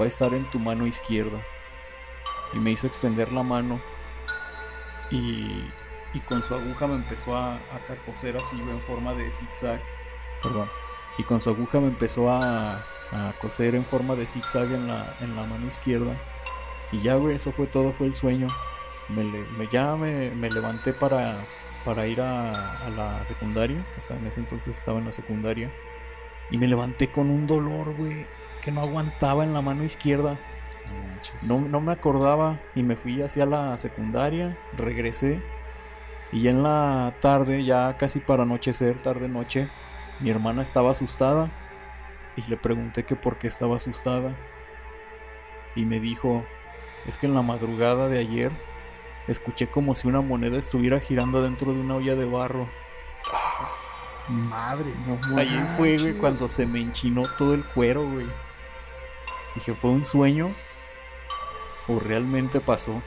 va 0.00 0.04
a 0.04 0.08
estar 0.08 0.32
en 0.34 0.50
tu 0.50 0.58
mano 0.58 0.86
izquierda. 0.86 1.42
Y 2.54 2.58
me 2.58 2.70
hizo 2.70 2.86
extender 2.86 3.30
la 3.32 3.42
mano 3.42 3.80
y, 5.10 5.64
y 6.14 6.20
con 6.20 6.42
su 6.42 6.54
aguja 6.54 6.86
me 6.86 6.94
empezó 6.94 7.36
a, 7.36 7.54
a 7.54 8.38
así, 8.38 8.60
en 8.60 8.80
forma 8.82 9.14
de 9.14 9.30
zigzag. 9.30 9.80
Perdón. 10.42 10.70
Y 11.18 11.24
con 11.24 11.40
su 11.40 11.50
aguja 11.50 11.80
me 11.80 11.88
empezó 11.88 12.30
a, 12.30 12.84
a 13.12 13.32
coser 13.40 13.74
en 13.74 13.84
forma 13.84 14.14
de 14.14 14.26
zigzag 14.26 14.72
en 14.72 14.88
la, 14.88 15.16
en 15.20 15.34
la 15.36 15.44
mano 15.44 15.66
izquierda. 15.66 16.16
Y 16.92 17.00
ya, 17.00 17.16
güey, 17.16 17.34
eso 17.36 17.52
fue 17.52 17.66
todo, 17.66 17.92
fue 17.92 18.06
el 18.06 18.14
sueño. 18.14 18.48
Me, 19.08 19.24
me- 19.24 19.68
ya 19.70 19.96
me, 19.96 20.30
me 20.30 20.50
levanté 20.50 20.92
para, 20.92 21.36
para 21.84 22.06
ir 22.06 22.20
a, 22.20 22.86
a 22.86 22.90
la 22.90 23.24
secundaria. 23.24 23.84
Hasta 23.96 24.14
en 24.16 24.26
ese 24.26 24.40
entonces 24.40 24.78
estaba 24.78 24.98
en 24.98 25.04
la 25.06 25.12
secundaria. 25.12 25.72
Y 26.50 26.58
me 26.58 26.66
levanté 26.66 27.10
con 27.10 27.30
un 27.30 27.46
dolor, 27.46 27.94
güey, 27.96 28.26
que 28.62 28.72
no 28.72 28.80
aguantaba 28.80 29.44
en 29.44 29.52
la 29.52 29.60
mano 29.62 29.84
izquierda. 29.84 30.38
No. 31.42 31.60
No, 31.60 31.80
me 31.80 31.92
acordaba 31.92 32.60
y 32.74 32.82
me 32.82 32.96
fui 32.96 33.20
hacia 33.20 33.44
la 33.44 33.76
secundaria, 33.76 34.56
regresé 34.76 35.42
y 36.32 36.42
ya 36.42 36.50
en 36.50 36.62
la 36.62 37.14
tarde, 37.20 37.64
ya 37.64 37.96
casi 37.98 38.20
para 38.20 38.44
anochecer, 38.44 39.00
tarde 39.02 39.28
noche, 39.28 39.68
mi 40.20 40.30
hermana 40.30 40.62
estaba 40.62 40.90
asustada 40.92 41.50
y 42.38 42.48
le 42.48 42.56
pregunté 42.56 43.04
que 43.04 43.16
por 43.16 43.38
qué 43.38 43.48
estaba 43.48 43.76
asustada 43.76 44.36
y 45.74 45.84
me 45.84 45.98
dijo, 45.98 46.44
es 47.06 47.18
que 47.18 47.26
en 47.26 47.34
la 47.34 47.42
madrugada 47.42 48.08
de 48.08 48.18
ayer 48.18 48.52
escuché 49.26 49.68
como 49.68 49.94
si 49.94 50.06
una 50.08 50.20
moneda 50.20 50.56
estuviera 50.56 51.00
girando 51.00 51.42
dentro 51.42 51.72
de 51.72 51.80
una 51.80 51.96
olla 51.96 52.14
de 52.14 52.24
barro. 52.26 52.70
Madre. 54.28 54.92
No 55.06 55.36
Ahí 55.38 55.66
fue, 55.76 55.96
güey, 55.98 56.14
cuando 56.14 56.48
se 56.48 56.66
me 56.66 56.80
enchinó 56.80 57.24
todo 57.36 57.54
el 57.54 57.64
cuero, 57.64 58.08
güey. 58.08 58.26
Dije, 59.54 59.74
¿fue 59.74 59.90
un 59.90 60.04
sueño? 60.04 60.52
¿O 61.88 61.98
realmente 61.98 62.60
pasó? 62.60 63.02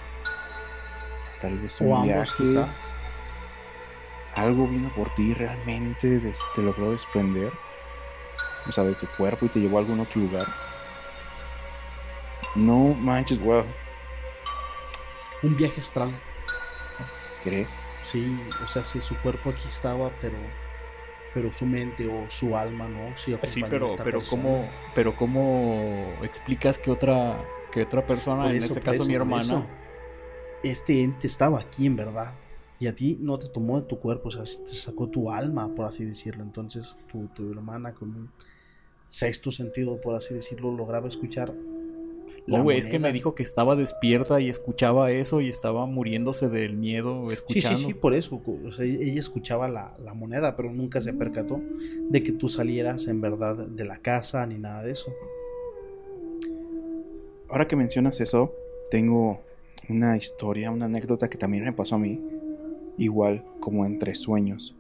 Tal 1.39 1.59
vez 1.59 1.79
O 1.79 1.85
un 1.85 1.93
ambos 1.93 2.05
viaje. 2.07 2.33
quizás. 2.37 2.95
Algo 4.35 4.67
vino 4.67 4.93
por 4.95 5.13
ti 5.13 5.33
realmente. 5.33 6.19
te 6.55 6.61
logró 6.61 6.91
desprender. 6.91 7.51
O 8.67 8.71
sea, 8.71 8.83
de 8.83 8.95
tu 8.95 9.07
cuerpo 9.17 9.45
y 9.45 9.49
te 9.49 9.59
llevó 9.59 9.77
a 9.77 9.81
algún 9.81 9.99
otro 9.99 10.21
lugar. 10.21 10.47
No 12.55 12.93
manches, 12.93 13.39
wow. 13.39 13.65
Un 15.43 15.55
viaje 15.57 15.79
astral. 15.79 16.19
¿Crees? 17.43 17.81
Sí, 18.03 18.39
o 18.63 18.67
sea, 18.67 18.83
si 18.83 19.01
su 19.01 19.15
cuerpo 19.17 19.49
aquí 19.49 19.63
estaba, 19.65 20.11
pero 20.21 20.37
pero 21.33 21.51
su 21.53 21.65
mente 21.65 22.07
o 22.07 22.29
su 22.29 22.57
alma, 22.57 22.89
¿no? 22.89 23.15
Sí, 23.15 23.33
Sí, 23.45 23.63
acompañó 23.63 23.65
a 23.65 23.69
pero, 23.69 23.87
pero 24.03 24.19
persona. 24.19 24.43
¿cómo, 24.43 24.69
pero 24.93 25.15
¿cómo 25.15 26.13
explicas 26.23 26.77
que 26.77 26.91
otra, 26.91 27.41
que 27.71 27.83
otra 27.83 28.05
persona, 28.05 28.49
en 28.49 28.57
este 28.57 28.79
caso 28.81 29.01
eso, 29.01 29.07
mi 29.07 29.15
hermana. 29.15 29.65
Este 30.61 31.01
ente 31.01 31.27
estaba 31.27 31.59
aquí 31.59 31.85
en 31.85 31.95
verdad. 31.95 32.35
Y 32.79 32.87
a 32.87 32.95
ti 32.95 33.17
no 33.19 33.37
te 33.37 33.47
tomó 33.47 33.79
de 33.79 33.87
tu 33.87 33.99
cuerpo, 33.99 34.29
o 34.29 34.31
sea, 34.31 34.43
te 34.43 34.73
sacó 34.73 35.07
tu 35.07 35.31
alma, 35.31 35.73
por 35.73 35.85
así 35.85 36.03
decirlo. 36.03 36.43
Entonces, 36.43 36.97
tu, 37.11 37.27
tu 37.27 37.51
hermana 37.51 37.93
con 37.93 38.09
un 38.09 38.31
sexto 39.11 39.51
sentido, 39.51 39.99
por 39.99 40.15
así 40.15 40.33
decirlo, 40.33 40.71
lograba 40.71 41.07
escuchar. 41.09 41.53
la 42.47 42.57
No, 42.59 42.63
güey, 42.63 42.77
es 42.77 42.87
que 42.87 42.97
me 42.97 43.11
dijo 43.11 43.35
que 43.35 43.43
estaba 43.43 43.75
despierta 43.75 44.39
y 44.39 44.49
escuchaba 44.49 45.11
eso 45.11 45.41
y 45.41 45.49
estaba 45.49 45.85
muriéndose 45.85 46.47
del 46.47 46.77
miedo 46.77 47.25
Sí, 47.27 47.33
escuchando. 47.33 47.77
sí, 47.77 47.85
sí, 47.87 47.93
por 47.93 48.13
eso. 48.13 48.41
O 48.65 48.71
sea, 48.71 48.85
ella 48.85 49.19
escuchaba 49.19 49.67
la, 49.67 49.97
la 50.03 50.13
moneda, 50.13 50.55
pero 50.55 50.71
nunca 50.71 51.01
se 51.01 51.11
percató 51.13 51.59
de 52.09 52.23
que 52.23 52.31
tú 52.31 52.47
salieras 52.47 53.07
en 53.07 53.19
verdad 53.19 53.67
de 53.67 53.83
la 53.85 53.97
casa 53.97 54.45
ni 54.47 54.57
nada 54.57 54.81
de 54.83 54.91
eso. 54.93 55.11
Ahora 57.49 57.67
que 57.67 57.75
mencionas 57.75 58.21
eso, 58.21 58.55
tengo 58.89 59.41
una 59.89 60.15
historia, 60.15 60.71
una 60.71 60.85
anécdota 60.85 61.29
que 61.29 61.37
también 61.37 61.65
me 61.65 61.73
pasó 61.73 61.95
a 61.95 61.99
mí. 61.99 62.21
Igual 62.97 63.43
como 63.59 63.85
entre 63.85 64.15
sueños. 64.15 64.73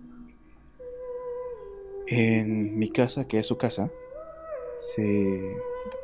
En 2.07 2.77
mi 2.77 2.89
casa, 2.89 3.27
que 3.27 3.39
es 3.39 3.47
su 3.47 3.57
casa, 3.57 3.91
se, 4.81 5.61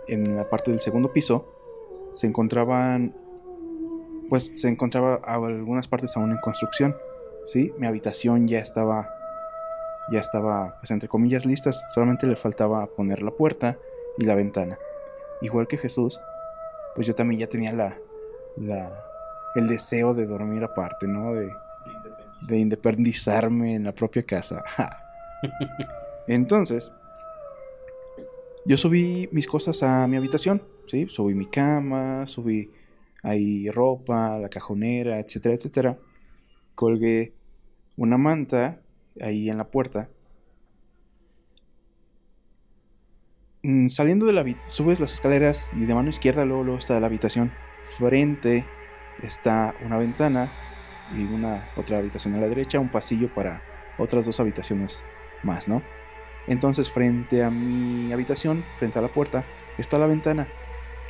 en 0.07 0.35
la 0.35 0.47
parte 0.49 0.69
del 0.69 0.79
segundo 0.79 1.11
piso 1.11 1.51
se 2.11 2.27
encontraban, 2.27 3.15
pues 4.29 4.51
se 4.53 4.69
encontraba 4.69 5.15
algunas 5.15 5.87
partes 5.87 6.15
aún 6.15 6.31
en 6.31 6.37
construcción. 6.37 6.95
Sí, 7.47 7.73
mi 7.79 7.87
habitación 7.87 8.47
ya 8.47 8.59
estaba, 8.59 9.09
ya 10.11 10.19
estaba, 10.19 10.77
pues 10.79 10.91
entre 10.91 11.09
comillas 11.09 11.45
listas. 11.45 11.83
Solamente 11.93 12.27
le 12.27 12.35
faltaba 12.35 12.85
poner 12.85 13.23
la 13.23 13.31
puerta 13.31 13.79
y 14.17 14.25
la 14.25 14.35
ventana. 14.35 14.77
Igual 15.41 15.67
que 15.67 15.77
Jesús, 15.77 16.19
pues 16.93 17.07
yo 17.07 17.15
también 17.15 17.39
ya 17.39 17.47
tenía 17.47 17.73
la, 17.73 17.97
la, 18.57 19.03
el 19.55 19.67
deseo 19.67 20.13
de 20.13 20.27
dormir 20.27 20.63
aparte, 20.63 21.07
¿no? 21.07 21.33
De, 21.33 21.51
de 22.47 22.57
independizarme 22.57 23.73
en 23.73 23.85
la 23.85 23.91
propia 23.91 24.23
casa. 24.23 24.63
Entonces, 26.27 26.91
yo 28.67 28.77
subí 28.77 29.29
mis 29.31 29.47
cosas 29.47 29.81
a 29.81 30.07
mi 30.07 30.17
habitación, 30.17 30.61
¿sí? 30.87 31.07
Subí 31.09 31.35
mi 31.35 31.45
cama, 31.45 32.27
subí 32.27 32.69
ahí 33.23 33.69
ropa, 33.69 34.37
la 34.39 34.49
cajonera, 34.49 35.19
etcétera, 35.19 35.55
etcétera. 35.55 35.97
Colgué 36.75 37.33
una 37.95 38.17
manta 38.17 38.81
ahí 39.21 39.49
en 39.49 39.57
la 39.57 39.71
puerta. 39.71 40.09
Mm, 43.63 43.87
Saliendo 43.87 44.25
de 44.25 44.33
la 44.33 44.41
habitación, 44.41 44.69
subes 44.69 44.99
las 44.99 45.13
escaleras 45.13 45.69
y 45.73 45.85
de 45.85 45.95
mano 45.95 46.09
izquierda 46.09 46.43
luego, 46.43 46.65
luego 46.65 46.79
está 46.79 46.99
la 46.99 47.07
habitación. 47.07 47.53
Frente 47.97 48.65
está 49.23 49.75
una 49.85 49.97
ventana 49.97 50.51
y 51.13 51.23
una 51.23 51.69
otra 51.77 51.99
habitación 51.99 52.33
a 52.33 52.41
la 52.41 52.49
derecha, 52.49 52.81
un 52.81 52.91
pasillo 52.91 53.33
para 53.33 53.61
otras 53.97 54.25
dos 54.25 54.41
habitaciones 54.41 55.05
más, 55.41 55.69
¿no? 55.69 55.81
Entonces 56.47 56.91
frente 56.91 57.43
a 57.43 57.49
mi 57.49 58.11
habitación, 58.11 58.63
frente 58.79 58.99
a 58.99 59.01
la 59.01 59.09
puerta, 59.09 59.45
está 59.77 59.97
la 59.97 60.07
ventana. 60.07 60.47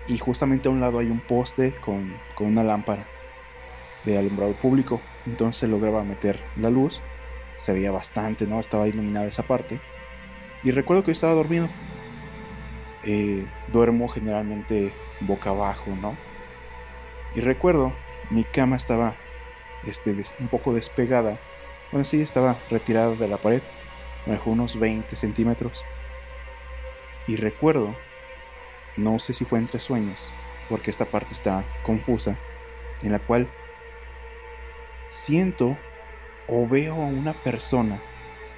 Y 0.08 0.18
justamente 0.18 0.68
a 0.68 0.72
un 0.72 0.80
lado 0.80 1.00
hay 1.00 1.08
un 1.08 1.20
poste 1.20 1.76
con, 1.76 2.18
con 2.36 2.48
una 2.48 2.64
lámpara 2.64 3.08
de 4.06 4.18
alumbrado 4.18 4.54
público. 4.54 5.02
Entonces 5.26 5.70
lograba 5.70 6.04
meter 6.04 6.40
la 6.56 6.70
luz. 6.70 7.02
Se 7.56 7.74
veía 7.74 7.92
bastante, 7.92 8.48
¿no? 8.48 8.60
Estaba 8.60 8.88
iluminada 8.88 9.28
esa 9.28 9.44
parte. 9.44 9.82
Y 10.64 10.72
recuerdo 10.72 11.04
que 11.04 11.08
yo 11.08 11.14
estaba 11.14 11.34
dormido. 11.34 11.70
Eh, 13.04 13.46
duermo 13.72 14.08
generalmente 14.08 14.92
boca 15.22 15.52
abajo, 15.52 15.92
¿no? 16.02 16.18
Y 17.36 17.42
recuerdo, 17.42 17.94
mi 18.30 18.44
cama 18.44 18.76
estaba 18.76 19.16
este, 19.86 20.16
un 20.40 20.48
poco 20.48 20.74
despegada. 20.74 21.40
Bueno, 21.92 22.04
sí, 22.04 22.22
estaba 22.22 22.58
retirada 22.70 23.16
de 23.16 23.28
la 23.28 23.38
pared. 23.38 23.62
Dejó 24.28 24.51
unos 24.51 24.78
20 24.80 25.15
centímetros. 25.15 25.84
Y 27.28 27.38
recuerdo, 27.38 27.95
no 28.95 29.19
sé 29.19 29.34
si 29.34 29.45
fue 29.45 29.59
entre 29.59 29.80
sueños, 29.80 30.32
porque 30.69 30.91
esta 30.91 31.05
parte 31.05 31.34
está 31.34 31.65
confusa, 31.84 32.38
en 33.03 33.11
la 33.11 33.19
cual 33.19 33.49
siento 35.03 35.78
o 36.47 36.67
veo 36.67 36.95
a 36.95 37.05
una 37.07 37.34
persona 37.34 38.01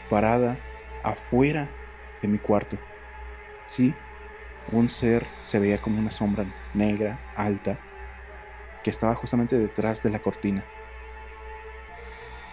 parada 0.10 0.60
afuera 1.04 1.70
de 2.22 2.28
mi 2.28 2.38
cuarto. 2.38 2.78
Sí, 3.68 3.94
un 4.72 4.90
ser 4.90 5.28
se 5.42 5.60
veía 5.60 5.78
como 5.78 6.00
una 6.00 6.12
sombra 6.12 6.46
negra, 6.74 7.20
alta, 7.36 7.80
que 8.84 8.90
estaba 8.90 9.16
justamente 9.16 9.58
detrás 9.58 10.04
de 10.04 10.10
la 10.10 10.20
cortina. 10.20 10.66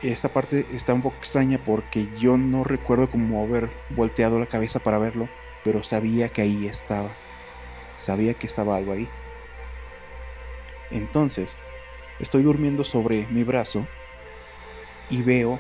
Esta 0.03 0.29
parte 0.29 0.67
está 0.73 0.93
un 0.93 1.01
poco 1.01 1.17
extraña 1.17 1.59
porque 1.65 2.09
yo 2.19 2.37
no 2.37 2.65
recuerdo 2.65 3.11
como 3.11 3.43
haber 3.43 3.71
volteado 3.89 4.39
la 4.39 4.47
cabeza 4.47 4.79
para 4.79 4.99
verlo, 4.99 5.31
pero 5.65 5.85
sabía 5.85 6.29
que 6.29 6.43
ahí 6.43 6.67
estaba. 6.67 7.09
Sabía 7.97 8.35
que 8.35 8.47
estaba 8.47 8.77
algo 8.77 8.93
ahí. 8.93 9.09
Entonces, 10.91 11.59
estoy 12.21 12.43
durmiendo 12.43 12.85
sobre 12.85 13.27
mi 13.29 13.43
brazo 13.43 13.87
y 15.09 15.23
veo 15.23 15.59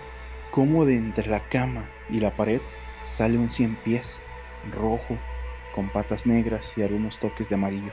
cómo 0.50 0.84
de 0.84 0.96
entre 0.96 1.28
la 1.28 1.48
cama 1.48 1.88
y 2.10 2.20
la 2.20 2.36
pared 2.36 2.60
sale 3.04 3.38
un 3.38 3.50
cien 3.50 3.76
pies 3.76 4.20
rojo 4.70 5.16
con 5.74 5.88
patas 5.88 6.26
negras 6.26 6.76
y 6.76 6.82
algunos 6.82 7.18
toques 7.18 7.48
de 7.48 7.54
amarillo. 7.54 7.92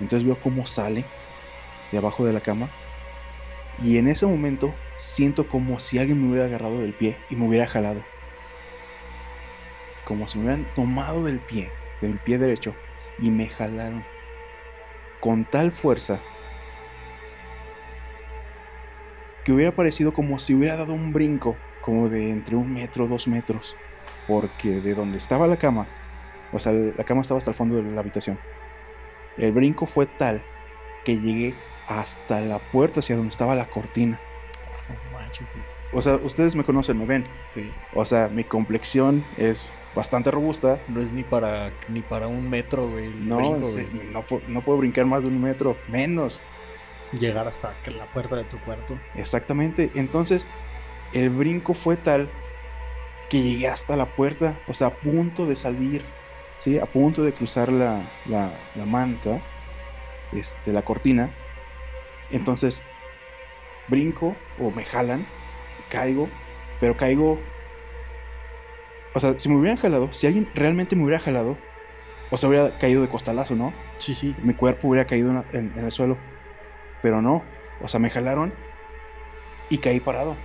Entonces 0.00 0.26
veo 0.26 0.40
cómo 0.40 0.66
sale 0.66 1.04
de 1.92 1.98
abajo 1.98 2.24
de 2.24 2.32
la 2.32 2.40
cama 2.40 2.70
y 3.82 3.98
en 3.98 4.08
ese 4.08 4.24
momento 4.24 4.74
siento 5.00 5.48
como 5.48 5.78
si 5.78 5.98
alguien 5.98 6.20
me 6.20 6.28
hubiera 6.28 6.44
agarrado 6.44 6.78
del 6.78 6.92
pie 6.92 7.16
y 7.30 7.36
me 7.36 7.48
hubiera 7.48 7.66
jalado. 7.66 8.04
Como 10.04 10.28
si 10.28 10.38
me 10.38 10.44
hubieran 10.44 10.74
tomado 10.74 11.24
del 11.24 11.40
pie, 11.40 11.70
del 12.02 12.18
pie 12.18 12.36
derecho 12.36 12.74
y 13.18 13.30
me 13.30 13.48
jalaron 13.48 14.04
con 15.20 15.44
tal 15.44 15.72
fuerza 15.72 16.20
que 19.44 19.52
hubiera 19.52 19.74
parecido 19.74 20.12
como 20.12 20.38
si 20.38 20.54
hubiera 20.54 20.76
dado 20.76 20.92
un 20.92 21.12
brinco, 21.12 21.56
como 21.80 22.10
de 22.10 22.30
entre 22.30 22.56
un 22.56 22.72
metro, 22.72 23.06
dos 23.06 23.26
metros, 23.26 23.76
porque 24.28 24.80
de 24.82 24.94
donde 24.94 25.16
estaba 25.16 25.46
la 25.46 25.56
cama, 25.56 25.88
o 26.52 26.58
sea, 26.58 26.72
la 26.72 27.04
cama 27.04 27.22
estaba 27.22 27.38
hasta 27.38 27.50
el 27.50 27.56
fondo 27.56 27.76
de 27.76 27.82
la 27.90 28.00
habitación, 28.00 28.38
el 29.38 29.52
brinco 29.52 29.86
fue 29.86 30.04
tal 30.04 30.44
que 31.04 31.18
llegué 31.18 31.54
hasta 31.86 32.40
la 32.40 32.58
puerta 32.58 33.00
hacia 33.00 33.16
donde 33.16 33.30
estaba 33.30 33.54
la 33.54 33.70
cortina. 33.70 34.20
Manches. 35.30 35.56
O 35.92 36.02
sea, 36.02 36.16
ustedes 36.16 36.54
me 36.54 36.64
conocen, 36.64 36.98
me 36.98 37.06
ven. 37.06 37.24
Sí. 37.46 37.70
O 37.94 38.04
sea, 38.04 38.28
mi 38.28 38.44
complexión 38.44 39.24
es 39.36 39.66
bastante 39.94 40.30
robusta. 40.30 40.80
No 40.88 41.00
es 41.00 41.12
ni 41.12 41.24
para 41.24 41.72
ni 41.88 42.00
para 42.02 42.26
un 42.28 42.48
metro, 42.48 42.88
güey. 42.88 43.06
el 43.06 43.28
No, 43.28 43.36
brinco, 43.36 43.64
sí, 43.68 43.86
güey. 43.92 44.06
no, 44.08 44.24
pu- 44.26 44.42
no 44.48 44.60
puedo 44.62 44.78
brincar 44.78 45.06
más 45.06 45.22
de 45.22 45.28
un 45.28 45.40
metro, 45.42 45.76
menos. 45.88 46.42
Llegar 47.12 47.48
hasta 47.48 47.74
la 47.96 48.06
puerta 48.06 48.36
de 48.36 48.44
tu 48.44 48.58
cuarto. 48.60 48.98
Exactamente. 49.16 49.90
Entonces, 49.96 50.46
el 51.12 51.30
brinco 51.30 51.74
fue 51.74 51.96
tal 51.96 52.30
que 53.28 53.42
llegué 53.42 53.66
hasta 53.68 53.96
la 53.96 54.14
puerta, 54.14 54.60
o 54.68 54.74
sea, 54.74 54.88
a 54.88 54.94
punto 54.94 55.46
de 55.46 55.56
salir, 55.56 56.04
¿sí? 56.56 56.78
A 56.78 56.86
punto 56.86 57.22
de 57.24 57.32
cruzar 57.32 57.72
la, 57.72 58.02
la, 58.26 58.52
la 58.76 58.86
manta, 58.86 59.42
este, 60.32 60.72
la 60.72 60.82
cortina. 60.82 61.34
Entonces, 62.30 62.80
brinco 63.88 64.36
o 64.58 64.70
me 64.70 64.84
jalan, 64.84 65.26
caigo, 65.88 66.28
pero 66.80 66.96
caigo... 66.96 67.40
O 69.12 69.20
sea, 69.20 69.38
si 69.38 69.48
me 69.48 69.56
hubieran 69.56 69.76
jalado, 69.76 70.12
si 70.12 70.26
alguien 70.26 70.48
realmente 70.54 70.94
me 70.94 71.02
hubiera 71.02 71.18
jalado, 71.18 71.58
o 72.30 72.36
sea, 72.36 72.48
hubiera 72.48 72.78
caído 72.78 73.02
de 73.02 73.08
costalazo, 73.08 73.56
¿no? 73.56 73.74
Sí, 73.96 74.14
sí. 74.14 74.34
mi 74.42 74.54
cuerpo 74.54 74.88
hubiera 74.88 75.06
caído 75.06 75.44
en, 75.52 75.72
el 75.74 75.90
suelo. 75.90 76.16
Pero 77.02 77.20
no. 77.20 77.42
O 77.80 77.88
sea, 77.88 77.98
me 77.98 78.08
jalaron 78.08 78.54
y 79.68 79.78
caí 79.78 80.00
parado. 80.00 80.36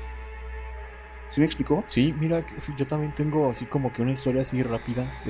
¿Sí 1.29 1.39
me 1.41 1.45
explicó? 1.45 1.83
Sí, 1.85 2.15
mira, 2.19 2.45
yo 2.77 2.87
también 2.87 3.13
tengo 3.13 3.49
así 3.49 3.65
como 3.65 3.91
que 3.91 4.01
una 4.01 4.11
historia 4.11 4.41
así 4.41 4.63
rápida. 4.63 5.21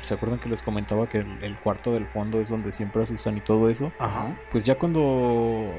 ¿Se 0.00 0.14
acuerdan 0.14 0.38
que 0.38 0.48
les 0.48 0.62
comentaba 0.62 1.08
que 1.08 1.18
el, 1.18 1.42
el 1.42 1.58
cuarto 1.58 1.92
del 1.92 2.06
fondo 2.06 2.40
es 2.40 2.48
donde 2.48 2.70
siempre 2.72 3.02
asustan 3.02 3.36
y 3.36 3.40
todo 3.40 3.68
eso? 3.68 3.92
Ajá. 3.98 4.36
Pues 4.50 4.64
ya 4.64 4.76
cuando, 4.76 5.72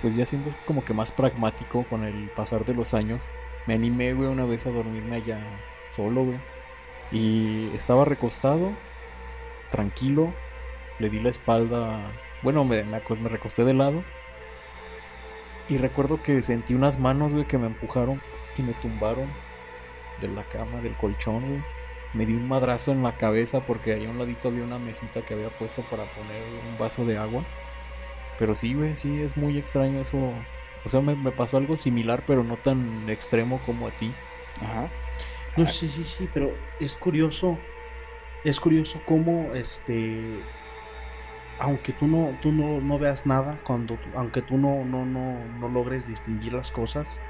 pues 0.00 0.16
ya 0.16 0.24
siendo 0.24 0.50
como 0.66 0.84
que 0.84 0.94
más 0.94 1.12
pragmático 1.12 1.84
con 1.84 2.04
el 2.04 2.30
pasar 2.30 2.64
de 2.64 2.74
los 2.74 2.94
años, 2.94 3.30
me 3.66 3.74
animé, 3.74 4.14
güey, 4.14 4.28
una 4.28 4.44
vez 4.44 4.66
a 4.66 4.70
dormirme 4.70 5.16
allá 5.16 5.40
solo, 5.90 6.24
güey. 6.24 6.38
Y 7.10 7.70
estaba 7.74 8.04
recostado, 8.04 8.72
tranquilo, 9.70 10.32
le 10.98 11.10
di 11.10 11.20
la 11.20 11.30
espalda, 11.30 12.12
bueno, 12.42 12.64
me, 12.64 12.84
me, 12.84 13.00
recosté 13.28 13.64
de 13.64 13.74
lado. 13.74 14.04
Y 15.68 15.78
recuerdo 15.78 16.22
que 16.22 16.40
sentí 16.42 16.74
unas 16.74 16.98
manos, 16.98 17.34
güey, 17.34 17.46
que 17.46 17.58
me 17.58 17.66
empujaron 17.66 18.20
y 18.56 18.62
me 18.62 18.72
tumbaron 18.74 19.26
de 20.20 20.28
la 20.28 20.44
cama, 20.44 20.80
del 20.80 20.96
colchón, 20.96 21.46
güey. 21.46 21.64
Me 22.14 22.24
di 22.24 22.34
un 22.34 22.48
madrazo 22.48 22.92
en 22.92 23.02
la 23.02 23.18
cabeza 23.18 23.60
porque 23.66 23.92
ahí 23.92 24.06
a 24.06 24.10
un 24.10 24.18
ladito 24.18 24.48
había 24.48 24.64
una 24.64 24.78
mesita 24.78 25.20
que 25.22 25.34
había 25.34 25.50
puesto 25.50 25.82
para 25.82 26.04
poner 26.04 26.42
un 26.70 26.78
vaso 26.78 27.04
de 27.04 27.18
agua. 27.18 27.44
Pero 28.38 28.54
sí, 28.54 28.74
güey, 28.74 28.94
sí, 28.94 29.20
es 29.20 29.36
muy 29.36 29.58
extraño 29.58 30.00
eso. 30.00 30.18
O 30.84 30.90
sea, 30.90 31.00
me, 31.00 31.14
me 31.16 31.32
pasó 31.32 31.56
algo 31.56 31.76
similar, 31.76 32.22
pero 32.26 32.44
no 32.44 32.56
tan 32.56 33.08
extremo 33.10 33.60
como 33.66 33.88
a 33.88 33.90
ti. 33.90 34.12
Ajá. 34.62 34.90
No, 35.56 35.64
Ah. 35.64 35.66
sí, 35.66 35.88
sí, 35.88 36.04
sí, 36.04 36.28
pero 36.32 36.54
es 36.78 36.94
curioso. 36.96 37.58
Es 38.44 38.60
curioso 38.60 39.00
cómo 39.04 39.52
este. 39.54 40.38
Aunque 41.58 41.92
tú 41.92 42.06
no, 42.06 42.38
tú 42.40 42.52
no, 42.52 42.80
no 42.80 42.98
veas 43.00 43.26
nada, 43.26 43.58
cuando 43.64 43.96
tú- 43.96 44.08
aunque 44.14 44.42
tú 44.42 44.56
no, 44.56 44.84
no, 44.84 45.04
no, 45.04 45.44
no 45.58 45.68
logres 45.68 46.06
distinguir 46.06 46.52
las 46.52 46.70
cosas, 46.70 47.20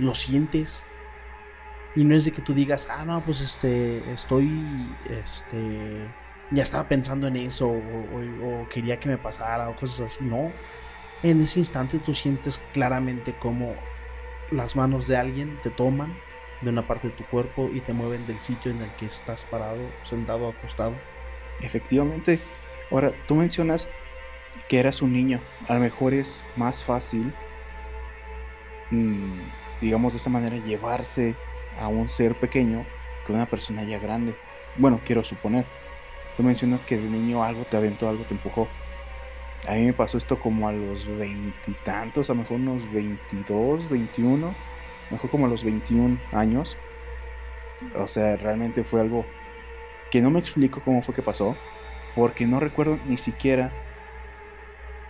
lo 0.00 0.14
sientes. 0.16 0.84
Y 1.94 2.02
no 2.02 2.16
es 2.16 2.24
de 2.24 2.32
que 2.32 2.42
tú 2.42 2.52
digas, 2.54 2.88
ah, 2.90 3.04
no, 3.04 3.24
pues 3.24 3.40
este, 3.40 4.12
estoy, 4.12 4.50
este, 5.08 6.08
ya 6.50 6.62
estaba 6.62 6.88
pensando 6.88 7.26
en 7.26 7.36
eso, 7.36 7.68
o, 7.68 8.68
quería 8.68 8.98
que 8.98 9.08
me 9.08 9.18
pasara, 9.18 9.68
o 9.68 9.76
cosas 9.76 10.00
así, 10.06 10.24
no. 10.24 10.52
En 11.22 11.40
ese 11.40 11.58
instante 11.58 11.98
tú 11.98 12.14
sientes 12.14 12.60
claramente 12.72 13.34
cómo 13.38 13.74
las 14.50 14.76
manos 14.76 15.06
de 15.08 15.16
alguien 15.16 15.58
te 15.62 15.70
toman 15.70 16.16
de 16.62 16.70
una 16.70 16.86
parte 16.86 17.08
de 17.08 17.14
tu 17.14 17.24
cuerpo 17.24 17.68
y 17.72 17.80
te 17.80 17.92
mueven 17.92 18.26
del 18.26 18.38
sitio 18.38 18.70
en 18.70 18.80
el 18.80 18.90
que 18.90 19.06
estás 19.06 19.44
parado, 19.44 19.90
sentado, 20.02 20.48
acostado. 20.48 20.94
Efectivamente. 21.60 22.40
Ahora, 22.90 23.12
tú 23.26 23.34
mencionas 23.34 23.88
que 24.68 24.78
eras 24.78 25.02
un 25.02 25.12
niño. 25.12 25.40
A 25.68 25.74
lo 25.74 25.80
mejor 25.80 26.14
es 26.14 26.44
más 26.56 26.84
fácil, 26.84 27.32
mm, 28.90 29.40
digamos 29.80 30.14
de 30.14 30.18
esta 30.18 30.30
manera, 30.30 30.56
llevarse 30.56 31.36
a 31.78 31.88
un 31.88 32.08
ser 32.08 32.38
pequeño 32.38 32.86
que 33.26 33.32
una 33.32 33.46
persona 33.46 33.82
ya 33.84 33.98
grande. 33.98 34.36
Bueno, 34.76 35.00
quiero 35.04 35.24
suponer. 35.24 35.66
Tú 36.38 36.44
mencionas 36.44 36.84
que 36.84 36.96
de 36.96 37.08
niño 37.08 37.42
algo 37.42 37.64
te 37.64 37.76
aventó, 37.76 38.08
algo 38.08 38.24
te 38.24 38.32
empujó. 38.32 38.68
A 39.66 39.72
mí 39.72 39.86
me 39.86 39.92
pasó 39.92 40.18
esto 40.18 40.38
como 40.38 40.68
a 40.68 40.72
los 40.72 41.08
veintitantos, 41.08 42.30
a 42.30 42.32
lo 42.32 42.42
mejor 42.42 42.58
unos 42.58 42.88
22, 42.92 43.90
21, 43.90 44.46
a 44.46 44.50
lo 44.50 45.10
mejor 45.10 45.30
como 45.30 45.46
a 45.46 45.48
los 45.48 45.64
21 45.64 46.20
años. 46.30 46.78
O 47.96 48.06
sea, 48.06 48.36
realmente 48.36 48.84
fue 48.84 49.00
algo 49.00 49.26
que 50.12 50.20
no 50.20 50.30
me 50.30 50.38
explico 50.38 50.80
cómo 50.80 51.02
fue 51.02 51.12
que 51.12 51.22
pasó, 51.22 51.56
porque 52.14 52.46
no 52.46 52.60
recuerdo 52.60 53.00
ni 53.04 53.16
siquiera 53.16 53.72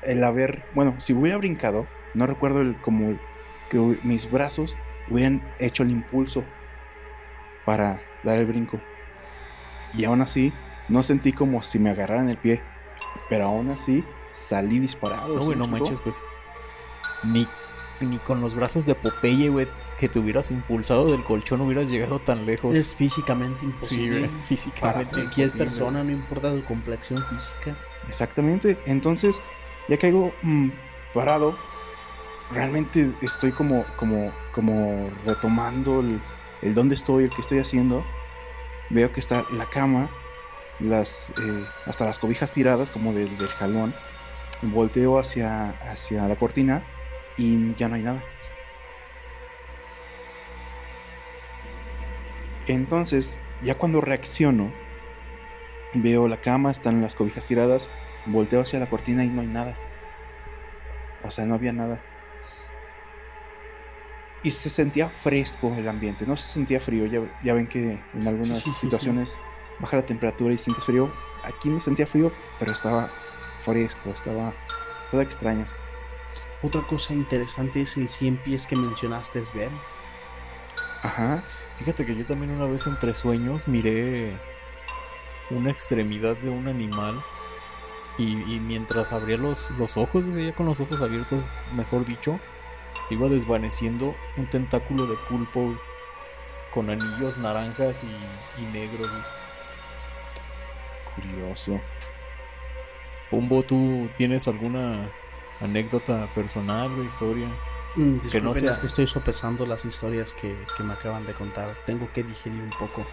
el 0.04 0.24
haber, 0.24 0.64
bueno, 0.74 0.98
si 0.98 1.12
hubiera 1.12 1.36
brincado, 1.36 1.86
no 2.14 2.26
recuerdo 2.26 2.62
el 2.62 2.80
como 2.80 3.18
que 3.68 3.98
mis 4.02 4.30
brazos 4.30 4.78
hubieran 5.10 5.46
hecho 5.58 5.82
el 5.82 5.90
impulso 5.90 6.42
para 7.66 8.00
dar 8.22 8.38
el 8.38 8.46
brinco. 8.46 8.80
Y 9.92 10.06
aún 10.06 10.22
así, 10.22 10.54
no 10.88 11.02
sentí 11.02 11.32
como 11.32 11.62
si 11.62 11.78
me 11.78 11.90
agarraran 11.90 12.28
el 12.28 12.38
pie, 12.38 12.62
pero 13.28 13.46
aún 13.46 13.70
así 13.70 14.04
salí 14.30 14.78
disparado. 14.78 15.34
No, 15.34 15.40
¿sí 15.40 15.46
güey, 15.46 15.58
me 15.58 15.66
no 15.66 15.72
manches, 15.72 16.00
pues. 16.00 16.22
Ni 17.24 17.46
ni 18.00 18.18
con 18.18 18.40
los 18.40 18.54
brazos 18.54 18.86
de 18.86 18.94
Popeye, 18.94 19.48
güey, 19.48 19.68
que 19.98 20.08
te 20.08 20.18
hubieras 20.18 20.50
impulsado 20.50 21.10
del 21.10 21.24
colchón 21.24 21.60
hubieras 21.60 21.90
llegado 21.90 22.18
tan 22.18 22.46
lejos. 22.46 22.76
Es 22.76 22.94
físicamente 22.94 23.64
imposible. 23.64 24.28
güey, 24.28 24.42
físicamente 24.42 24.80
Para 24.80 25.10
cualquier 25.10 25.46
imposible. 25.46 25.64
persona, 25.64 26.04
no 26.04 26.12
importa 26.12 26.52
su 26.54 26.64
complexión 26.64 27.24
física. 27.26 27.76
Exactamente. 28.06 28.78
Entonces, 28.86 29.42
ya 29.88 29.98
caigo 29.98 30.32
mm, 30.42 30.68
parado. 31.12 31.56
Realmente 32.50 33.12
estoy 33.20 33.52
como, 33.52 33.84
como, 33.96 34.32
como 34.52 35.10
retomando 35.26 36.00
el, 36.00 36.20
el 36.62 36.74
dónde 36.74 36.94
estoy, 36.94 37.24
el 37.24 37.30
que 37.30 37.42
estoy 37.42 37.58
haciendo. 37.58 38.04
Veo 38.90 39.12
que 39.12 39.20
está 39.20 39.44
la 39.50 39.66
cama, 39.66 40.08
las, 40.80 41.30
eh, 41.30 41.64
hasta 41.86 42.04
las 42.04 42.18
cobijas 42.18 42.52
tiradas, 42.52 42.90
como 42.90 43.12
del, 43.12 43.36
del 43.38 43.48
jalón. 43.48 43.94
Volteo 44.62 45.18
hacia, 45.18 45.70
hacia 45.70 46.26
la 46.26 46.36
cortina 46.36 46.84
y 47.36 47.74
ya 47.74 47.88
no 47.88 47.94
hay 47.94 48.02
nada. 48.02 48.24
Entonces, 52.66 53.36
ya 53.62 53.76
cuando 53.78 54.00
reacciono, 54.00 54.72
veo 55.94 56.28
la 56.28 56.40
cama, 56.40 56.70
están 56.70 57.00
las 57.00 57.14
cobijas 57.14 57.46
tiradas, 57.46 57.88
volteo 58.26 58.60
hacia 58.60 58.78
la 58.78 58.90
cortina 58.90 59.24
y 59.24 59.30
no 59.30 59.40
hay 59.40 59.46
nada. 59.46 59.76
O 61.22 61.30
sea, 61.30 61.46
no 61.46 61.54
había 61.54 61.72
nada. 61.72 62.02
Y 64.42 64.50
se 64.50 64.68
sentía 64.68 65.08
fresco 65.08 65.74
el 65.76 65.88
ambiente, 65.88 66.26
no 66.26 66.36
se 66.36 66.52
sentía 66.52 66.80
frío. 66.80 67.06
Ya, 67.06 67.20
ya 67.42 67.54
ven 67.54 67.66
que 67.66 68.02
en 68.12 68.26
algunas 68.26 68.58
sí, 68.58 68.64
sí, 68.64 68.70
sí. 68.70 68.80
situaciones 68.86 69.40
baja 69.80 69.96
la 69.96 70.06
temperatura 70.06 70.52
y 70.52 70.58
sientes 70.58 70.84
frío. 70.84 71.10
Aquí 71.44 71.70
no 71.70 71.80
sentía 71.80 72.06
frío, 72.06 72.32
pero 72.58 72.72
estaba 72.72 73.10
fresco, 73.58 74.10
estaba 74.10 74.54
todo 75.10 75.20
extraño. 75.20 75.66
Otra 76.62 76.86
cosa 76.86 77.14
interesante 77.14 77.80
es 77.82 77.96
el 77.96 78.08
100 78.08 78.42
pies 78.42 78.66
que 78.66 78.76
mencionaste, 78.76 79.42
Ben. 79.54 79.70
Ajá. 81.02 81.44
Fíjate 81.76 82.04
que 82.04 82.16
yo 82.16 82.26
también 82.26 82.50
una 82.50 82.66
vez 82.66 82.86
entre 82.86 83.14
sueños 83.14 83.68
miré 83.68 84.36
una 85.50 85.70
extremidad 85.70 86.36
de 86.36 86.50
un 86.50 86.66
animal 86.66 87.22
y, 88.18 88.42
y 88.52 88.58
mientras 88.58 89.12
abría 89.12 89.36
los, 89.36 89.70
los 89.70 89.96
ojos, 89.96 90.26
o 90.26 90.32
sea, 90.32 90.42
ya 90.42 90.54
con 90.54 90.66
los 90.66 90.80
ojos 90.80 91.00
abiertos, 91.00 91.44
mejor 91.76 92.04
dicho, 92.04 92.40
se 93.06 93.14
iba 93.14 93.28
desvaneciendo 93.28 94.16
un 94.36 94.50
tentáculo 94.50 95.06
de 95.06 95.16
pulpo 95.28 95.78
con 96.74 96.90
anillos 96.90 97.38
naranjas 97.38 98.02
y, 98.02 98.60
y 98.60 98.66
negros. 98.66 99.10
güey. 99.10 99.37
Curioso. 101.20 101.80
Pumbo, 103.30 103.62
¿tú 103.62 104.08
tienes 104.16 104.48
alguna 104.48 105.10
anécdota 105.60 106.28
personal 106.34 106.90
o 106.98 107.04
historia? 107.04 107.48
Mm, 107.96 108.18
Que 108.20 108.40
no 108.40 108.54
sea- 108.54 108.70
es 108.72 108.78
que 108.78 108.86
estoy 108.86 109.06
sopesando 109.06 109.66
las 109.66 109.84
historias 109.84 110.34
que, 110.34 110.56
que 110.76 110.82
me 110.82 110.92
acaban 110.94 111.26
de 111.26 111.34
contar. 111.34 111.76
Tengo 111.84 112.10
que 112.12 112.22
digerir 112.22 112.62
un 112.62 112.70
poco. 112.70 113.04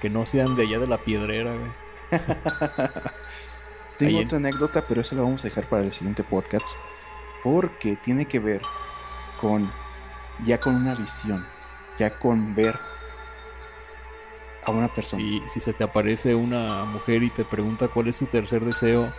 Que 0.00 0.10
no 0.10 0.24
sean 0.26 0.54
de 0.56 0.62
allá 0.62 0.78
de 0.78 0.86
la 0.86 0.98
piedrera, 0.98 1.52
güey. 1.54 1.70
Tengo 3.98 4.10
Ahí 4.10 4.18
en- 4.18 4.26
otra 4.26 4.38
anécdota, 4.38 4.84
pero 4.86 5.02
eso 5.02 5.14
lo 5.14 5.22
vamos 5.24 5.42
a 5.44 5.48
dejar 5.48 5.68
para 5.68 5.82
el 5.82 5.92
siguiente 5.92 6.24
podcast. 6.24 6.66
Porque 7.42 7.96
tiene 7.96 8.26
que 8.26 8.38
ver 8.38 8.62
con 9.40 9.70
ya 10.42 10.58
con 10.58 10.74
una 10.74 10.94
visión, 10.94 11.46
ya 11.98 12.18
con 12.18 12.54
ver 12.54 12.78
a 14.76 14.80
una 14.80 14.94
persona. 14.94 15.22
Si, 15.22 15.42
si 15.46 15.60
se 15.60 15.72
te 15.72 15.84
aparece 15.84 16.34
una 16.34 16.84
mujer 16.84 17.22
y 17.22 17.30
te 17.30 17.44
pregunta 17.44 17.88
cuál 17.88 18.08
es 18.08 18.16
su 18.16 18.26
tercer 18.26 18.64
deseo, 18.64 19.12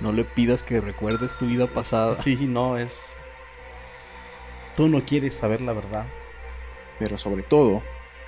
no 0.00 0.12
le 0.12 0.24
pidas 0.24 0.62
que 0.62 0.80
recuerdes 0.80 1.36
tu 1.36 1.46
vida 1.46 1.66
pasada. 1.66 2.16
Sí, 2.16 2.36
no, 2.46 2.76
es... 2.76 3.16
Tú 4.74 4.88
no 4.88 5.04
quieres 5.04 5.34
saber 5.34 5.60
la 5.62 5.72
verdad. 5.72 6.06
Pero 6.98 7.18
sobre 7.18 7.42
todo, 7.42 7.82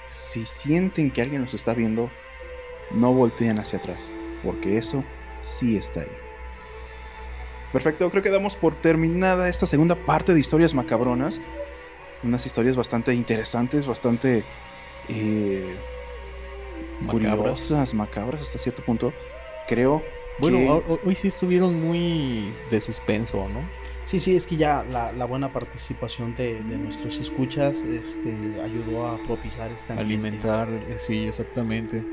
si 0.08 0.46
sienten 0.46 1.10
que 1.10 1.22
alguien 1.22 1.42
los 1.42 1.54
está 1.54 1.74
viendo, 1.74 2.10
no 2.90 3.12
volteen 3.12 3.58
hacia 3.58 3.78
atrás, 3.78 4.12
porque 4.42 4.78
eso 4.78 5.04
sí 5.42 5.76
está 5.76 6.00
ahí. 6.00 6.16
Perfecto, 7.72 8.10
creo 8.10 8.22
que 8.22 8.30
damos 8.30 8.56
por 8.56 8.76
terminada 8.76 9.48
esta 9.48 9.66
segunda 9.66 9.94
parte 9.94 10.32
de 10.32 10.40
historias 10.40 10.74
macabronas. 10.74 11.40
Unas 12.22 12.46
historias 12.46 12.76
bastante 12.76 13.14
interesantes, 13.14 13.86
bastante 13.86 14.44
eh. 15.08 15.76
Curiosas, 17.06 17.94
macabras 17.94 18.42
hasta 18.42 18.58
cierto 18.58 18.84
punto. 18.84 19.12
Creo 19.66 20.02
Bueno, 20.38 20.58
que- 20.58 20.68
ho- 20.68 20.84
ho- 20.94 21.00
hoy 21.04 21.14
sí 21.14 21.28
estuvieron 21.28 21.80
muy 21.82 22.52
de 22.70 22.80
suspenso, 22.80 23.48
¿no? 23.48 23.68
Sí, 24.04 24.20
sí, 24.20 24.34
es 24.34 24.46
que 24.46 24.56
ya 24.56 24.84
la, 24.84 25.12
la 25.12 25.26
buena 25.26 25.52
participación 25.52 26.34
de, 26.34 26.62
de 26.62 26.78
nuestros 26.78 27.18
escuchas 27.18 27.82
este, 27.82 28.34
ayudó 28.62 29.06
a 29.06 29.18
propiciar 29.22 29.70
esta 29.70 29.94
Alimentar, 29.98 30.68
eh, 30.70 30.94
sí, 30.98 31.26
exactamente. 31.26 32.04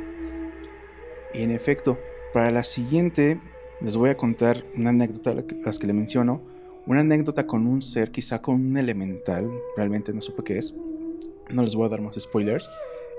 En 1.33 1.51
efecto, 1.51 1.97
para 2.33 2.51
la 2.51 2.63
siguiente 2.63 3.39
les 3.81 3.95
voy 3.97 4.09
a 4.09 4.17
contar 4.17 4.65
una 4.77 4.89
anécdota, 4.89 5.33
las 5.65 5.79
que 5.79 5.87
le 5.87 5.93
menciono. 5.93 6.41
Una 6.87 6.99
anécdota 6.99 7.47
con 7.47 7.65
un 7.65 7.81
ser, 7.81 8.11
quizá 8.11 8.41
con 8.41 8.55
un 8.55 8.77
elemental, 8.77 9.49
realmente 9.75 10.13
no 10.13 10.21
supe 10.21 10.43
qué 10.43 10.57
es. 10.59 10.73
No 11.49 11.63
les 11.63 11.75
voy 11.75 11.85
a 11.87 11.89
dar 11.89 12.01
más 12.01 12.15
spoilers. 12.19 12.69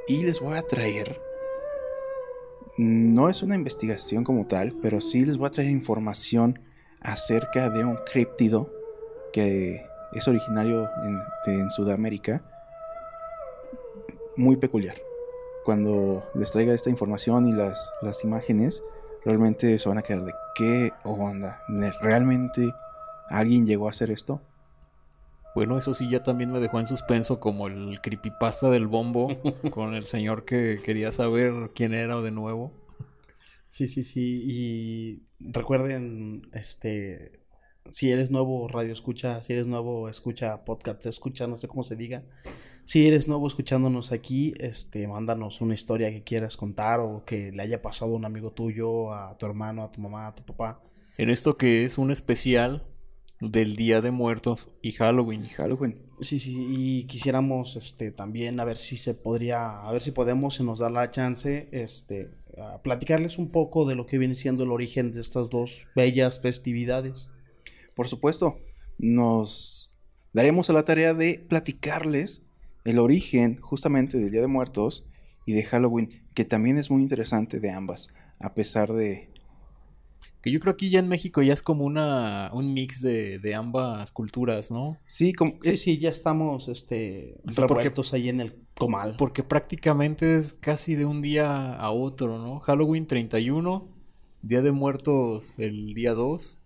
Y 0.07 0.23
les 0.23 0.39
voy 0.41 0.57
a 0.57 0.63
traer... 0.63 1.21
No 2.79 3.29
es 3.29 3.43
una 3.43 3.55
investigación 3.55 4.23
como 4.25 4.47
tal, 4.47 4.75
pero 4.83 5.01
sí 5.01 5.25
les 5.25 5.39
voy 5.39 5.47
a 5.47 5.51
traer 5.51 5.71
información 5.71 6.61
acerca 7.01 7.71
de 7.71 7.85
un 7.85 7.97
críptido 8.11 8.71
que 9.33 9.87
es 10.13 10.29
originario 10.29 10.89
en, 11.05 11.21
en 11.55 11.71
Sudamérica. 11.71 12.43
Muy 14.37 14.57
peculiar 14.57 14.97
cuando 15.65 16.25
les 16.35 16.53
traiga 16.53 16.75
esta 16.75 16.91
información 16.91 17.49
y 17.49 17.53
las, 17.53 17.91
las 18.01 18.23
imágenes, 18.23 18.85
realmente 19.25 19.79
se 19.81 19.89
van 19.89 19.99
a 19.99 20.03
quedar 20.03 20.25
de 20.25 20.33
qué 20.55 20.93
onda. 21.03 21.61
¿Ne- 21.69 21.93
¿Realmente 22.01 22.73
alguien 23.31 23.67
llegó 23.67 23.89
a 23.89 23.91
hacer 23.91 24.11
esto? 24.13 24.41
Bueno, 25.57 25.79
eso 25.79 25.95
sí 25.95 26.11
ya 26.11 26.23
también 26.23 26.53
me 26.53 26.61
dejó 26.61 26.81
en 26.81 26.87
suspenso 26.87 27.41
como 27.41 27.69
el 27.69 28.03
creepypasta 28.03 28.69
del 28.69 28.87
bombo 28.87 29.29
con 29.71 29.95
el 29.95 30.05
señor 30.05 30.45
que 30.45 30.83
quería 30.85 31.11
saber 31.11 31.71
quién 31.75 31.95
era 31.95 32.21
de 32.21 32.31
nuevo. 32.31 32.75
Sí, 33.71 33.87
sí, 33.87 34.03
sí. 34.03 34.43
Y 34.45 35.23
recuerden, 35.39 36.43
este, 36.53 37.41
si 37.91 38.11
eres 38.11 38.31
nuevo 38.31 38.69
radio 38.69 38.93
escucha, 38.93 39.41
si 39.41 39.55
eres 39.55 39.67
nuevo 39.67 40.11
escucha 40.11 40.63
podcast, 40.63 41.07
escucha, 41.07 41.47
no 41.47 41.57
sé 41.57 41.69
cómo 41.69 41.85
se 41.85 41.97
diga. 41.97 42.23
Si 42.85 43.07
eres 43.07 43.27
nuevo 43.27 43.47
escuchándonos 43.47 44.13
aquí, 44.13 44.53
este, 44.59 45.09
mándanos 45.09 45.63
una 45.63 45.73
historia 45.73 46.11
que 46.11 46.23
quieras 46.23 46.59
contar 46.59 47.01
o 47.01 47.25
que 47.25 47.51
le 47.51 47.63
haya 47.63 47.81
pasado 47.81 48.13
a 48.13 48.17
un 48.17 48.27
amigo 48.27 48.53
tuyo, 48.53 49.11
a 49.11 49.39
tu 49.39 49.47
hermano, 49.47 49.85
a 49.85 49.91
tu 49.91 50.03
mamá, 50.03 50.27
a 50.27 50.35
tu 50.35 50.45
papá. 50.45 50.83
En 51.17 51.31
esto 51.31 51.57
que 51.57 51.87
es 51.87 51.97
un 51.97 52.11
especial 52.11 52.85
del 53.41 53.77
Día 53.77 54.01
de 54.01 54.11
Muertos 54.11 54.71
y 54.83 54.93
Halloween. 54.93 55.45
Y 55.45 55.49
Halloween. 55.49 55.95
Sí, 56.21 56.39
sí, 56.39 56.57
y 56.57 57.05
quisiéramos 57.05 57.77
este 57.77 58.11
también 58.11 58.59
a 58.61 58.65
ver 58.65 58.79
si 58.79 58.97
se 58.97 59.15
podría, 59.15 59.83
a 59.83 59.93
ver 59.93 60.03
si 60.03 60.13
podemos, 60.13 60.55
se 60.55 60.65
nos 60.65 60.79
da 60.79 60.89
la 60.89 61.11
chance, 61.11 61.69
este, 61.73 62.31
a 62.57 62.81
platicarles 62.83 63.39
un 63.39 63.51
poco 63.51 63.85
de 63.87 63.95
lo 63.95 64.07
que 64.07 64.19
viene 64.19 64.35
siendo 64.35 64.63
el 64.63 64.71
origen 64.71 65.13
de 65.13 65.21
estas 65.21 65.51
dos 65.51 65.89
bellas 65.95 66.41
festividades. 66.41 67.31
Por 67.95 68.09
supuesto, 68.09 68.59
nos 68.99 70.01
daremos 70.33 70.71
a 70.71 70.73
la 70.73 70.85
tarea 70.85 71.15
de 71.15 71.45
platicarles 71.49 72.43
el 72.85 72.99
origen 72.99 73.61
justamente 73.61 74.19
del 74.19 74.31
Día 74.31 74.41
de 74.41 74.47
Muertos 74.47 75.07
y 75.45 75.53
de 75.53 75.65
Halloween, 75.65 76.25
que 76.35 76.45
también 76.45 76.79
es 76.79 76.91
muy 76.91 77.03
interesante 77.03 77.61
de 77.61 77.71
ambas, 77.71 78.09
a 78.39 78.55
pesar 78.55 78.93
de... 78.93 79.31
Que 80.47 80.53
yo 80.53 80.61
creo 80.61 80.77
que 80.77 80.89
ya 80.91 81.01
en 81.01 81.09
México 81.09 81.43
ya 81.43 81.53
es 81.53 81.61
como 81.61 81.85
una 81.85 82.51
un 82.55 82.73
mix 82.73 83.03
de, 83.03 83.41
de 83.41 83.55
ambas 83.57 84.13
culturas, 84.13 84.71
¿no? 84.71 84.97
Sí, 85.05 85.33
como... 85.33 85.59
Sí, 85.61 85.77
sí, 85.77 85.99
ya 85.99 86.09
estamos 86.11 86.69
este, 86.69 87.41
O 87.49 87.51
sea, 87.51 87.67
porque- 87.67 87.83
revueltos 87.83 88.13
ahí 88.15 88.29
en 88.29 88.41
el 88.41 88.55
comal. 88.79 89.17
Porque 89.19 89.43
prácticamente 89.43 90.37
es 90.37 90.55
casi 90.55 90.95
de 90.95 91.05
un 91.05 91.21
día 91.21 91.75
a 91.75 91.91
otro, 91.91 92.39
¿no? 92.39 92.61
Halloween 92.61 93.09
31, 93.09 93.89
Día 94.43 94.63
de 94.63 94.71
Muertos 94.71 95.59
el 95.59 95.95
día 95.95 96.15
2. 96.15 96.61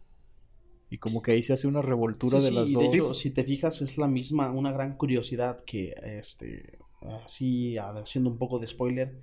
Y 0.91 0.99
como 0.99 1.23
que 1.23 1.33
ahí 1.33 1.43
se 1.43 1.55
hace 1.55 1.67
una 1.67 1.81
revoltura 1.81 2.39
Sí, 2.39 2.45
de 2.45 2.51
sí, 2.51 2.55
las 2.57 2.73
dos. 2.75 2.93
hecho, 2.95 3.15
si 3.15 3.31
te 3.31 3.45
fijas, 3.45 3.81
es 3.81 3.97
la 3.97 4.09
misma, 4.09 4.51
una 4.51 4.73
gran 4.73 4.99
curiosidad 4.99 5.59
que, 5.65 5.95
este, 6.05 6.79
así, 7.25 7.79
haciendo 7.79 8.29
un 8.29 8.37
poco 8.37 8.59
de 8.59 8.67
spoiler, 8.67 9.19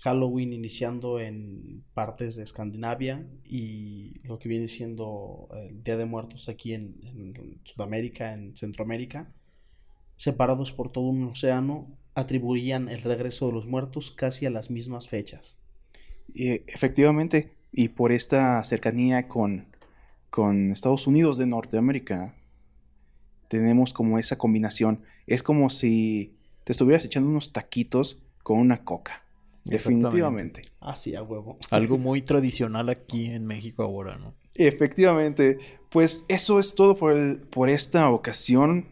Halloween 0.00 0.52
iniciando 0.52 1.18
en 1.18 1.84
partes 1.92 2.36
de 2.36 2.44
Escandinavia 2.44 3.26
y 3.44 4.20
lo 4.22 4.38
que 4.38 4.48
viene 4.48 4.68
siendo 4.68 5.48
el 5.52 5.82
Día 5.82 5.96
de 5.96 6.04
Muertos 6.04 6.48
aquí 6.48 6.72
en, 6.72 7.60
Sudamérica, 7.64 8.32
en 8.32 8.56
Centroamérica, 8.56 9.32
separados 10.16 10.72
por 10.72 10.92
todo 10.92 11.06
un 11.06 11.24
océano, 11.24 11.98
atribuían 12.14 12.88
el 12.88 13.02
regreso 13.02 13.48
de 13.48 13.52
los 13.52 13.66
muertos 13.66 14.10
casi 14.12 14.46
a 14.46 14.50
las 14.50 14.70
mismas 14.70 15.08
fechas. 15.08 15.58
Eh, 16.34 16.64
efectivamente, 16.68 17.52
y 17.72 17.88
por 17.88 18.12
esta 18.12 18.62
cercanía 18.64 19.26
con, 19.26 19.66
con 20.30 20.70
Estados 20.70 21.06
Unidos 21.08 21.38
de 21.38 21.46
Norteamérica, 21.46 22.36
tenemos 23.48 23.92
como 23.92 24.18
esa 24.18 24.38
combinación. 24.38 25.02
Es 25.26 25.42
como 25.42 25.70
si 25.70 26.36
te 26.64 26.72
estuvieras 26.72 27.04
echando 27.04 27.30
unos 27.30 27.52
taquitos 27.52 28.22
con 28.42 28.58
una 28.58 28.84
coca. 28.84 29.24
Definitivamente. 29.64 30.62
Así 30.80 31.14
a 31.14 31.22
huevo. 31.22 31.58
Algo 31.70 31.98
muy 31.98 32.22
tradicional 32.22 32.88
aquí 32.88 33.26
en 33.26 33.46
México 33.46 33.82
ahora, 33.82 34.16
¿no? 34.18 34.34
Efectivamente. 34.54 35.58
Pues 35.90 36.24
eso 36.28 36.60
es 36.60 36.74
todo 36.74 36.96
por, 36.96 37.12
el- 37.16 37.40
por 37.40 37.68
esta 37.68 38.10
ocasión. 38.10 38.88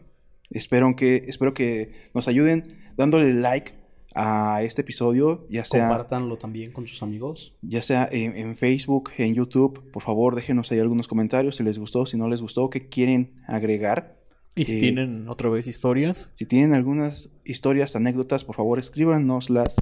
Espero 0.49 0.95
que, 0.95 1.17
espero 1.27 1.53
que 1.53 1.91
nos 2.13 2.27
ayuden 2.27 2.63
dándole 2.95 3.33
like 3.33 3.73
a 4.15 4.63
este 4.63 4.81
episodio, 4.81 5.45
ya 5.49 5.63
sea, 5.63 5.87
Compártanlo 5.87 6.37
también 6.37 6.71
con 6.71 6.87
sus 6.87 7.03
amigos. 7.03 7.55
ya 7.61 7.81
sea 7.83 8.09
en, 8.11 8.35
en 8.35 8.55
Facebook, 8.55 9.11
en 9.17 9.35
YouTube. 9.35 9.91
Por 9.91 10.01
favor, 10.01 10.33
déjenos 10.35 10.71
ahí 10.71 10.79
algunos 10.79 11.07
comentarios 11.07 11.57
si 11.57 11.63
les 11.63 11.77
gustó, 11.77 12.05
si 12.07 12.17
no 12.17 12.27
les 12.27 12.41
gustó, 12.41 12.69
qué 12.71 12.87
quieren 12.89 13.35
agregar. 13.47 14.17
Y 14.55 14.65
si 14.65 14.77
Eh, 14.77 14.79
tienen 14.79 15.27
otra 15.29 15.49
vez 15.49 15.67
historias, 15.67 16.31
Si 16.33 16.45
tienen 16.47 16.73
algunas 16.73 17.29
historias, 17.43 17.95
anécdotas, 17.95 18.43
por 18.43 18.55
favor 18.55 18.79
escríbanoslas. 18.79 19.75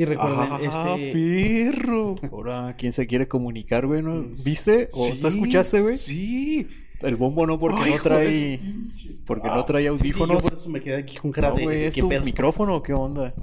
Y 0.00 0.04
recuerden, 0.04 0.38
¡Ah, 0.40 0.60
este. 0.62 1.12
perro! 1.72 2.14
ahora 2.30 2.76
quién 2.78 2.92
se 2.92 3.06
quiere 3.08 3.26
comunicar, 3.28 3.84
güey, 3.86 4.00
¿no? 4.00 4.22
¿Viste? 4.44 4.88
¿O 4.92 5.04
Sí, 5.08 5.18
tú 5.20 5.26
escuchaste, 5.26 5.80
güey? 5.82 5.96
Sí. 5.96 6.68
El 7.00 7.16
bombo 7.16 7.46
no 7.46 7.58
porque 7.58 7.80
Ay, 7.82 7.90
no 7.96 8.02
trae 8.02 8.60
porque 9.26 9.48
no 9.48 9.64
trae 9.64 9.82
Sí, 9.82 9.88
sí, 9.88 9.88
yo 9.88 9.92
audífonos. 10.24 10.42
por 10.42 10.52
eso 10.54 10.68
me 10.70 10.80
quedé 10.80 10.96
aquí 10.96 11.16
con 11.16 11.30
cara 11.32 11.50
No, 11.50 11.56
de. 11.56 11.62
güey, 11.64 11.84
¿es 11.84 11.94
¿qué 11.94 12.00
tu 12.00 12.08
pedo? 12.08 12.24
micrófono 12.24 12.76
o 12.76 12.82
qué 12.82 12.92
onda? 12.92 13.34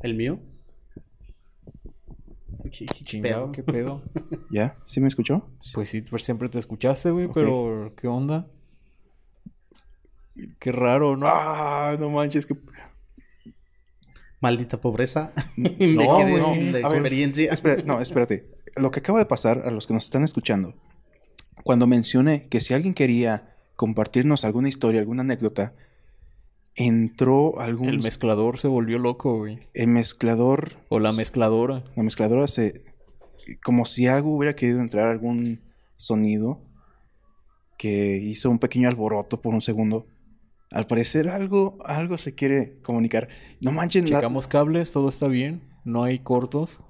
¿El 0.00 0.14
mío? 0.16 0.38
¿Qué, 2.64 2.84
qué 2.84 3.04
Chingado, 3.04 3.50
pedo? 3.50 3.52
qué 3.52 3.62
pedo. 3.62 4.02
¿Ya? 4.50 4.76
¿Sí 4.84 5.00
me 5.00 5.08
escuchó? 5.08 5.50
Pues 5.74 5.88
sí, 5.88 6.02
pues 6.02 6.24
siempre 6.24 6.48
te 6.48 6.58
escuchaste, 6.58 7.10
güey, 7.10 7.28
pero 7.32 7.94
¿qué 7.96 8.06
onda? 8.08 8.46
Qué 10.58 10.70
raro, 10.72 11.16
¿no? 11.16 11.26
Ah, 11.26 11.96
no 11.98 12.10
manches, 12.10 12.44
que... 12.46 12.54
Maldita 14.40 14.80
pobreza. 14.80 15.32
me 15.56 15.70
No, 15.88 16.16
quedé 16.18 16.38
güey. 16.38 16.42
sin 16.42 16.72
la 16.72 16.78
A 16.78 16.90
ver, 16.90 16.98
experiencia. 16.98 17.52
Espera, 17.52 17.82
no, 17.84 18.00
espérate. 18.00 18.48
Lo 18.76 18.90
que 18.90 19.00
acaba 19.00 19.18
de 19.18 19.26
pasar 19.26 19.62
a 19.64 19.70
los 19.70 19.86
que 19.86 19.94
nos 19.94 20.04
están 20.04 20.22
escuchando, 20.24 20.74
cuando 21.64 21.86
mencioné 21.86 22.46
que 22.48 22.60
si 22.60 22.74
alguien 22.74 22.94
quería 22.94 23.56
compartirnos 23.76 24.44
alguna 24.44 24.68
historia, 24.68 25.00
alguna 25.00 25.22
anécdota, 25.22 25.74
entró 26.76 27.58
algún... 27.60 27.88
El 27.88 27.98
mezclador 28.00 28.58
se 28.58 28.68
volvió 28.68 28.98
loco, 28.98 29.38
güey. 29.38 29.58
el 29.74 29.88
mezclador... 29.88 30.74
O 30.88 31.00
la 31.00 31.12
mezcladora. 31.12 31.84
La 31.96 32.02
mezcladora 32.02 32.46
se... 32.48 32.82
Como 33.64 33.86
si 33.86 34.06
algo 34.06 34.36
hubiera 34.36 34.54
querido 34.54 34.80
entrar 34.80 35.08
algún 35.08 35.60
sonido 35.96 36.60
que 37.78 38.16
hizo 38.18 38.50
un 38.50 38.58
pequeño 38.58 38.88
alboroto 38.88 39.40
por 39.40 39.54
un 39.54 39.62
segundo. 39.62 40.06
Al 40.70 40.86
parecer 40.86 41.28
algo, 41.28 41.78
algo 41.84 42.18
se 42.18 42.34
quiere 42.34 42.78
comunicar. 42.82 43.28
No 43.60 43.72
manchen, 43.72 44.08
la, 44.10 44.16
Checamos 44.18 44.46
cables, 44.48 44.92
todo 44.92 45.08
está 45.08 45.26
bien. 45.28 45.62
No 45.84 46.04
hay 46.04 46.18
cortos. 46.18 46.80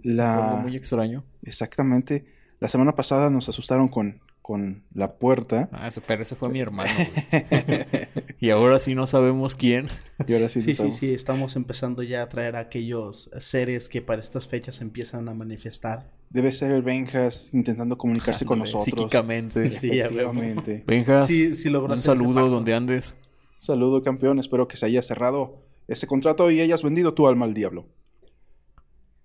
la- 0.00 0.50
Algo 0.50 0.62
muy 0.62 0.76
extraño. 0.76 1.24
Exactamente. 1.42 2.26
La 2.60 2.68
semana 2.68 2.94
pasada 2.94 3.30
nos 3.30 3.48
asustaron 3.48 3.88
con, 3.88 4.20
con 4.42 4.84
la 4.92 5.14
puerta. 5.18 5.68
Ah, 5.72 5.88
pero 6.06 6.22
ese 6.22 6.36
fue 6.36 6.48
mi 6.48 6.60
hermano, 6.60 6.90
y 8.40 8.50
ahora 8.50 8.78
sí 8.78 8.94
no 8.94 9.06
sabemos 9.06 9.56
quién. 9.56 9.88
Y 10.26 10.34
ahora 10.34 10.48
sí, 10.48 10.60
Sí, 10.62 10.74
sí, 10.74 10.92
sí, 10.92 11.12
estamos 11.14 11.56
empezando 11.56 12.02
ya 12.02 12.22
a 12.22 12.28
traer 12.28 12.56
a 12.56 12.60
aquellos 12.60 13.30
seres 13.38 13.88
que 13.88 14.02
para 14.02 14.20
estas 14.20 14.48
fechas 14.48 14.80
empiezan 14.80 15.28
a 15.28 15.34
manifestar. 15.34 16.10
Debe 16.30 16.52
ser 16.52 16.72
el 16.72 16.82
Benjas 16.82 17.50
intentando 17.52 17.96
comunicarse 17.96 18.44
con 18.44 18.58
nosotros. 18.58 18.84
Psíquicamente. 18.84 19.68
Sí. 19.68 19.98
Efectivamente. 19.98 20.84
Benjas, 20.86 21.26
Sí, 21.26 21.54
sí 21.54 21.68
un 21.68 21.98
saludo 21.98 22.48
donde 22.48 22.74
andes. 22.74 23.16
Saludo, 23.58 24.02
campeón. 24.02 24.38
Espero 24.38 24.68
que 24.68 24.76
se 24.76 24.86
haya 24.86 25.02
cerrado 25.02 25.62
ese 25.88 26.06
contrato 26.06 26.50
y 26.50 26.60
hayas 26.60 26.82
vendido 26.82 27.14
tu 27.14 27.26
alma 27.26 27.46
al 27.46 27.54
diablo. 27.54 27.86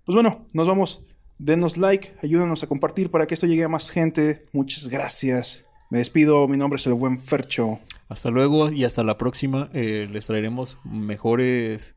Pues 0.04 0.14
bueno, 0.14 0.46
nos 0.52 0.66
vamos. 0.66 1.04
Denos 1.38 1.76
like, 1.76 2.14
ayúdanos 2.22 2.62
a 2.62 2.66
compartir 2.68 3.10
para 3.10 3.26
que 3.26 3.34
esto 3.34 3.46
llegue 3.46 3.64
a 3.64 3.68
más 3.68 3.90
gente. 3.90 4.46
Muchas 4.52 4.88
gracias. 4.88 5.64
Me 5.90 5.98
despido. 5.98 6.46
Mi 6.48 6.56
nombre 6.56 6.78
es 6.78 6.86
el 6.86 6.94
buen 6.94 7.20
Fercho. 7.20 7.80
Hasta 8.08 8.30
luego 8.30 8.70
y 8.70 8.84
hasta 8.84 9.02
la 9.02 9.18
próxima. 9.18 9.68
Eh, 9.72 10.08
les 10.10 10.26
traeremos 10.26 10.78
mejores 10.84 11.96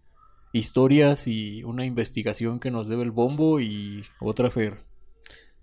historias 0.51 1.27
y 1.27 1.63
una 1.63 1.85
investigación 1.85 2.59
que 2.59 2.71
nos 2.71 2.87
debe 2.87 3.03
el 3.03 3.11
bombo 3.11 3.59
y 3.59 4.03
otra 4.19 4.49
Fer. 4.49 4.83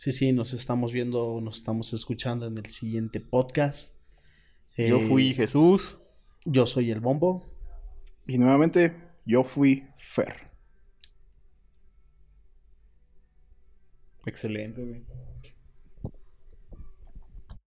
Sí, 0.03 0.11
sí, 0.11 0.33
nos 0.33 0.53
estamos 0.53 0.93
viendo, 0.93 1.41
nos 1.41 1.59
estamos 1.59 1.93
escuchando 1.93 2.49
en 2.49 2.59
el 2.59 2.67
siguiente 2.67 3.21
podcast. 3.21 3.95
Yo 4.77 4.97
Eh, 4.97 5.01
fui 5.01 5.33
Jesús. 5.33 6.01
Yo 6.45 6.67
soy 6.67 6.91
el 6.91 6.99
Bombo. 6.99 7.55
Y 8.27 8.37
nuevamente, 8.37 8.97
yo 9.25 9.45
fui 9.45 9.87
Fer. 9.97 10.51
Excelente, 14.27 14.85
güey. 14.85 15.05